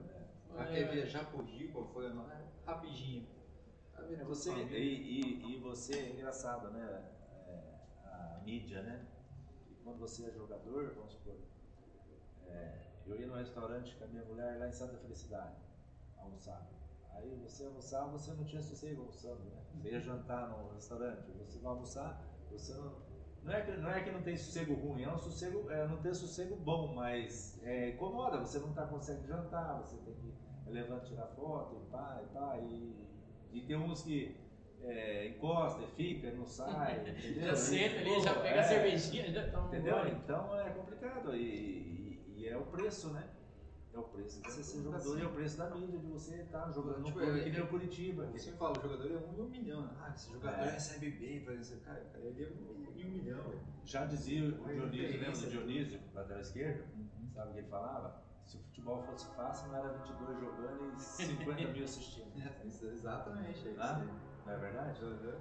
[0.58, 0.64] É.
[0.64, 3.26] quer viajar pro Rio, Florianópolis, é rapidinho.
[3.94, 4.22] Tá vendo?
[4.22, 4.78] É você, Família.
[4.78, 7.04] e, e, e você é engraçado, né?
[7.48, 9.06] É, a mídia, né?
[9.70, 11.36] E quando você é jogador, vamos supor,
[12.46, 15.56] é, eu ia no restaurante com a minha mulher lá em Santa Felicidade,
[16.16, 16.68] almoçar.
[17.14, 19.62] Aí você almoçar, você não tinha sossego almoçando, né?
[19.74, 23.10] Você ia jantar no restaurante, você vai almoçar, você não.
[23.42, 25.96] Não é, que, não é que não tem sossego ruim, é um sossego, é não
[26.02, 30.34] ter sossego bom, mas é, incomoda, você não tá conseguindo jantar, você tem que
[30.66, 33.08] levantar, tirar foto e pá, e pá, e,
[33.50, 34.36] e tem uns que
[34.82, 37.46] é, encosta fica, não sai, entendeu?
[37.48, 40.08] Já senta ali, Pô, já pega é, a cervejinha, já toma Entendeu?
[40.08, 43.26] Então é complicado e, e- e é o preço, né?
[44.00, 46.34] É o preço de você ser jogador e é o preço da mídia, de você
[46.36, 48.22] estar jogando no Tipo, clube é- que nem o Curitiba.
[48.32, 49.82] Eu sempre falo, o jogador é um em um milhão.
[49.82, 49.90] né?
[50.00, 50.70] Ah, esse jogador É.
[50.70, 51.84] recebe bem, por exemplo.
[51.84, 53.54] Cara, ele é um em um milhão.
[53.84, 56.84] Já dizia o Dionísio, lembra do Dionísio, lateral esquerdo?
[57.34, 58.22] Sabe o que ele falava?
[58.46, 62.30] Se o futebol fosse fácil, não era 22 jogando e 50 mil assistindo.
[62.40, 64.08] É, isso- Exatamente, é isso Ah, aí.
[64.46, 65.04] Não é verdade?
[65.04, 65.34] Uhum.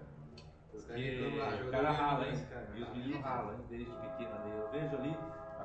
[0.74, 2.46] Os caras reclamam, ah, o cara ganha rala, hein?
[2.50, 2.70] cara.
[2.76, 3.66] E os meninos ralam, hein?
[3.70, 4.52] Desde pequeno ali.
[4.52, 5.18] Eu vejo ali,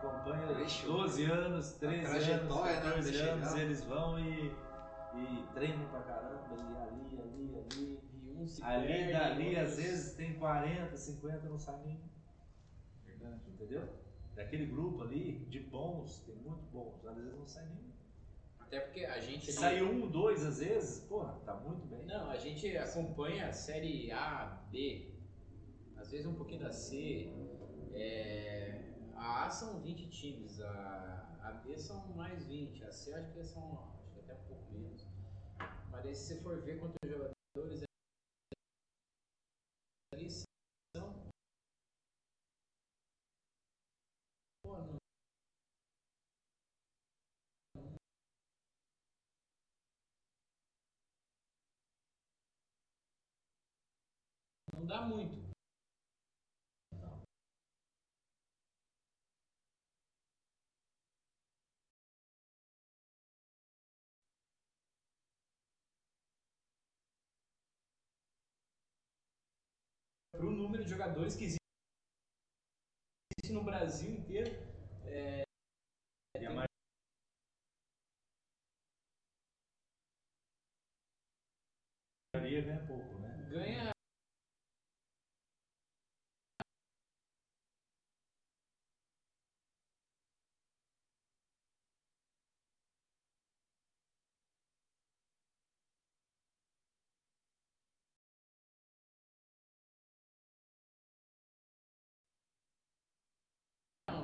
[0.08, 4.46] acompanha Ixi, 12 anos, 13 anos, trajetória, né, 14 até anos, eles vão e,
[5.14, 7.98] e treinam pra caramba, e ali, ali, ali.
[8.22, 12.00] E um se Ali, perde, dali, às vezes tem 40, 50, não sai nem.
[13.04, 13.40] Verdade.
[13.48, 13.88] Entendeu?
[14.34, 17.94] Daquele grupo ali, de bons, tem muito bons, às vezes não sai nenhum.
[18.58, 19.46] Até porque a gente.
[19.46, 22.04] Se sai um, dois, às vezes, porra, tá muito bem.
[22.06, 25.14] Não, a gente acompanha a série A, B,
[25.96, 27.30] às vezes um pouquinho da C.
[27.92, 28.73] É,
[29.16, 33.44] a A são 20 times, a, a B são mais 20, a C acho que
[33.44, 35.06] são acho que até um pouco menos.
[35.90, 37.84] Mas aí se você for ver quantos jogadores
[40.12, 41.14] ali são.
[44.62, 44.98] Pô, não-
[54.72, 55.43] não dá muito.
[70.64, 71.58] Número de jogadores que existe
[73.52, 74.50] no Brasil inteiro,
[75.04, 75.44] é,
[76.40, 76.50] E a
[82.34, 83.13] maioria pouco, né?
[83.13, 83.13] ganha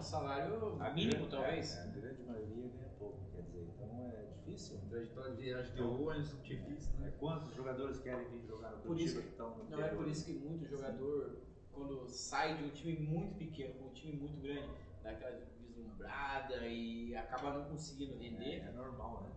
[0.00, 1.76] um salário A mínimo, grande- talvez.
[1.76, 4.80] é, a grande maioria ganha pouco, quer dizer, então é difícil.
[4.88, 7.12] Trajetória de viagem de ônibus, difícil, É, né?
[7.18, 10.08] quantos jogadores querem vir jogar no Por Curitiba isso- que estão no Não é por
[10.08, 11.36] isso que muito jogador,
[11.72, 14.68] quando sai de um time muito pequeno para um time muito grande,
[15.02, 18.62] dá aquela vislumbrada e acaba não conseguindo render.
[18.64, 19.30] É, é normal, né?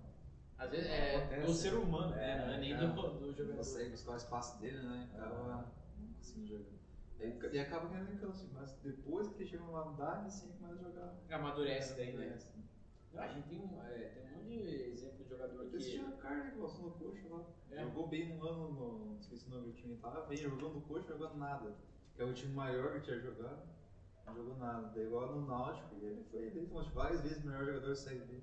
[0.58, 1.46] Às vezes é Acontece.
[1.46, 2.46] do ser humano, É, né?
[2.48, 2.88] Não é nem cara.
[2.88, 3.58] do, do Não jogador.
[3.58, 5.10] consegue buscar o espaço dele, né?
[5.14, 5.68] Acaba
[6.00, 6.83] não conseguindo jogar.
[7.24, 10.84] E, e acaba ganhando em canso, mas depois que chega numa idade, assim, começa a
[10.84, 11.16] jogar.
[11.32, 12.26] Amadurece daí, né?
[12.28, 12.40] Né?
[13.14, 15.98] Não, a gente tem, um- é, tem um monte de exemplo de jogador Esse que.
[15.98, 17.46] tinha o cara que passou no coxa lá.
[17.72, 17.84] É.
[17.84, 19.06] Jogou bem um ano no.
[19.14, 21.76] Não sei se o nome do time tava bem, jogando no coxa, jogando nada.
[22.16, 23.62] Que é o time maior que tinha jogado.
[24.26, 24.90] Não jogou nada.
[24.96, 27.96] Daí igual no Náutico, e ele foi eleito umas várias vezes o melhor jogador da
[27.96, 28.42] Série B.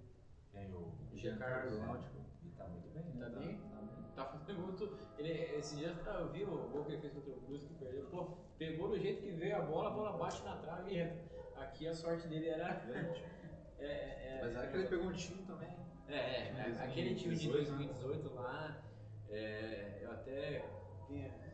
[0.52, 1.86] Tem o Giancarlo né?
[1.86, 2.16] Náutico.
[2.44, 3.24] E tá muito bem, né?
[3.30, 3.58] Tá bem?
[3.58, 3.80] Tá
[4.12, 4.98] fazendo muito.
[5.18, 8.06] Ele, esse dia eu vi o gol que ele fez contra o Cruz que perdeu.
[8.06, 11.30] Pô, pegou do jeito que veio a bola, a bola bate na trave e entra.
[11.56, 12.82] Aqui a sorte dele era.
[13.80, 15.74] É, é, é, Mas era que ele pegou um time também.
[16.06, 17.76] É, é, é, aquele time de 2018, né?
[18.02, 18.82] 2018 lá,
[19.30, 20.68] é, eu até.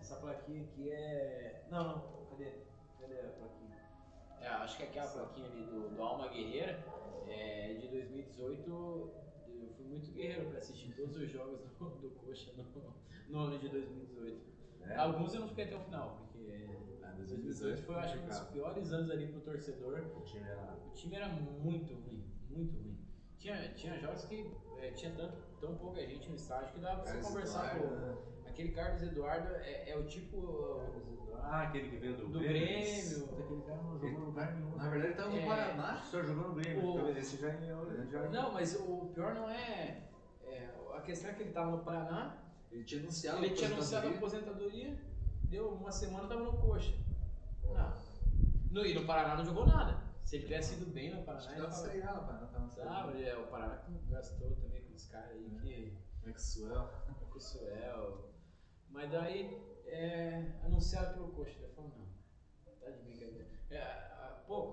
[0.00, 1.62] Essa plaquinha aqui é.
[1.70, 2.50] Não, não, cadê?
[3.00, 3.76] Cadê a plaquinha?
[4.40, 6.84] É, acho que é aquela plaquinha ali do, do Alma Guerreira,
[7.28, 9.25] é, de 2018.
[9.88, 12.64] Muito guerreiro pra assistir todos os jogos do, do Coxa no,
[13.28, 14.40] no ano de 2018.
[14.82, 14.96] É.
[14.96, 16.68] Alguns eu não fiquei até o final, porque
[17.02, 20.00] Ah, 2018 foi, acho, um dos piores anos ali pro torcedor.
[20.16, 20.78] O time era.
[20.86, 22.98] O time era muito ruim, muito ruim.
[23.38, 27.12] Tinha, tinha jogos que é, tinha tanto, tão pouca gente no estádio que dava pra
[27.12, 27.86] você conversar com.
[27.86, 28.16] né?
[28.56, 30.80] Aquele Carlos Eduardo é, é o tipo.
[31.42, 32.58] Ah, aquele que veio do, Do Grêmio.
[32.58, 33.34] Grêmio.
[33.38, 34.76] Aquele cara não jogou em lugar nenhum.
[34.76, 35.46] Na verdade, ele tava no É.
[35.46, 36.02] Paraná.
[36.02, 36.86] Só jogou no Grêmio.
[36.86, 38.06] O- Então, Esse já é.
[38.10, 38.28] Já...
[38.30, 40.08] Não, mas o pior não é.
[40.46, 42.38] é, a questão é que ele tava no Paraná,
[42.72, 44.96] Ele tinha anunciado ele tinha anunciado a aposentadoria.
[45.44, 46.94] deu uma semana tava no coxa.
[47.62, 47.92] Não.
[48.70, 50.00] No, e no Paraná não jogou nada.
[50.24, 51.86] Se ele tivesse ido bem no Paraná, ele tava tava.
[51.86, 55.94] Série A, Paraná tava é, o Paraná gastou também com os caras aí que.
[56.24, 56.88] Maxwell.
[57.30, 58.30] com o Suel.
[58.96, 63.46] Mas daí, é, anunciado pelo coxa, ele falou, não, tá de brincadeira.
[63.68, 64.70] É, a- pô,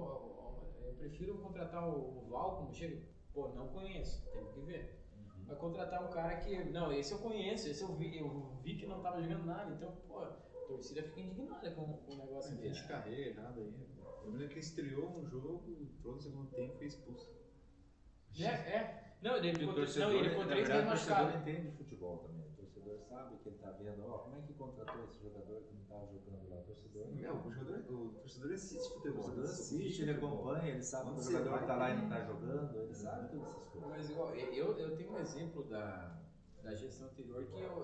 [0.81, 3.01] eu prefiro contratar o, o Val como chega.
[3.33, 5.03] Pô, não conheço, tem que ver.
[5.45, 8.85] Vai contratar um cara que, não, esse eu conheço, esse eu vi, eu vi que
[8.85, 10.27] não tava jogando nada, então, pô, a
[10.67, 12.81] torcida fica indignada com, com um negócio desse.
[12.81, 13.73] de carreira, errado aí.
[14.23, 17.29] Eu lembro que ele estreou um jogo, entrou no segundo tempo e foi expulso.
[18.39, 19.15] É, é.
[19.21, 21.37] Não, ele o ficou, não, ele ficou na três meses O machucado.
[21.39, 22.42] entende de futebol também.
[22.83, 25.73] O torcedor sabe que ele tá vendo, ó, como é que contratou esse jogador que
[25.73, 26.57] não estava jogando lá.
[26.57, 27.07] O torcedor.
[27.17, 29.23] É, o, jogador, o torcedor assiste O futebol.
[29.23, 29.49] torcedor né?
[29.49, 32.81] assiste, ele acompanha, ele sabe Quando o jogador vai, tá lá e não tá jogando,
[32.81, 33.89] ele sabe todas essas coisas.
[33.89, 36.21] Mas igual, eu, eu tenho um exemplo da,
[36.61, 37.83] da gestão anterior que eu,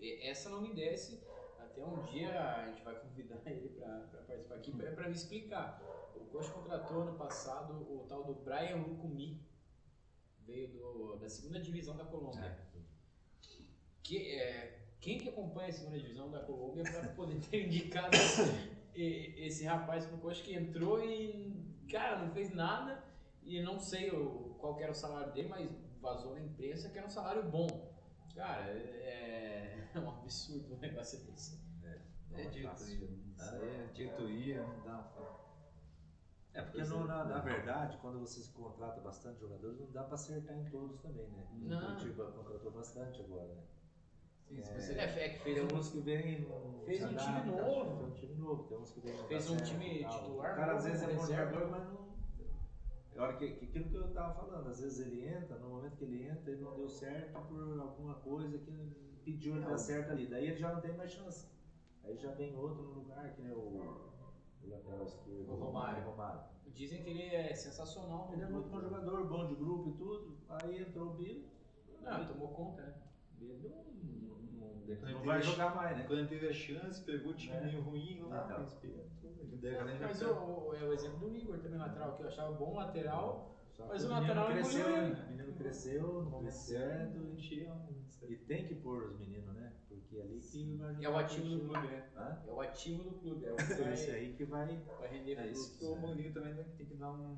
[0.00, 1.22] é, é, essa não me desce.
[1.58, 5.82] Até um dia a gente vai convidar ele para participar aqui para me explicar.
[6.14, 9.44] O Coxa contratou ano passado o tal do Brian Lucumi,
[10.38, 12.72] veio do, da segunda divisão da Colômbia.
[14.04, 18.10] Que, é, quem que acompanha a segunda divisão da Colômbia para poder ter indicado
[18.94, 21.56] esse, rapaz pro Coxa que entrou e,
[21.90, 23.02] cara, não fez nada
[23.42, 25.68] e não sei o, qual que era o salário dele, mas
[26.00, 27.66] vazou na imprensa que era um salário bom.
[28.34, 31.58] Cara, é, é um absurdo um negócio desse.
[32.30, 32.68] Não É é diretoria.
[32.68, 33.18] fácil.
[33.36, 35.12] Isso aí é diretoria, não dá.
[36.52, 40.14] É porque no- na, na verdade, quando você se contrata bastante jogadores, não dá pra
[40.14, 41.46] acertar em todos também, né?
[41.52, 41.78] Não.
[41.78, 43.62] O Curitiba contratou bastante agora, né?
[44.48, 44.80] Sim, se É.
[44.80, 46.40] você É, é que Tem fez um, uns que vêm.
[46.40, 47.96] não Fez um time adaptam, novo.
[47.96, 49.16] Tem um time novo, tem uns que vêm.
[49.16, 52.04] não Fez um time titular O cara às vezes é bom jogador, mas não.
[53.16, 56.04] É que, que aquilo que eu tava falando, às vezes ele entra, no momento que
[56.04, 58.72] ele entra, ele não deu certo por alguma coisa que
[59.24, 60.26] pediu ele dar certo ali.
[60.26, 61.46] Daí ele já não tem mais chance.
[62.02, 63.56] Aí já vem outro no lugar, que nem o,
[64.64, 65.52] o lateral esquerdo.
[65.52, 66.04] O Romário.
[66.04, 66.40] Romário.
[66.74, 68.26] dizem que ele é sensacional.
[68.28, 68.94] no Ele é muito bom grupo.
[68.94, 70.36] jogador, bom de grupo e tudo.
[70.48, 71.44] Aí entrou o Bilo.
[72.02, 72.94] Não, ele tomou conta, né?
[73.38, 73.54] Bilo
[74.86, 76.04] não, não, Quando não ele vai teve- jogar mais, né?
[76.06, 77.60] Quando ele teve a chance, pegou o time É.
[77.60, 78.68] meio ruim Então.
[79.60, 82.26] deu a galera Mas o, o- é o exemplo do Igor também, lateral, que eu
[82.28, 83.50] achava bom lateral.
[83.72, 85.24] Só Mas o menino lateral cresceu, né?
[85.26, 87.18] O menino cresceu no momento Cresceu, certo.
[87.18, 89.72] enchia um- E tem que pôr os meninos, né?
[89.88, 92.08] Porque é ali que vai É o ativo do clube, né?
[92.16, 92.42] Hã?
[92.46, 93.44] É o ativo do clube.
[93.46, 94.80] É o que Esse vai, aí que vai.
[94.98, 97.36] vai render É isso que o Mourinho também tem que- tem que dar um,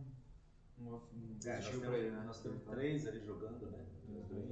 [0.79, 2.11] um, um É, nós, pra ele, né?
[2.11, 3.85] temos, nós temos três ali jogando, né?
[4.09, 4.51] Os dois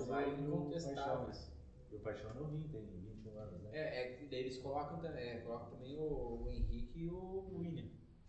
[0.00, 1.52] o Paixão, incontestáveis.
[1.96, 3.70] E o Paixão é novinho, tem 21 anos, né?
[3.72, 7.56] É, é, que daí eles colocam, ta- é, colocam também o, o Henrique e o
[7.56, 7.88] William,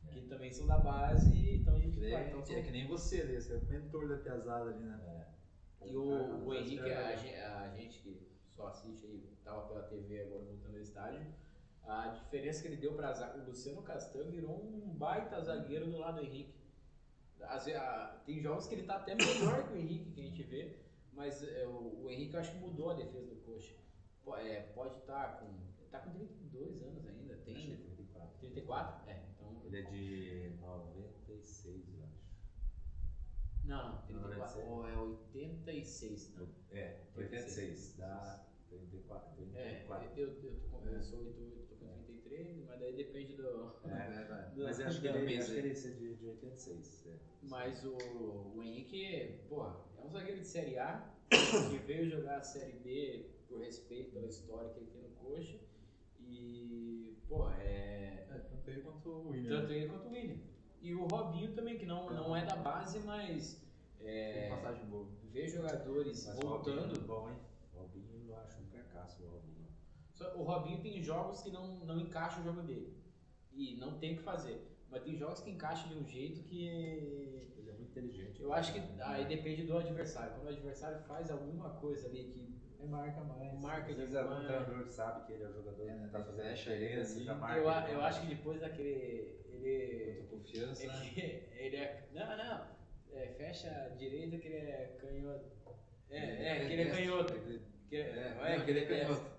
[0.10, 2.28] que também são da base, então a gente É, vai.
[2.30, 3.40] Então, é que nem você, né?
[3.40, 5.28] Você é o mentor da piazada ali, né?
[5.86, 8.26] E o, o Tá Henrique, a, a gente que
[8.56, 11.28] só assiste aí, tava pela TV agora voltando ao estádio,
[11.84, 16.16] a diferença que ele deu para o Luciano Castan virou um baita zagueiro do lado
[16.22, 16.56] do Henrique.
[17.38, 20.44] Ve- a- tem jogos que ele tá até melhor que o Henrique, que a gente
[20.44, 20.87] vê,
[21.18, 23.76] mas é, o, o Henrique eu acho que mudou a defesa do Coxa.
[24.38, 25.48] É, pode estar com.
[25.90, 28.40] Tá com 32 anos ainda, Acho que é tem 34.
[28.40, 29.10] 34?
[29.10, 29.62] É, então.
[29.66, 32.28] Ele é de 96, eu acho.
[33.64, 34.62] Não, não, 34.
[34.62, 34.68] 96.
[34.70, 36.48] Ou é 86, não.
[36.72, 37.96] É, 86.
[37.98, 40.20] Dá 34, É, 34.
[40.20, 41.77] eu, eu, tô eu sou 88, tô com
[42.28, 43.74] 33, mas daí depende do.
[43.86, 44.50] É, vai.
[44.56, 47.08] do- Mas eu acho que ele, acho que ele ia ser de, de 86.
[47.08, 47.16] É.
[47.44, 47.96] Mas o,
[48.56, 53.30] o Henrique, porra, é um zagueiro de Série A que veio jogar a Série B
[53.48, 55.58] por respeito pela história que ele tem no coxa.
[56.20, 58.26] E, pô, é.
[58.30, 59.62] É, tanto ele quanto o William.
[59.62, 60.38] Tanto ele quanto o William.
[60.82, 63.62] E o Robinho também, que não, não é da base, mas
[64.00, 65.08] Tem é, passagem boa.
[65.32, 67.08] vê jogadores Mas o Robinho é voltando.
[67.08, 67.38] bom, hein?
[67.74, 69.47] Robinho eu acho um carcaço, o Robinho.
[70.36, 72.96] O Robinho tem jogos que não, não encaixa o jogo dele.
[73.54, 74.62] E não tem o que fazer.
[74.90, 76.68] Mas tem jogos que encaixam de um jeito que.
[77.58, 78.42] Ele é muito inteligente.
[78.42, 80.34] Eu acho que aí depende do adversário.
[80.34, 82.58] Quando o adversário faz alguma coisa ali que.
[82.80, 83.60] É marca mais.
[83.60, 84.30] Marca Às vezes demais.
[84.32, 86.86] algum treinador sabe que ele é o jogador É, que tá fazendo a fecha ele
[86.86, 89.38] diferença, já marca Eu, eu acho que depois daquele.
[89.52, 90.26] Ele.
[90.30, 90.84] Quanto confiança.
[90.84, 92.08] Ele, ele é.
[92.14, 92.68] Não, não.
[93.12, 95.52] É, fecha a direita que ele é canhoto.
[96.10, 97.34] É, é, que ele é canhoto.
[97.90, 99.37] Que é, É, é, que ele é canhoto.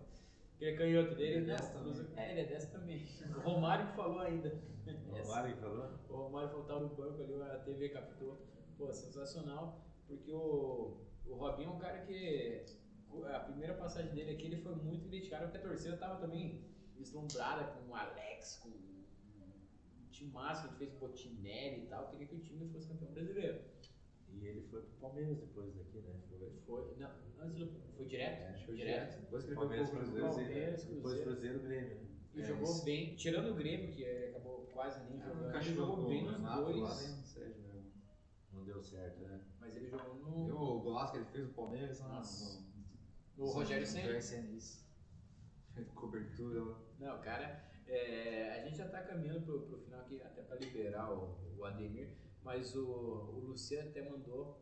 [0.59, 1.35] Que ele é canhoto dele.
[1.35, 2.25] Ele é não, destro usa- também.
[2.25, 3.07] É, ele é destro também.
[3.37, 4.61] O Romário que falou ainda.
[4.89, 5.91] O Mário que falou?
[6.09, 8.47] O Romário falou que tava no banco ali, a TV captou.
[8.77, 12.65] Pô, sensacional, porque o, o Robinho é um cara que
[13.35, 16.65] a primeira passagem dele aqui ele foi muito criticado, porque a torcida tava também
[16.97, 19.05] deslumbrada com o Alex, com o
[20.13, 23.61] time máximo, ele fez Botinelli e tal, queria que o time fosse campeão brasileiro.
[24.33, 26.15] E ele foi pro Palmeiras depois daqui, né?
[26.29, 26.53] Foi.
[26.67, 27.67] Foi, não, antes do,
[27.97, 29.21] foi direto, É, foi direto.
[29.21, 30.49] Depois que ele foi Palmeiras, Cruzeiro, Cruzeiro.
[30.51, 31.31] Palmeiras, Depois Cruzeiro.
[31.31, 32.09] Cruzeiro, Grêmio, né?
[32.35, 32.85] E É, jogou isso.
[32.85, 36.43] bem, tirando o Grêmio, que ele acabou quase nem jogando, ele jogou bem o nos
[36.43, 36.91] lá, dois,
[37.25, 37.93] Sérgio mesmo.
[38.53, 39.41] Não deu certo, né?
[39.61, 42.61] mas ele jogou no, o golaço que ele fez no Palmeiras, Nossa.
[43.37, 44.15] no, no Rogério Senna.
[44.15, 44.63] Rogério
[45.95, 46.81] cobertura lá.
[46.99, 51.13] Não, cara, é, a gente já tá caminhando pro, pro final aqui, até para liberar
[51.13, 54.61] o, o Ademir, mas o, o Luciano até mandou,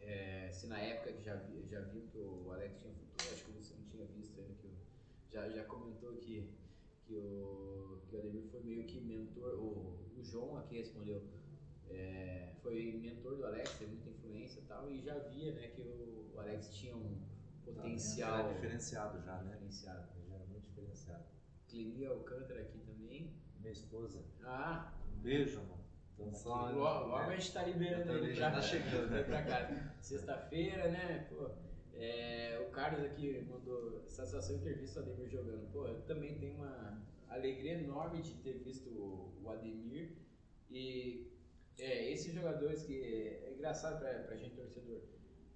[0.00, 3.44] é, se na época que já, vi, já viu que o Alex tinha futuro, acho
[3.44, 4.76] que o Luciano tinha visto ainda, que o-
[5.30, 6.48] já, já comentou que,
[7.06, 11.22] que, o, que o Ademir foi meio que mentor, o, o João aqui respondeu,
[11.90, 15.80] é, foi mentor do Alex, teve muita influência e tal, e já via né, que
[15.82, 17.20] o, o Alex tinha um
[17.64, 19.52] potencial Era diferenciado já, né?
[19.52, 20.08] diferenciado.
[20.16, 21.24] Ele já era muito diferenciado.
[21.68, 23.30] Clini Alcântara aqui também.
[23.60, 24.24] Minha esposa.
[24.42, 25.77] Ah, Um beijo, mano.
[26.18, 26.74] Tamo Só- aqui.
[26.74, 29.94] logo, logo a gente tá liberando ele já pra, tá chegando, pra, pra cá.
[30.00, 31.26] Sexta-feira, né?
[31.30, 31.48] Pô,
[31.94, 35.70] é, o Carlos aqui mandou satisfação em ter visto o Ademir jogando.
[35.72, 40.12] Pô, eu também tenho uma alegria enorme de ter visto o, Ademir.
[40.70, 41.32] E
[41.78, 43.00] é, esses jogadores que.
[43.00, 45.00] É engraçado pra, pra gente, torcedor.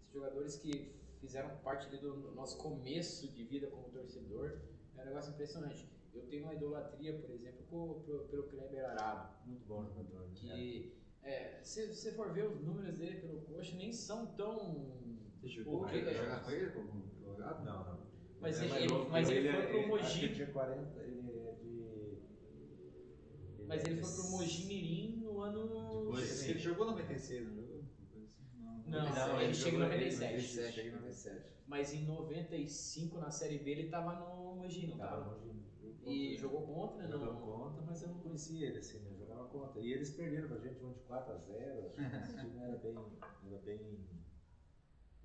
[0.00, 4.60] Esses jogadores que fizeram parte do nosso começo de vida como torcedor.
[4.96, 5.88] É um negócio impressionante.
[6.14, 10.20] Eu tenho uma idolatria, por exemplo, pro- pro- pelo Kleber Arado Muito bom jogador.
[10.28, 10.30] né?
[10.34, 14.92] que é, se você for ver os números dele pelo coxa, nem são tão.
[15.40, 16.12] Você jogou O com ele?
[16.14, 17.64] Jogar com ele como jogado?
[17.64, 18.02] Não, não.
[18.40, 19.36] Mas é ele- ele- mas eu.
[19.36, 20.02] ele foi pro é- Mogi.
[20.04, 22.18] Acho que ele tinha 40, ele é de.
[23.66, 26.04] Mas é ele foi pro Mogi Mirim no ano.
[26.06, 27.82] Depois- Ele jogou 96, não jogou?
[28.86, 30.32] Não, Não, ele chega em jogou- 97.
[30.32, 31.52] 97, chega em 97.
[31.66, 35.36] Mas em 95, na Série B, ele tava no Mogi, não Tava tava?
[35.36, 35.61] no Mogi.
[36.04, 37.40] E jogou contra, Jogava não?
[37.40, 39.10] contra, mas eu não conhecia ele assim, né?
[39.12, 39.80] Eu jogava contra.
[39.80, 42.76] E eles perderam pra gente um de 4 a 0 Acho que esse time era
[42.76, 42.96] bem.
[43.46, 44.08] Era bem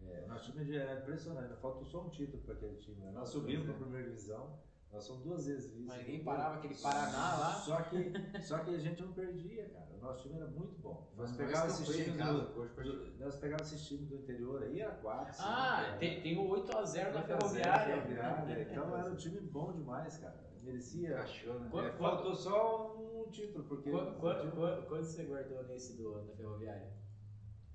[0.06, 3.02] é, nosso time era impressionante, faltou só um título para aquele time.
[3.02, 3.12] Né?
[3.12, 4.60] Nós subimos para a primeira divisão,
[4.92, 5.88] nós somos duas vezes vice.
[5.88, 7.54] Mas ninguém parava aquele Paraná lá.
[7.56, 9.88] Só que, só que a gente não perdia, cara.
[9.98, 11.12] O nosso time era muito bom.
[11.18, 14.80] Nós pegávamos esses times do, hoje pode- do- nós pegávamos esses times do interior aí,
[14.80, 15.36] era 4.
[15.40, 18.62] Ah, tem, tem o 8x0 da Ferroviária.
[18.72, 20.46] Então era um time bom demais, cara.
[20.68, 21.10] Merecia.
[21.10, 21.68] Encaixou, né?
[21.72, 23.90] Quando- É, faltou só um título, porque.
[23.90, 26.92] Quanto, quanto, quanto, quanto você guardou nesse do, da Ferroviária?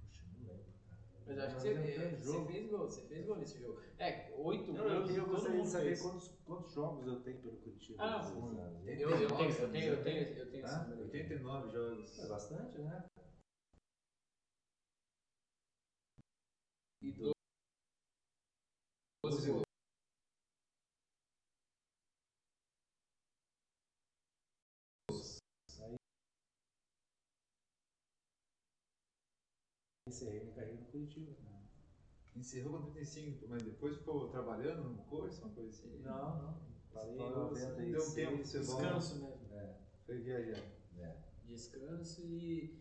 [0.06, 1.22] Puxa, não lembro, cara.
[1.26, 1.74] Mas eu acho que você,
[2.16, 3.80] você fez gol, você fez gol nesse jogo.
[3.98, 7.20] É, 8 Não, eu, gols, eu todo gostaria mundo de saber quantos, quantos jogos eu
[7.22, 8.02] tenho pelo Curitiba.
[8.02, 8.82] Ah, não.
[8.86, 11.02] Eu, eu tenho, eu 89, tenho, eu tenho, eu tenho aqui.
[11.02, 12.18] 89 jogos.
[12.18, 13.04] É bastante, né?
[17.02, 17.32] E 12
[19.24, 19.71] 12 gols.
[30.12, 31.32] Encerrei minha carreira no Curitiba.
[32.36, 35.98] Encerrou com 35, mas depois ficou trabalhando no curso, uma coisa assim.
[36.02, 36.54] Não, não.
[36.92, 37.90] Parei em Parou, 96.
[37.92, 39.54] deu um tempo você Descanso mesmo.
[39.54, 39.74] É,
[40.04, 40.62] Foi viajar.
[40.98, 41.16] é.
[41.44, 42.78] Descanso e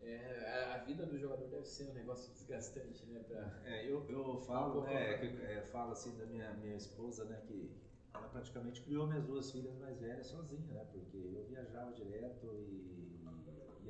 [0.00, 3.20] é, a- vida do jogador deve ser um negócio desgastante, né?
[3.28, 3.60] Pra...
[3.64, 7.70] É, eu, eu falo, né, que, é, falo assim da minha, minha esposa, né, que
[8.14, 12.99] ela praticamente criou minhas duas filhas mais velhas sozinha, né, porque eu viajava direto e,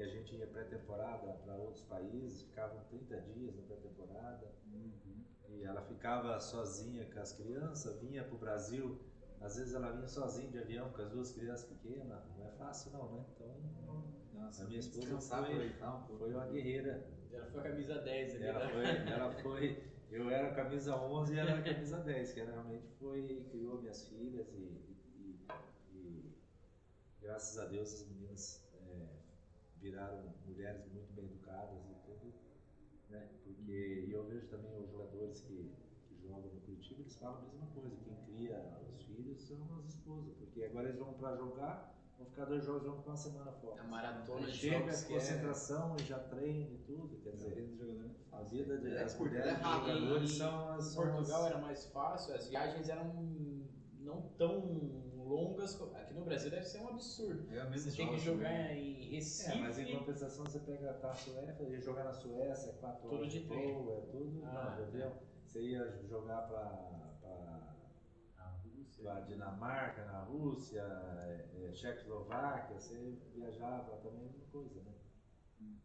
[0.00, 4.50] e a gente ia pré-temporada para outros países, ficavam 30 dias na pré-temporada.
[5.48, 8.98] E ela ficava sozinha com as crianças, vinha para o Brasil.
[9.40, 12.22] Às vezes ela vinha sozinha de avião com as duas crianças pequenas.
[12.36, 13.24] Não é fácil não, né?
[13.34, 16.16] Então Nossa, a minha esposa foi, pouco.
[16.18, 17.06] foi uma guerreira.
[17.30, 18.72] Ela foi a camisa 10 ali, Ela né?
[18.72, 22.40] foi, ela foi, eu era a camisa 11 e ela era a camisa 10, que
[22.40, 25.46] ela realmente foi, criou minhas filhas e, e-
[25.92, 26.34] e
[27.20, 28.69] graças a Deus as meninas
[29.80, 32.32] viraram mulheres muito bem educadas e tudo,
[33.08, 33.28] né?
[33.44, 35.72] Porque e eu vejo também os jogadores que,
[36.08, 39.86] que jogam no Curitiba, eles falam a mesma coisa, quem cria os filhos são as
[39.86, 43.52] esposas, porque agora eles vão para jogar, vão ficar dois jogos, vão ficar uma semana
[43.52, 43.80] fora.
[43.82, 45.16] A maratona de chega, jogos que é...
[45.16, 48.78] concentração e já treina e tudo, quer A dizer, vida do jogador é a vida
[48.78, 50.94] de, É as mulheres é dos jogadores E são as.
[50.94, 53.12] Portugal as- era mais fácil, as viagens eram
[54.00, 54.60] não tão
[55.30, 55.80] longas.
[55.94, 57.54] Aqui no Brasil deve ser um absurdo.
[57.54, 58.78] É Você tem que joga, jogar né?
[58.78, 59.50] em Recife.
[59.58, 63.02] É, mas em compensação você pega tá, a Suécia, ia jogar na Suécia, é quatro
[63.08, 64.44] Tudo horas de voo, é tudo.
[64.44, 65.12] Ah, não, entendeu?
[65.44, 67.76] Você ia jogar pra, pra,
[69.02, 74.92] pra Dinamarca, na Rússia, é, é, Tchecoslováquia, você viajava também mesma coisa, né?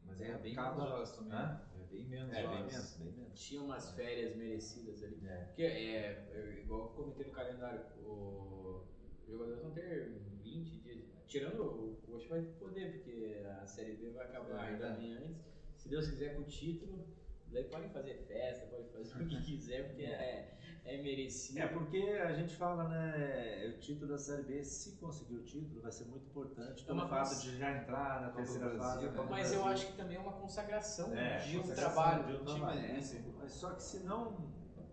[0.06, 1.34] Mas é bem Cada- menos jogos também.
[1.34, 1.62] Hã?
[1.74, 3.40] É bem menos É, bem menos, bem menos.
[3.40, 5.26] Tinha umas férias merecidas ali.
[5.28, 5.44] É.
[5.46, 8.84] Porque é, é, igual eu comentei no calendário, o-
[9.26, 10.12] os jogadores vão ter
[10.44, 11.06] 20 dias.
[11.28, 15.44] Tirando o Coxa vai poder, porque a Série B vai acabar É ainda bem antes.
[15.76, 17.06] Se Deus quiser com o título,
[17.52, 21.60] daí podem fazer festa, podem fazer o que quiser, porque é, é merecido.
[21.60, 25.82] É, porque a gente fala, né, o título da Série B, se conseguir o título,
[25.82, 29.06] vai ser muito importante É pelo uma fato de já entrar na terceira fase.
[29.08, 29.28] né?
[29.30, 32.24] Mas eu acho que também é uma consagração É, de um consagração trabalho.
[32.28, 33.34] de um O time trabalho.
[33.40, 34.52] Mas só que se não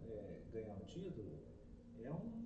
[0.08, 1.38] é, ganhar um título,
[2.02, 2.41] é um,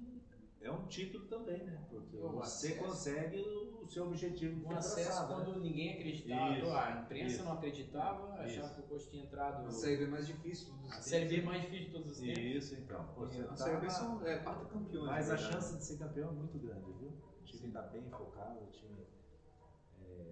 [0.66, 1.84] é um título também, né?
[1.90, 2.80] Porque O você acesso.
[2.84, 3.40] consegue
[3.82, 5.44] o seu objetivo Um acesso traçado, né?
[5.44, 7.44] quando ninguém acreditava, Isso, a imprensa isso.
[7.44, 8.74] não acreditava, achava Isso.
[8.74, 9.66] que o Coxa tinha entrado.
[9.66, 11.44] A Série B mais difícil dos A Série B tempos.
[11.50, 12.38] mais difícil de todos os tempos.
[12.44, 13.06] Isso, então.
[13.16, 15.06] Você A tá Série B são é, quatro campeões.
[15.10, 15.52] Mas a verdade.
[15.54, 17.10] chance de ser campeão é muito grande, viu?
[17.40, 19.06] O time tá bem focado, o time.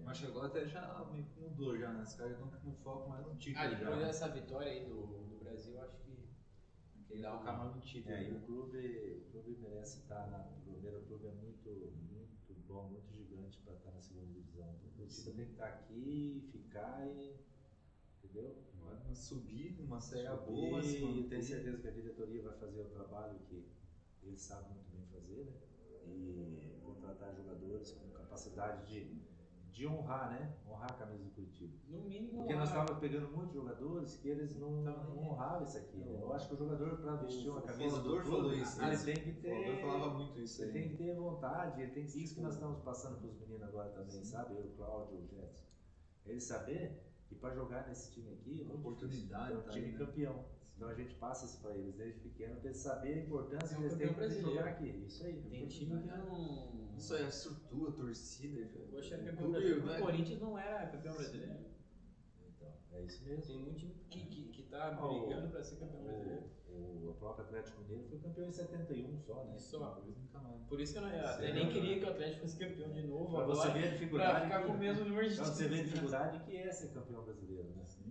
[0.03, 1.03] Mas agora até já
[1.39, 2.03] mudou já, né?
[2.03, 3.95] Os caras não, não focam mais no título Ah, depois já.
[3.95, 4.05] né?
[4.05, 6.04] dessa vitória aí do, do Brasil, acho que
[7.21, 8.15] Uma- focar mais no título.
[8.15, 8.37] É, e né?
[8.37, 10.47] o clube, o clube merece estar na.
[10.57, 14.75] O primeiro clube é muito, muito bom, muito gigante para estar na segunda divisão.
[14.97, 17.35] O time tem que estar aqui, ficar e.
[18.23, 18.55] Entendeu?
[18.79, 21.29] Agora subir numa série Subir, boa, e manter.
[21.29, 23.65] tenho certeza que a diretoria vai fazer o trabalho que
[24.23, 25.53] eles sabem muito bem fazer, né?
[26.07, 29.21] E contratar jogadores com capacidade de,
[29.75, 30.53] de honrar, né?
[30.65, 31.73] Honrar a camisa do Curitiba.
[31.89, 32.37] no mínimo.
[32.37, 35.97] Porque nós estávamos pegando muitos jogadores que eles não, Não, não nem- honravam isso aqui.
[35.97, 36.17] né?
[36.21, 38.81] Eu acho que o jogador, para vestir uma o camisa do Folador clube, falou isso,
[38.81, 39.49] ele tem que O ter.
[39.65, 40.73] Folador falava muito isso Ele aí.
[40.79, 43.63] tem que ter vontade, ele tem que, isso que nós estamos passando para os meninos
[43.63, 44.55] agora também, sabe?
[44.55, 45.65] Eu, o Cláudio, o Jetson.
[46.25, 49.71] Ele saber que para jogar nesse time aqui é muito Oportunidade, difícil, é um tá
[49.71, 49.97] time né?
[49.97, 50.45] campeão.
[50.75, 53.77] Então a gente passa isso para eles desde pequeno, para eles saberem a importância É
[53.77, 54.49] que eles têm brasileiro.
[54.49, 55.03] jogar aqui.
[55.07, 55.41] Isso aí.
[55.49, 56.93] Tem time que não.
[56.97, 58.59] Isso aí, a estrutura, a torcida.
[58.59, 59.85] Era o campeão brasileiro.
[59.85, 59.97] né?
[59.99, 61.53] O Corinthians não era campeão brasileiro.
[62.57, 63.45] Então, é isso mesmo.
[63.45, 66.43] Tem muito time que, que, que tá brigando pra ser campeão brasileiro.
[66.69, 69.55] O, o próprio Atlético Mineiro foi campeão em 71 só, né?
[69.55, 70.01] E só.
[70.67, 73.01] Por isso que eu, não, eu até nem queria que o Atlético fosse campeão de
[73.03, 73.73] novo Pra você agora.
[73.73, 74.45] ver a Pra dificuldade.
[74.45, 76.89] ficar que- com o mesmo número de Pra você ver a dificuldade que é ser
[76.89, 77.85] campeão brasileiro, né?
[77.85, 78.04] Sim.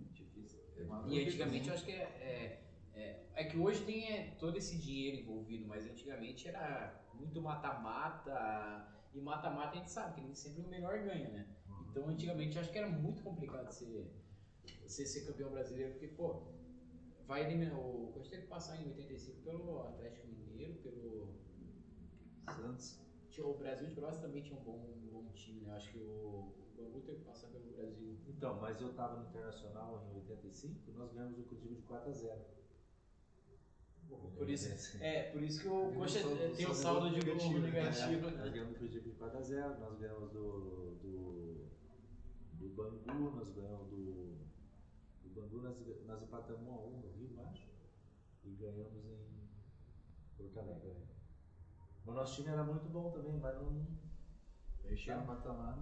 [1.07, 4.77] E antigamente eu acho que é, é, é, é que hoje tem é, todo esse
[4.77, 8.91] dinheiro envolvido, mas antigamente era muito mata-mata.
[9.13, 11.47] E mata-mata a gente sabe que nem sempre o melhor ganha, né?
[11.89, 14.11] Então antigamente eu acho que era muito complicado ser,
[14.85, 16.47] você ser campeão brasileiro, porque, pô,
[17.25, 17.79] vai eliminar.
[17.79, 21.35] O teve que passar em 85 pelo Atlético Mineiro, pelo.
[22.49, 23.04] Santos.
[23.35, 25.71] Tinha, o Brasil de Bros também tinha um bom, um bom time, né?
[25.71, 28.17] Eu acho que o, o Bangu teve que passar pelo Brasil.
[28.29, 32.13] Então, mas eu tava no Internacional em 85, nós ganhamos o Curitiba de 4 a
[32.13, 32.41] 0.
[34.37, 34.69] Por isso,
[35.01, 37.71] é, por isso que o Coxa saldo- tem um saldo de gol negativo, né?
[37.71, 38.49] negativo, Nós né?
[38.51, 41.67] ganhamos do Curitiba de 4 a 0, nós ganhamos do, do,
[42.53, 44.37] do Bangu, nós ganhamos do,
[45.23, 45.75] do Bangu, nós,
[46.05, 47.67] nós empatamos 1 a 1 no Rio, acho,
[48.45, 49.49] e ganhamos em
[50.37, 51.14] Porto Alegre.
[52.05, 52.11] Né?
[52.11, 53.85] O nosso time era muito bom também, mas não...
[54.85, 55.81] Aí chega no mata-mata.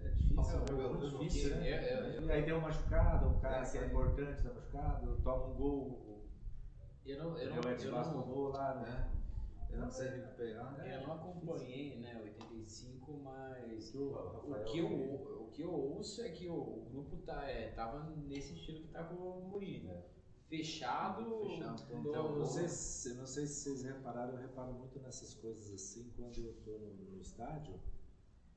[0.00, 1.68] É difícil, Nossa, é o muito difícil, quis, né?
[1.70, 1.74] é,
[2.28, 3.86] é, aí tem um machucado, um cara É, que é sim.
[3.86, 6.24] importante, tá machucado, toma um gol,
[7.06, 8.82] Eu não, eu o não, Red eu Vasco não, gol lá, né?
[8.82, 9.10] né?
[9.70, 10.86] Ele não consegue recuperar.
[10.86, 16.22] eu não acompanhei, né, 85, mas Que o o que, eu, o que eu ouço
[16.22, 20.02] é que o, o grupo tá, é, tava nesse estilo que tá com o Mourinho.
[20.50, 20.56] É.
[20.56, 24.38] Fechado, Fechado, do- Então, eu não, sei se, eu não sei se vocês repararam, eu
[24.40, 27.74] reparo muito nessas coisas assim quando eu tô no, no estádio.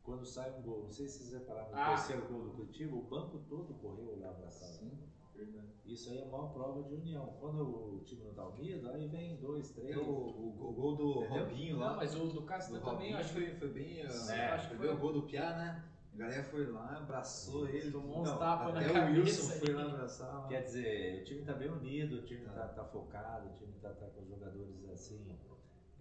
[0.04, 1.88] quando sai um gol, não sei se vocês repararam no Ah.
[1.90, 4.34] terceiro gol do Curitiba, o banco todo correu lá.
[4.50, 4.98] Sim,
[5.36, 5.68] verdade.
[5.86, 7.36] Isso aí é uma prova de união.
[7.42, 7.62] Quando
[7.96, 9.96] o time não tá unido, aí vem dois, três.
[9.96, 11.44] Tem o, o, o gol do Entendeu?
[11.46, 11.90] Robinho lá.
[11.90, 14.00] Não, mas o do Castan do também, acho que foi, foi bem.
[14.00, 15.84] É, acho que foi foi- o gol do Piá, né?
[16.18, 17.92] A galera foi lá, abraçou ele.
[17.92, 19.60] Tomou uns tapas na até o cabeça Wilson ali.
[19.60, 20.48] foi lá abraçar.
[20.48, 22.54] Quer dizer, o time tá bem unido, o time Tá.
[22.54, 25.32] tá, tá focado, o time tá, tá com os jogadores assim,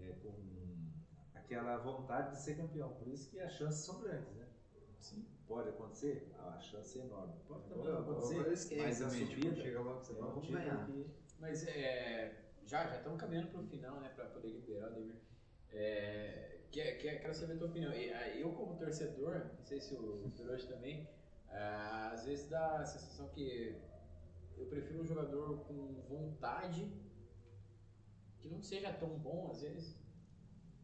[0.00, 0.34] é, com
[1.34, 2.94] aquela vontade de ser campeão.
[2.94, 4.46] Por isso que as chances são grandes, né?
[4.98, 5.26] Sim.
[5.46, 6.32] Pode acontecer?
[6.38, 7.34] A chance é enorme.
[7.46, 10.16] Pode também não acontecer, agora esquece mas a tipo, subida chega lá que você é
[10.16, 11.10] vai, que...
[11.38, 12.34] Mas é,
[12.64, 15.20] já já estamos caminhando para o final, né, para poder liberar o Demir.
[15.72, 17.92] É, que, que, quero saber a tua opinião.
[17.92, 21.08] Ah, Eu como torcedor, não sei se o Peroche também,
[21.50, 23.76] ah, às vezes dá a sensação que
[24.56, 26.90] eu prefiro um jogador com vontade,
[28.38, 29.96] que não seja tão bom às vezes,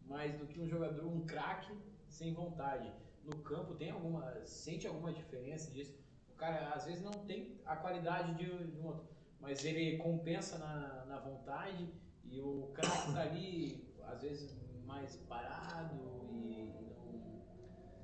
[0.05, 1.77] mas do que um jogador, um craque
[2.09, 2.93] sem vontade.
[3.25, 5.97] No campo tem alguma, sente alguma diferença disso?
[6.29, 10.57] O cara às vezes não tem a qualidade de, de um outro mas ele compensa
[10.57, 11.93] na, na vontade
[12.25, 14.57] e o craque tá ali, às vezes,
[14.93, 15.97] mais parado
[16.31, 16.71] e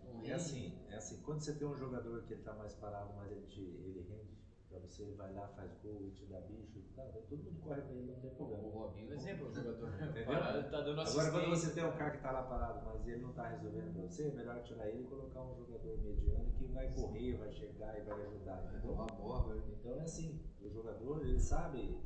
[0.04, 0.32] não, não É rende.
[0.32, 3.46] assim, é assim, quando você tem um jogador que ele tá mais parado, mas ele,
[3.46, 4.38] te, ele rende
[4.70, 8.10] pra você, vai lá, faz gol, te dá bicho, cara, todo mundo corre pra ele,
[8.10, 8.68] não tem O problema.
[8.68, 10.24] Robinho é exemplo, o jogador Entendeu?
[10.32, 11.28] parado, tá dando assistência.
[11.28, 13.92] Agora, quando você tem um cara que tá lá parado, mas ele não tá resolvendo
[13.92, 17.52] pra você, é melhor tirar ele e colocar um jogador mediano que vai correr, vai
[17.52, 19.58] chegar e vai ajudar, bola, vai.
[19.58, 22.00] Então é assim, o jogador, ele sabe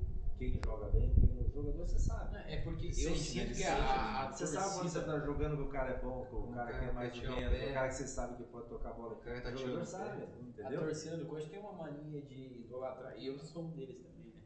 [0.50, 2.36] quem joga bem, quem o jogador você sabe.
[2.48, 3.48] É porque eu Sente, sinto né?
[3.48, 5.18] que Sente, a, a Você sabe quando você torcida...
[5.20, 7.14] tá jogando que o cara é bom, que o Um cara cara que é mais
[7.16, 9.12] ou o menos, o cara que você sabe que pode tocar a bola.
[9.14, 10.26] O cara tá o tirando sabe, pé.
[10.26, 10.80] A entendeu?
[10.80, 14.42] torcida do Coxa tem uma mania de idolatrar, e eu sou um deles também, né?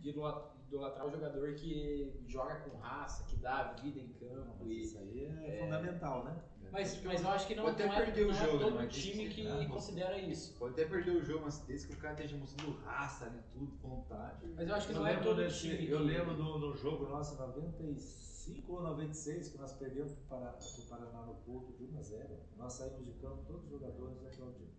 [0.00, 4.66] De idolo- idolatrar o jogador que joga com raça, que dá a vida em campo.
[4.66, 4.80] E...
[4.82, 6.42] isso aí é, fundamental, né?
[6.72, 8.58] Mas, mas eu acho que não, Pode até não é, perder o não é jogo,
[8.58, 8.86] todo né?
[8.86, 10.54] Time que- ah, considera isso.
[10.58, 13.76] Pode até perder o jogo, mas desde que o cara esteja mostrando raça ali, tudo,
[13.78, 14.46] vontade.
[14.54, 16.76] Mas eu acho que Eu não é todo desse- time eu que- lembro do, do
[16.76, 21.98] jogo nosso 95 ou 96 que nós perdemos para o Paraná no Porto de 1
[21.98, 22.36] a 0.
[22.56, 24.75] Nós saímos de campo, todos os jogadores aplaudindo.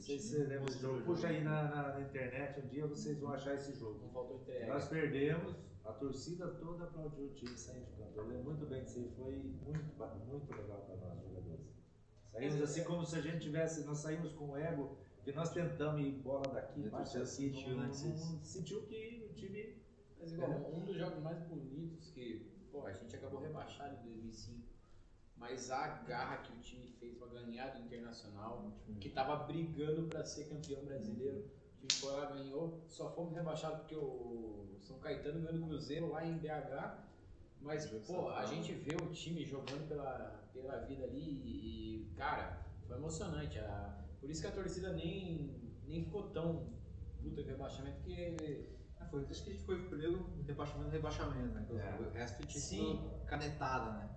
[0.00, 1.02] Sei se você lembra desse jogo.
[1.04, 4.00] Puxa aí na, na- na internet um dia vocês vão achar esse jogo.
[4.02, 4.66] Não faltou entrega.
[4.66, 8.12] Nós perdemos, a torcida toda aplaudiu o time saindo de campo.
[8.16, 11.66] Eu lembro muito bem disso aí, foi muito, muito legal para nós jogadores.
[12.32, 16.04] Saímos assim como se a gente tivesse, nós saímos com o ego, que nós tentamos
[16.04, 19.32] ir bola daqui, E a bate torcida aqui, sentiu, não- né, vocês- sentiu que o
[19.34, 19.82] time
[20.20, 24.73] Mas igual, um dos jogos mais bonitos que, pô, a gente acabou rebaixado em 2005,
[25.36, 30.24] mas a garra que o time fez pra ganhar do Internacional, que tava brigando pra
[30.24, 35.40] ser campeão brasileiro, o time foi lá, ganhou, só fomos rebaixados porque o São Caetano
[35.40, 37.04] ganhou do Cruzeiro lá em BH,
[37.60, 41.20] mas, pô, a gente vê o time jogando pela, pela vida ali
[42.10, 43.58] e, cara, foi emocionante.
[43.58, 46.74] A- por isso que a torcida nem, nem ficou tão
[47.20, 50.90] puta com o rebaixamento, porque Ah, foi, acho que a gente foi pego no rebaixamento
[50.90, 51.66] rebaixamento, né?
[51.70, 52.00] É.
[52.02, 52.96] O resto tinha Sim.
[52.98, 54.13] sido canetada, né?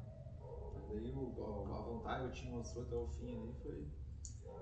[0.90, 3.88] Daí o, a, a vontade que o time mostrou até o fim ali foi.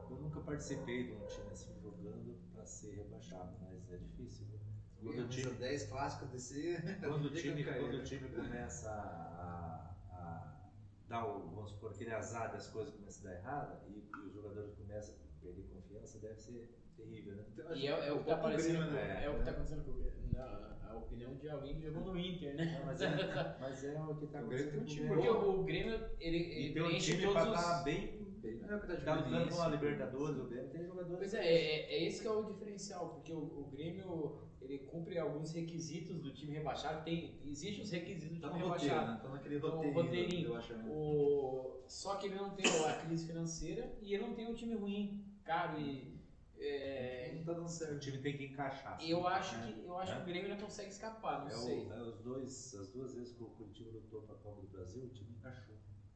[0.09, 4.47] Eu nunca participei de um time assim jogando para ser rebaixado, mas é difícil.
[5.01, 6.77] Quando o time, 10 clássicos desse.
[6.99, 10.69] quando o time, quando o time começa a, a
[11.07, 14.33] dar o, vamos supor, aquele azar das coisas começam a dar errada e, e os
[14.33, 17.45] jogadores começam a perder confiança, deve ser terrível, né?
[17.53, 19.23] Então, E é, é o que tá pouco aparecendo, Grêmio, né?
[19.25, 20.15] é, o que tá acontecendo com o Grêmio.
[20.33, 22.77] Na a opinião de alguém que jogou no Inter, né?
[22.79, 24.85] Não, mas, é, mas é o que está O Grêmio tem um acontecendo.
[24.85, 25.49] time o Porque Grêmio.
[25.59, 27.59] o, Grêmio, ele, ele tem um time todos para os...
[27.59, 28.25] estar bem.
[28.45, 29.55] É o que tá Tá lutando difícil.
[29.57, 31.17] com a Libertadores, o Grêmio tem jogadores.
[31.17, 35.17] Pois é, é, é esse que é o diferencial, porque o, o Grêmio, ele cumpre
[35.17, 39.11] alguns requisitos do time rebaixado, tem, existe os requisitos do Tá time roteiro, rebaixado.
[39.13, 39.19] né?
[39.23, 40.47] Tá naquele Então, o roteirinho.
[40.49, 40.89] rebaixamento.
[40.91, 44.75] O, só que ele não tem a crise financeira e ele não tem um time
[44.75, 46.14] ruim, caro e...
[46.59, 47.99] é, Não tá dando O certo.
[47.99, 48.97] time tem que encaixar.
[49.03, 49.73] eu acho né?
[49.73, 50.15] que, eu acho É.
[50.15, 51.85] que o Grêmio não consegue escapar, não É sei.
[51.87, 54.67] o- é os dois, as duas vezes que o Curitiba lutou para a Copa do
[54.67, 55.75] Brasil, o time encaixou.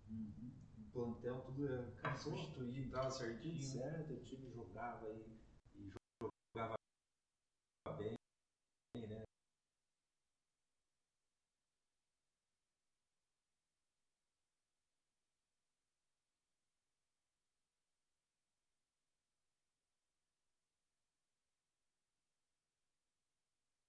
[0.09, 0.51] Uhum.
[0.87, 3.61] O plantel tudo é cara, substituir, entrava Tudo certinho.
[3.61, 5.39] certo, o time jogava e,
[5.75, 5.91] e
[6.55, 6.75] jogava
[7.97, 8.15] bem,
[8.95, 9.23] né?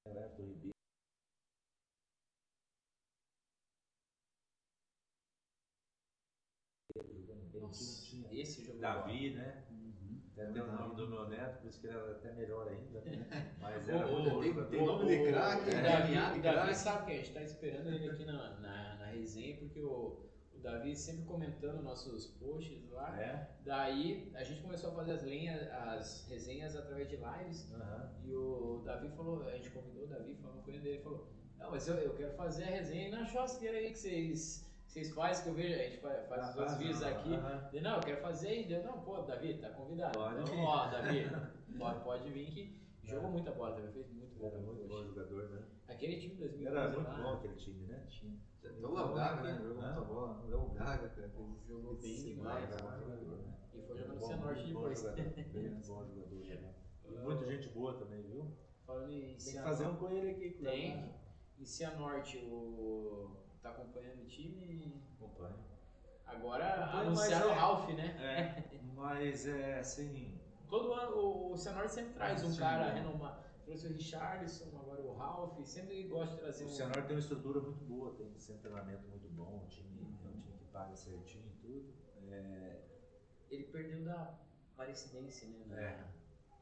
[0.07, 0.73] Everton Ribeiro.
[8.33, 9.65] Esse jogo Davi, né?
[9.71, 10.21] Uhum.
[10.35, 13.01] Tem até o nome do meu neto, por isso que ele era até melhor ainda.
[13.01, 13.55] né?
[13.61, 15.83] Mas era ô, bom tem- tem nome de craque, o né?
[15.83, 19.81] Davi, Davi sabe que a gente tá esperando ele aqui na, na, na resenha, porque
[19.81, 23.21] o, o Davi sempre comentando nossos posts lá.
[23.21, 23.51] É?
[23.65, 27.71] Daí a gente começou a fazer as, lenhas, as resenhas através de lives.
[27.75, 28.11] Aham.
[28.25, 31.29] E o Davi falou, a gente convidou o Davi, falando com ele, ele falou,
[31.59, 35.45] não, mas eu, eu quero fazer a resenha na churrasqueira aí que vocês, vocês fazem,
[35.45, 37.35] que eu vejo, a gente faz, faz os outros Ah, vídeos aqui.
[37.35, 37.69] aham.
[37.73, 40.19] Ele, não, eu quero fazer e deu, não, pô, Davi, tá convidado.
[40.19, 40.65] Pode então, vir.
[40.65, 41.31] ó, Davi,
[41.79, 44.45] pode, pode vir que jogou muita bola também, fez muito.
[44.45, 45.63] Era muito bom jogador, né?
[45.89, 48.05] Aquele time de 2011 Era muito lá, bom aquele time, né?
[48.09, 48.37] Tinha.
[48.63, 49.59] Até o Gaga, né?
[49.63, 50.43] Jogou muita bola.
[50.45, 51.31] O Léo Gaga, cara.
[51.69, 53.55] Jogou bem demais, jogador, né?
[53.75, 55.03] E foi jogando no Cianorte depois.
[55.55, 56.45] Muito bom jogador.
[56.63, 56.75] né?
[57.05, 58.51] E muita gente boa também, viu?
[58.87, 60.51] Falando em Tem que fazer um com ele aqui.
[60.51, 61.15] com o Tem.
[61.59, 63.37] Em Cianorte, o...
[63.63, 65.03] tá acompanhando o time.
[65.17, 65.57] Acompanha.
[66.27, 68.17] Agora Acompanha, anunciaram mas o é- Ralph, né?
[68.21, 70.39] É, mas é assim.
[70.69, 73.41] Todo ano o, o Cianorte sempre traz um cara renomado.
[73.65, 76.93] Trouxe o Richardson, agora o Ralph, sempre gosta de trazer O um.
[77.03, 80.59] Tem uma estrutura muito boa, tem um treinamento muito bom, o time é um time
[80.59, 81.93] que paga certinho e tudo.
[82.31, 82.81] É,
[83.51, 84.39] Ele perdeu da
[84.75, 85.83] Aparecidense, né?
[85.83, 86.20] É.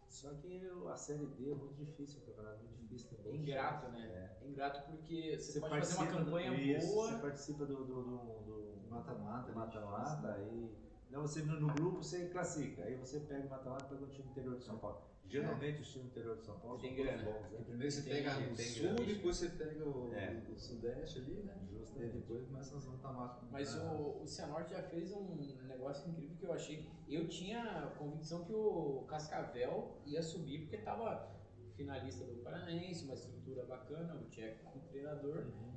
[0.08, 3.36] Só que a Série D é muito difícil, o campeonato é muito difícil também.
[3.36, 4.36] ingrato, né?
[4.40, 7.12] É ingrato porque você, Você pode fazer uma campanha isso, boa.
[7.12, 9.48] Você participa do, do, do, do Mata-mata.
[9.48, 9.54] né?
[9.54, 10.74] mata-mata, aí.
[11.10, 14.28] Não, você no grupo você classifica, aí você pega o mata-mata e pega o time
[14.30, 15.02] interior de São Paulo.
[15.28, 17.22] Geralmente os times interior de São Paulo Tem são grana.
[17.22, 17.60] bons, né?
[17.66, 19.04] primeiro você Tem- pega o tem sul, grana.
[19.04, 20.42] depois você pega o, É.
[20.50, 21.68] o sudeste ali, né?
[21.70, 22.12] E Justamente.
[22.18, 23.50] depois começa os mata-matas.
[23.50, 25.36] Mas o, o Cianorte já fez um
[25.66, 26.88] negócio incrível que eu achei.
[27.06, 31.36] Eu tinha convicção que o Cascavel ia subir porque tava
[31.76, 35.44] finalista do Paranaense, uma estrutura bacana, o Tcheco como treinador.
[35.46, 35.68] Uhum.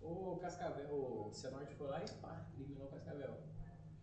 [0.00, 3.36] O Cascavel, o Cianorte foi lá e pá, eliminou o Cascavel.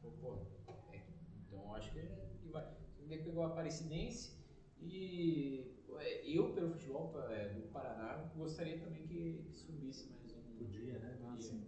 [0.01, 0.45] Falei, pô,
[0.93, 1.01] é,
[1.47, 2.09] então eu acho que ele
[2.51, 2.67] vai.
[2.99, 4.38] Ele pegou a Aparecidense
[4.81, 10.41] e é, eu, pelo futebol é, do Paraná, gostaria também que, que subisse mais um.
[10.57, 11.17] Podia, né?
[11.19, 11.35] Podia.
[11.35, 11.65] Assim,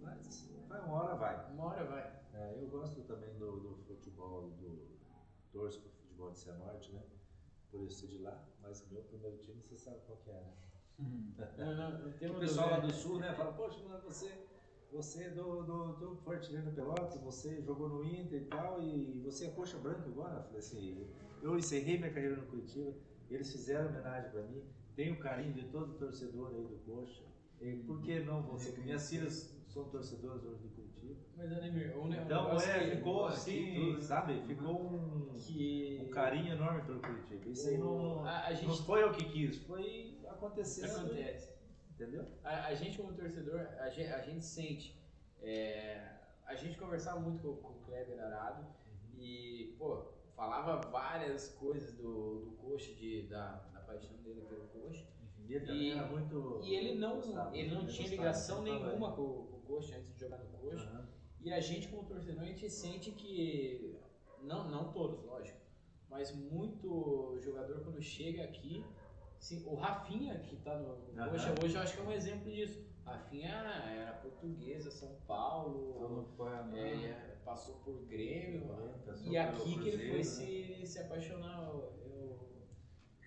[0.00, 1.52] Mas vai uma hora vai.
[1.52, 2.24] Uma hora vai.
[2.34, 4.98] É, eu gosto também do, do futebol, do
[5.52, 7.02] torço pro futebol de Cianorte, né?
[7.70, 10.40] Por eu ser de lá, mas o meu primeiro time você sabe qual que é,
[10.40, 10.54] né?
[11.58, 14.32] Não, não, não O pessoal lá do sul, né, fala, poxa, mas você,
[14.94, 19.20] você é do, do, do artilheiro no Pelotas, você jogou no Inter e tal, e
[19.24, 20.36] você é coxa branca agora?
[20.36, 21.06] Eu falei assim,
[21.42, 22.94] eu encerrei minha carreira no Curitiba,
[23.28, 24.62] eles fizeram homenagem pra mim,
[24.94, 27.24] tenho carinho de todo torcedor aí do coxa,
[27.60, 28.70] e por que não você?
[28.70, 31.16] Porque minhas filhas são torcedoras hoje do Curitiba.
[31.36, 34.00] Mas, Ademir, um Então, é, ficou assim, tudo, né?
[34.00, 34.42] sabe?
[34.46, 37.50] Ficou um, que um carinho enorme pelo Curitiba.
[37.50, 41.06] Isso aí não, a, a não gente foi o que quis, foi acontecendo.
[41.06, 41.53] acontece.
[41.94, 42.26] Entendeu?
[42.42, 45.00] A, a gente como torcedor, a gente, a gente sente.
[45.42, 46.14] é,
[46.46, 48.66] a gente conversava muito com, com o Kleber Arado
[49.16, 50.04] e, pô,
[50.36, 55.06] falava várias coisas do, do coxa, de, da, da paixão dele pelo coxa.
[55.46, 56.60] E ele era muito.
[56.62, 60.20] E ele não, gostava, ele não tinha ligação nenhuma com, com o coxa antes de
[60.20, 60.88] jogar no coxa.
[60.88, 61.08] Aham.
[61.40, 63.98] E a gente, como torcedor, a gente sente que,
[64.40, 65.60] não, não todos, lógico,
[66.08, 68.82] mas muito jogador quando chega aqui,
[69.44, 71.30] assim, o Rafinha, que tá no Aham.
[71.30, 72.82] Coxa hoje, eu acho que é um exemplo disso.
[73.04, 78.66] Rafinha era portuguesa, São Então Paulo, a é, passou por Grêmio,
[79.04, 80.24] Passou e aqui que ele foi né?
[80.24, 81.68] se, se apaixonar.
[81.68, 82.64] Eu, eu-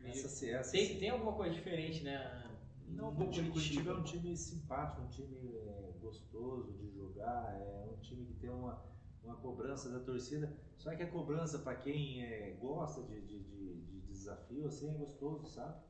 [0.03, 2.51] Essa, se- essa, tem, tem alguma coisa diferente, né?
[2.87, 7.85] Não, o Curitiba, Curitiba é um time simpático, um time é, gostoso de jogar, é
[7.93, 8.81] um time que tem uma,
[9.23, 10.51] uma cobrança da torcida.
[10.77, 14.93] Só que a cobrança, para quem é, gosta de, de, de, de desafio, assim, é
[14.93, 15.86] gostoso, sabe?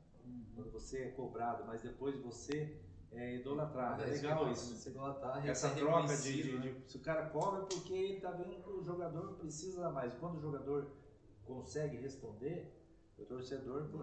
[0.54, 2.76] Quando você é cobrado, mas depois você
[3.12, 4.02] é idolatrado.
[4.02, 4.74] É legal isso.
[4.74, 6.60] Você idolatrar, Essa ser troca de, de, né?
[6.72, 10.12] de- Se o cara cobra é porque ele tá vendo que o jogador precisa mais.
[10.14, 10.90] Quando o jogador
[11.44, 12.74] consegue responder,
[13.18, 13.98] o torcedor, pô,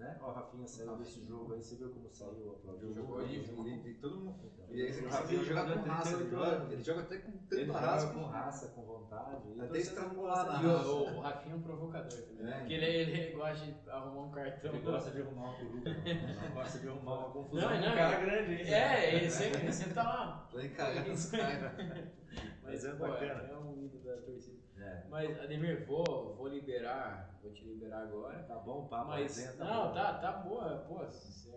[0.00, 0.18] né?
[0.20, 2.92] Ó, o Rafinha saiu desse jogo aí, você viu como saiu o aplaudiu.
[2.94, 6.08] Jogou ele- ele- todo mundo- Então, E aí você o Rafinha jogador com de raça,
[6.14, 8.06] ele 38 joga, ele joga até com Ele tanta joga raça.
[8.14, 9.48] com raça, com vontade.
[9.48, 9.80] e Até
[10.14, 10.90] gosta na E disso.
[10.96, 12.44] o, o Rafinha é um provocador também.
[12.44, 12.50] né?
[12.56, 12.58] É.
[12.60, 14.70] Porque ele, ele gosta de arrumar um cartão.
[14.74, 17.70] Ele gosta de arrumar uma peruca, não gosta de arrumar uma confusão.
[17.70, 18.72] Não, não, um cara é- grande, hein?
[18.74, 20.48] É, ele sempre, ele sempre tá lá.
[20.50, 21.04] Pra ele cagar
[22.34, 22.62] caras.
[22.62, 23.48] Mas é pô, bacana.
[23.50, 24.58] É um ídolo da torcida.
[24.78, 25.04] É.
[25.08, 28.42] Mas, Ademir, vou, vou liberar, vou te liberar agora.
[28.44, 29.94] Tá bom papo, Mas, tá não, bom.
[29.94, 30.78] tá, tá boa.
[30.88, 31.08] Pô, a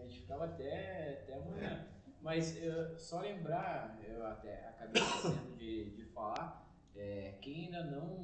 [0.03, 1.87] gente ficava até, até amanhã.
[2.21, 8.17] Mas eu, só lembrar, eu até acabei esquecendo de, de falar, é, quem ainda não,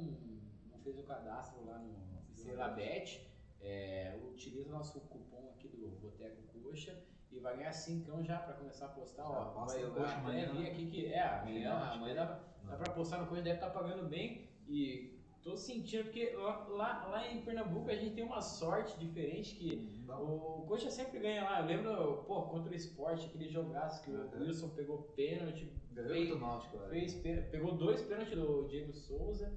[0.70, 1.94] não fez o cadastro lá no
[2.34, 6.96] Celabet, é, utiliza o nosso cupom aqui do Boteco Coxa
[7.32, 9.24] e vai ganhar cincão já pra começar a postar.
[9.24, 10.52] Ó, posta vai, eu amanhã.
[10.52, 12.24] vi aqui que é, amanhã, amanhã dá,
[12.64, 17.06] dá pra postar no Coxa, deve estar pagando bem e Tô sentindo, porque lá, lá,
[17.06, 19.74] lá em Pernambuco a gente tem uma sorte diferente que
[20.06, 21.60] Dá- o Coxa sempre ganha lá.
[21.60, 24.40] Eu lembro, pô, contra o esporte, aquele jogaço que o Uhum.
[24.42, 27.14] Wilson pegou pênalti, Ganhou fez, do Náutico, fez
[27.50, 29.50] pegou dois pênaltis do Diego Souza.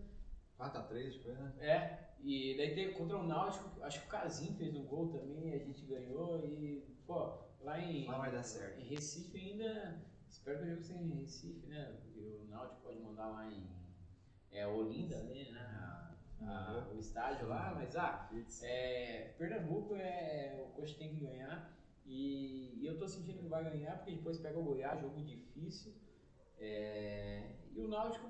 [0.58, 1.54] 4x3, tipo, né?
[1.60, 5.54] É, e daí teve contra o Náutico, acho que o Casim fez um gol também,
[5.54, 8.80] a gente ganhou e, pô, lá em, Lá vai dar certo.
[8.80, 11.98] em Recife ainda, espero que o jogo seja em Recife, né?
[12.02, 13.68] Porque o Náutico pode mandar lá em
[14.52, 15.48] é, Olinda, né?
[15.60, 16.16] a-
[16.46, 18.30] a- o estádio lá, mas ah,
[18.62, 21.74] é, Pernambuco é o Coxa tem que ganhar
[22.06, 25.94] e, e eu tô sentindo que vai ganhar porque depois pega o Goiás, jogo difícil.
[26.58, 28.30] É, e o Náutico,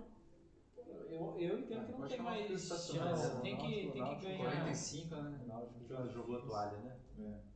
[1.10, 4.38] eu, eu entendo que não tem mais sensacional, chance, tem que, tem que ganhar.
[4.64, 5.40] 45, né?
[5.44, 6.98] O Náutico já jogou a toalha, né?
[7.20, 7.53] É.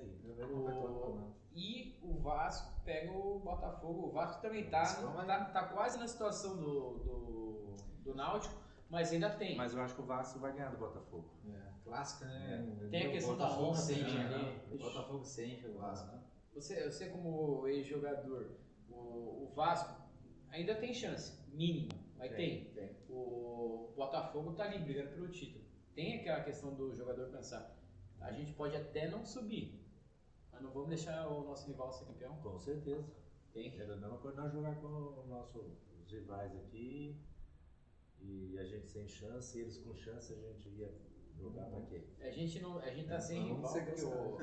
[0.00, 0.44] É isso aí.
[0.44, 4.06] O e o Vasco pega o Botafogo.
[4.06, 8.54] O Vasco também tá, tá, tá quase na situação do, do, do Náutico,
[8.88, 9.56] mas ainda tem.
[9.56, 11.28] Mas eu acho que o Vasco vai ganhar do Botafogo.
[11.48, 12.76] É, clássica, né?
[12.90, 14.62] Tem a questão da Botafogo honra sente, também, né?
[14.70, 14.76] né?
[14.76, 16.18] Botafogo sente o Vasco.
[16.54, 18.56] Você, você como ex-jogador,
[18.88, 18.94] o,
[19.44, 20.00] o Vasco
[20.50, 22.66] ainda tem chance, mínima, mas tem.
[22.66, 22.96] Tem.
[23.08, 25.64] O Botafogo tá ali brigando pelo título.
[25.94, 27.76] Tem aquela questão do jogador pensar,
[28.20, 29.84] a gente pode até não subir,
[30.58, 32.36] mas não vamos deixar o nosso rival ser campeão.
[32.42, 33.04] Com certeza.
[33.52, 33.72] Tem.
[33.80, 35.64] Era a mesma coisa nós jogar com o nosso,
[36.02, 37.16] os rivais aqui
[38.20, 40.92] e a gente sem chance, eles com chance, a gente ia
[41.36, 42.02] jogar pra quê?
[42.20, 44.38] A gente não, a gente tá É, sem rival porque o, o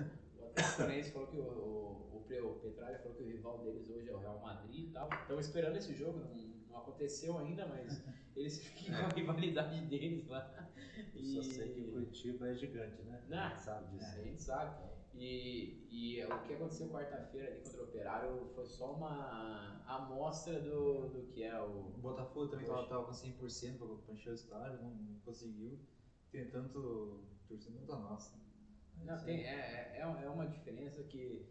[0.57, 4.13] Atlético falou que o, o, o, o Petralha falou que o rival deles hoje é
[4.13, 5.09] o Real Madrid e tal.
[5.11, 6.33] Estão esperando esse jogo, não,
[6.69, 8.01] não aconteceu ainda, mas
[8.35, 10.71] eles ficam com a rivalidade deles lá.
[11.13, 13.21] Eu só sei que o Curitiba é gigante, né?
[13.27, 13.37] Não.
[13.37, 14.05] A gente sabe disso.
[14.05, 14.94] É, a gente sabe.
[15.17, 21.09] E, e o que aconteceu quarta-feira ali contra o Operário foi só uma amostra do,
[21.09, 21.87] do que é o.
[21.87, 25.79] O Botafogo também tava, tava com 100% pra, pra encher o estádio, não, não conseguiu.
[26.31, 28.37] Tem tanto torcida quanto a nossa.
[29.03, 31.47] Não, tem, é, é, é uma diferença que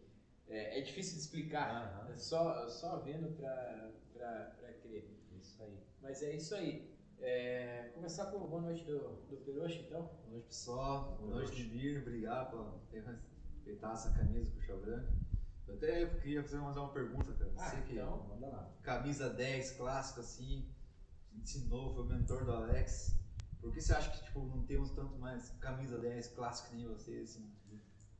[0.47, 2.03] é, é difícil de explicar.
[2.03, 2.11] Aham.
[2.11, 5.09] É só, só vendo pra, pra, pra crer.
[5.39, 5.79] Isso aí.
[6.01, 6.93] Mas é isso aí.
[7.19, 10.01] É, começar com boa noite do, do Peroche, então.
[10.01, 11.63] Boa noite pessoal, boa noite.
[11.63, 13.03] Nimir, obrigado por ter
[13.65, 15.11] respeitar essa camisa puxa branca.
[15.67, 17.51] Eu até queria fazer mais uma pergunta, cara.
[17.57, 18.27] Ah, Você que então.
[18.27, 18.71] Manda lá.
[18.83, 20.69] camisa 10, clássico assim,
[21.33, 23.19] ensinou, foi o mentor do Alex.
[23.59, 26.87] Por que você acha que tipo, não temos tanto mais camisa 10 clássico que nem
[26.87, 27.51] vocês, assim,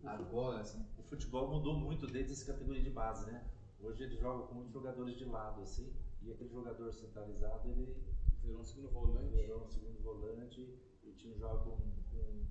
[0.03, 0.83] agora, assim?
[0.97, 3.45] O futebol mudou muito desde essa categoria de base, né?
[3.79, 5.93] Hoje ele joga com muitos jogadores de lado, assim,
[6.23, 7.95] e aquele jogador centralizado, ele
[8.41, 9.35] Virou um segundo volante.
[9.35, 10.61] virou um segundo volante
[11.03, 11.77] e o time joga com,
[12.11, 12.45] com,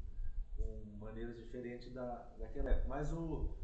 [0.56, 2.89] com maneiras diferentes da, daquela época.
[2.89, 3.55] Mas o,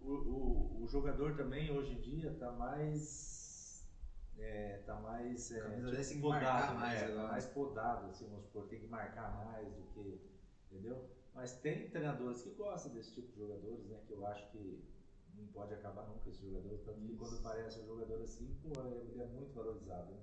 [0.00, 3.86] o, o, o jogador também, hoje em dia, está mais...
[4.38, 6.80] É, tá mais é, tipo, 10 tem que marcar né?
[6.80, 10.20] mais É, mais podado, assim, vamos supor, tem que marcar mais do que,
[10.70, 11.10] entendeu?
[11.34, 13.98] Mas tem treinadores que gostam desse tipo de jogadores, né?
[14.06, 14.84] Que eu acho que
[15.34, 17.18] não pode acabar nunca esse jogador, tanto que Isso.
[17.18, 20.20] quando aparece um jogador assim, pô, ele é muito valorizado, né?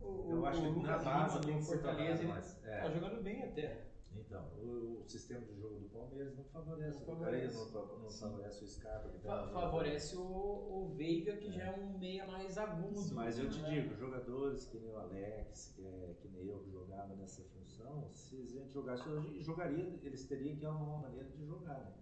[0.00, 2.64] O, Eu acho que Lucas na base Lima tem do que Fortaleza ele mais.
[2.64, 2.80] É.
[2.80, 3.86] tá jogando bem até.
[4.14, 7.74] Então, o, o sistema de jogo do Palmeiras não favorece Não o Careira, favorece.
[7.74, 9.08] não, não favorece o Scarpa.
[9.08, 13.14] Que tá favorece o, o Veiga, que já é um meia mais agudo.
[13.14, 13.80] Mas eu te né?
[13.82, 18.10] digo, jogadores que nem o Alex, que, é, que nem eu que jogava nessa função,
[18.12, 21.94] se a gente jogasse hoje, jogaria, eles teriam que arrumar uma maneira de jogar, né?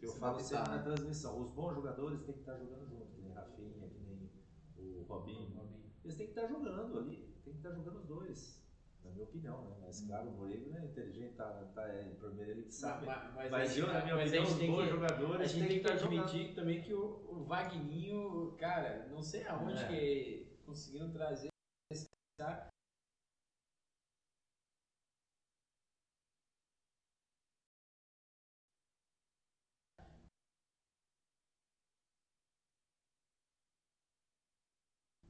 [0.00, 0.82] Eu falo sempre na né?
[0.82, 4.30] transmissão, os bons jogadores têm que estar jogando junto, que nem Rafinha, que nem
[4.76, 5.56] o Robinho.
[6.04, 8.65] Eles têm que estar jogando ali, tem que estar jogando os dois.
[9.06, 9.76] Na minha opinião, né?
[9.80, 13.06] Mas claro, o Moreira não é inteligente, tá, tá, é, primeiro ele que sabe.
[13.06, 15.68] Mas, mas, Mas, eu, na minha mas a opinião, tem bons que- jogadores A gente
[15.68, 16.22] tem que estar jogando.
[16.24, 19.88] admitir também que o, o Vagninho, cara, não sei aonde É.
[19.88, 21.48] que conseguiram trazer
[21.90, 22.06] esse
[22.38, 22.68] cara.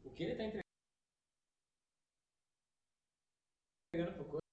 [0.04, 0.62] O que ele tá entregando
[4.16, 4.46] pro Coxa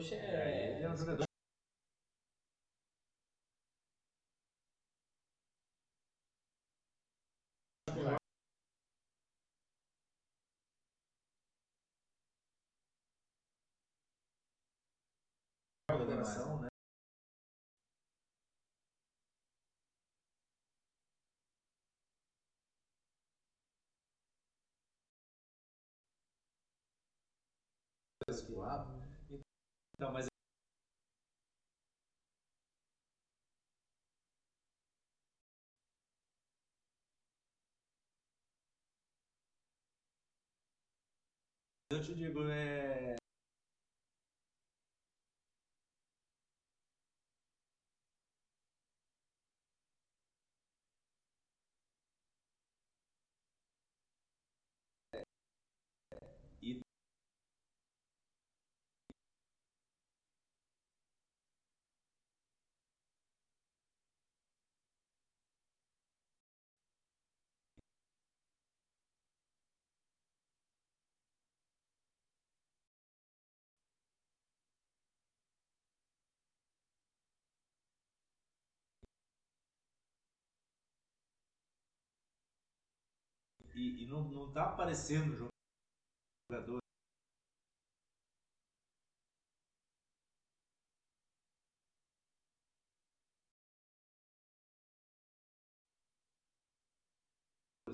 [0.00, 1.24] é, Ele é um jogador
[15.88, 16.68] coração, né?
[29.94, 30.26] Então, mas
[41.90, 43.16] eu te digo, é.
[83.74, 85.48] E, e não, não tá aparecendo
[86.50, 86.78] jogador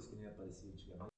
[0.08, 1.10] que nem aparecia antigamente.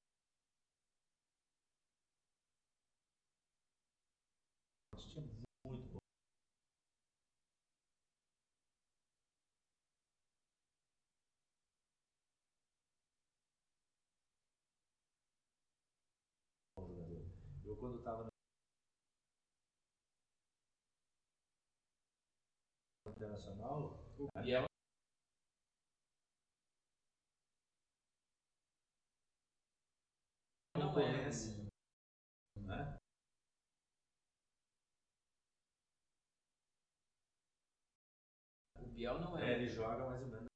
[4.96, 5.26] Tinha
[5.66, 5.98] muito bom.
[16.78, 17.24] jogador.
[17.64, 18.30] Eu quando estava no
[23.10, 23.98] internacional,
[24.44, 24.60] E é
[30.78, 31.66] não concorrência,
[32.56, 32.98] né?
[38.76, 39.54] O Biel não É, é.
[39.56, 40.46] ele joga mais ou menos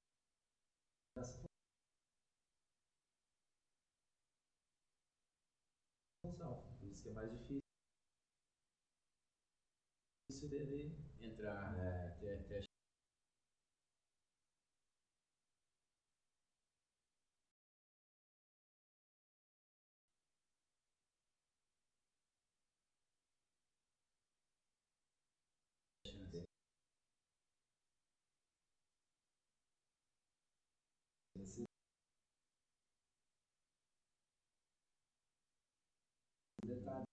[1.16, 1.46] nessa
[6.24, 6.76] função.
[6.78, 7.60] Por isso que é mais difícil
[10.44, 11.74] dele Entrar.
[11.78, 12.76] é, ter- ter a chance.
[31.40, 31.64] esse
[36.66, 37.06] detalhe.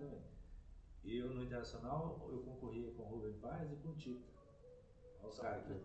[0.00, 0.22] Também.
[1.04, 4.22] E eu no Internacional eu concorria com o Rubem Paz e com o Tito.
[5.20, 5.80] Olha os caras que eu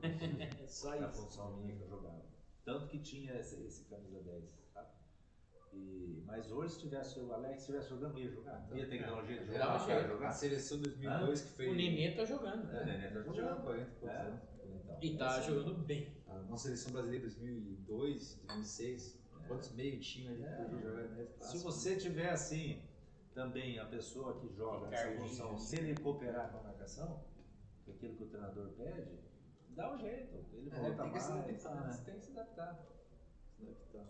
[0.63, 1.21] É só na isso.
[1.21, 2.25] função minha que eu jogava.
[2.63, 4.43] Tanto que tinha esse, esse camisa 10,
[4.73, 4.89] sabe?
[5.73, 8.67] E, mas hoje, se tivesse o Alex estivesse jogando, ia jogar.
[8.73, 9.85] Ia dar um jeito de jogar.
[9.85, 10.07] jeito.
[10.07, 10.27] jogar.
[10.27, 11.71] A seleção 2002 que fez.
[11.71, 12.71] O Nenê tá jogando.
[12.71, 13.07] É, né?
[13.09, 13.63] Tá jogando jogando.
[13.63, 14.21] 40 e poucos É.
[14.21, 14.41] anos.
[14.63, 16.15] Então, E tá esse- jogando bem.
[16.27, 19.19] A nossa seleção brasileira 2002, 2006.
[19.47, 20.55] Quantos meio tinha ali É.
[20.55, 22.81] que podia jogar nesse Se você tiver assim,
[23.35, 25.19] também a pessoa que joga Ricardinho.
[25.27, 27.23] função, se ele cooperar com a marcação,
[27.85, 29.19] é aquilo que o treinador pede,
[29.69, 30.33] dá um jeito.
[30.53, 31.87] Ele É, volta tem que mais, adaptar, né?
[31.87, 32.03] né?
[32.05, 32.79] tem que se adaptar.
[33.57, 34.05] Se adaptar.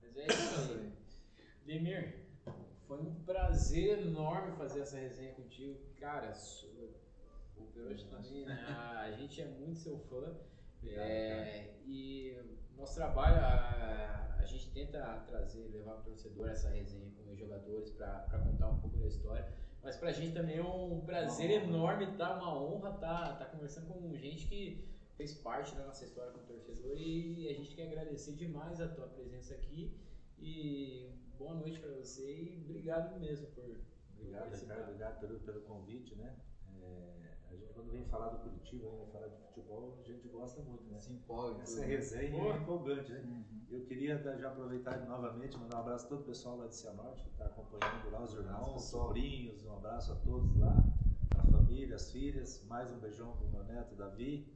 [0.00, 0.92] Mas é isso aí.
[1.66, 2.26] Demir,
[2.86, 5.80] foi um prazer enorme fazer essa resenha contigo.
[5.96, 6.32] Cara,
[7.56, 8.54] o Perotti também, né?
[8.68, 10.34] A gente é muito seu fã.
[10.88, 12.38] É, e
[12.76, 17.38] nosso trabalho, a, a gente tenta trazer, levar para o torcedor essa resenha com os
[17.38, 19.46] jogadores para contar um pouco da história.
[19.82, 22.36] Mas pra gente também é um prazer Uma enorme, tá?
[22.36, 24.84] Uma honra tá, tá conversando com gente que
[25.16, 29.06] fez parte da nossa história como torcedor e a gente quer agradecer demais a tua
[29.06, 29.98] presença aqui
[30.38, 33.64] e boa noite para você e obrigado mesmo por
[34.18, 34.54] Obrigado.
[34.54, 36.34] Ricardo, obrigado pelo, pelo convite, né?
[36.80, 37.25] É,
[37.56, 40.84] a gente quando vem falar do Curitiba, vem falar de futebol, a gente gosta muito,
[40.84, 40.98] né?
[40.98, 41.62] Se empolga.
[41.62, 41.86] Essa tudo.
[41.86, 43.20] resenha é empolgante, né?
[43.20, 43.66] Uhum.
[43.70, 47.24] Eu queria já aproveitar novamente, mandar um abraço a todo o pessoal lá de Cianorte
[47.24, 50.76] que está acompanhando lá, os irmãos, os sobrinhos, um abraço a todos lá,
[51.38, 54.46] a família, as filhas, mais um beijão pro meu neto Davi,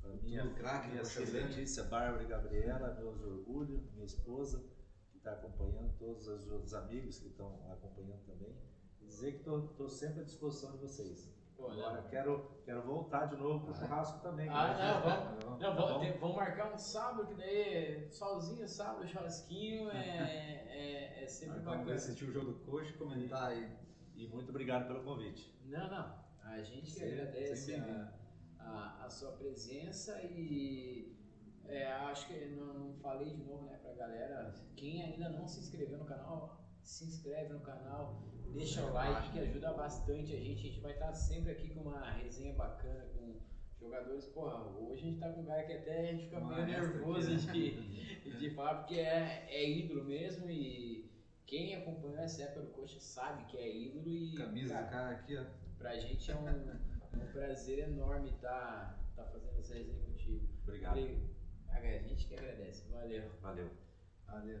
[0.00, 1.46] para minha, craque, minha filha.
[1.46, 4.62] Letícia, Bárbara e Gabriela, meus orgulhos, minha esposa,
[5.10, 8.54] que está acompanhando, todos os outros amigos que estão acompanhando também.
[9.00, 11.39] E dizer que estou sempre à disposição de vocês.
[11.68, 14.48] Agora quero, quero voltar de novo pro churrasco também.
[14.48, 14.92] Ah, né?
[14.92, 15.44] não, vamos.
[15.44, 16.00] Não, Não, Tá vamos, bom.
[16.00, 19.96] ter- vamos marcar um sábado, que daí solzinho, sábado, churrasquinho, é,
[21.18, 21.94] é, é sempre Então, bacana.
[21.94, 23.70] assistir o jogo do Coxa e comentar aí.
[24.14, 25.54] E muito obrigado pelo convite.
[25.64, 26.20] Não, não.
[26.42, 28.12] A gente que agradece a,
[28.58, 31.16] a, a sua presença e
[31.66, 34.52] é, acho que não, não falei de novo né, pra galera.
[34.76, 39.38] Quem ainda não se inscreveu no canal, se inscreve no canal, deixa o like que
[39.38, 40.66] ajuda bastante a gente.
[40.66, 43.40] A gente vai estar sempre aqui com uma resenha bacana com
[43.78, 44.26] jogadores.
[44.26, 47.32] Porra, hoje a gente tá com um cara que até a gente fica meio nervoso
[47.32, 47.70] aqui,
[48.22, 51.08] de, de falar, porque é, é ídolo mesmo e.
[51.46, 54.36] Quem acompanhou essa época do Coxa sabe que é ídolo e.
[54.36, 55.44] Camisa cara, do cara aqui, ó.
[55.78, 56.76] Pra gente é um, é
[57.16, 60.46] um prazer enorme estar tá, tá fazendo essa resenha contigo.
[60.62, 60.98] Obrigado.
[60.98, 61.30] Obri-
[61.70, 62.88] A gente que agradece.
[62.90, 63.30] Valeu.
[63.40, 63.70] Valeu.
[64.26, 64.60] Valeu.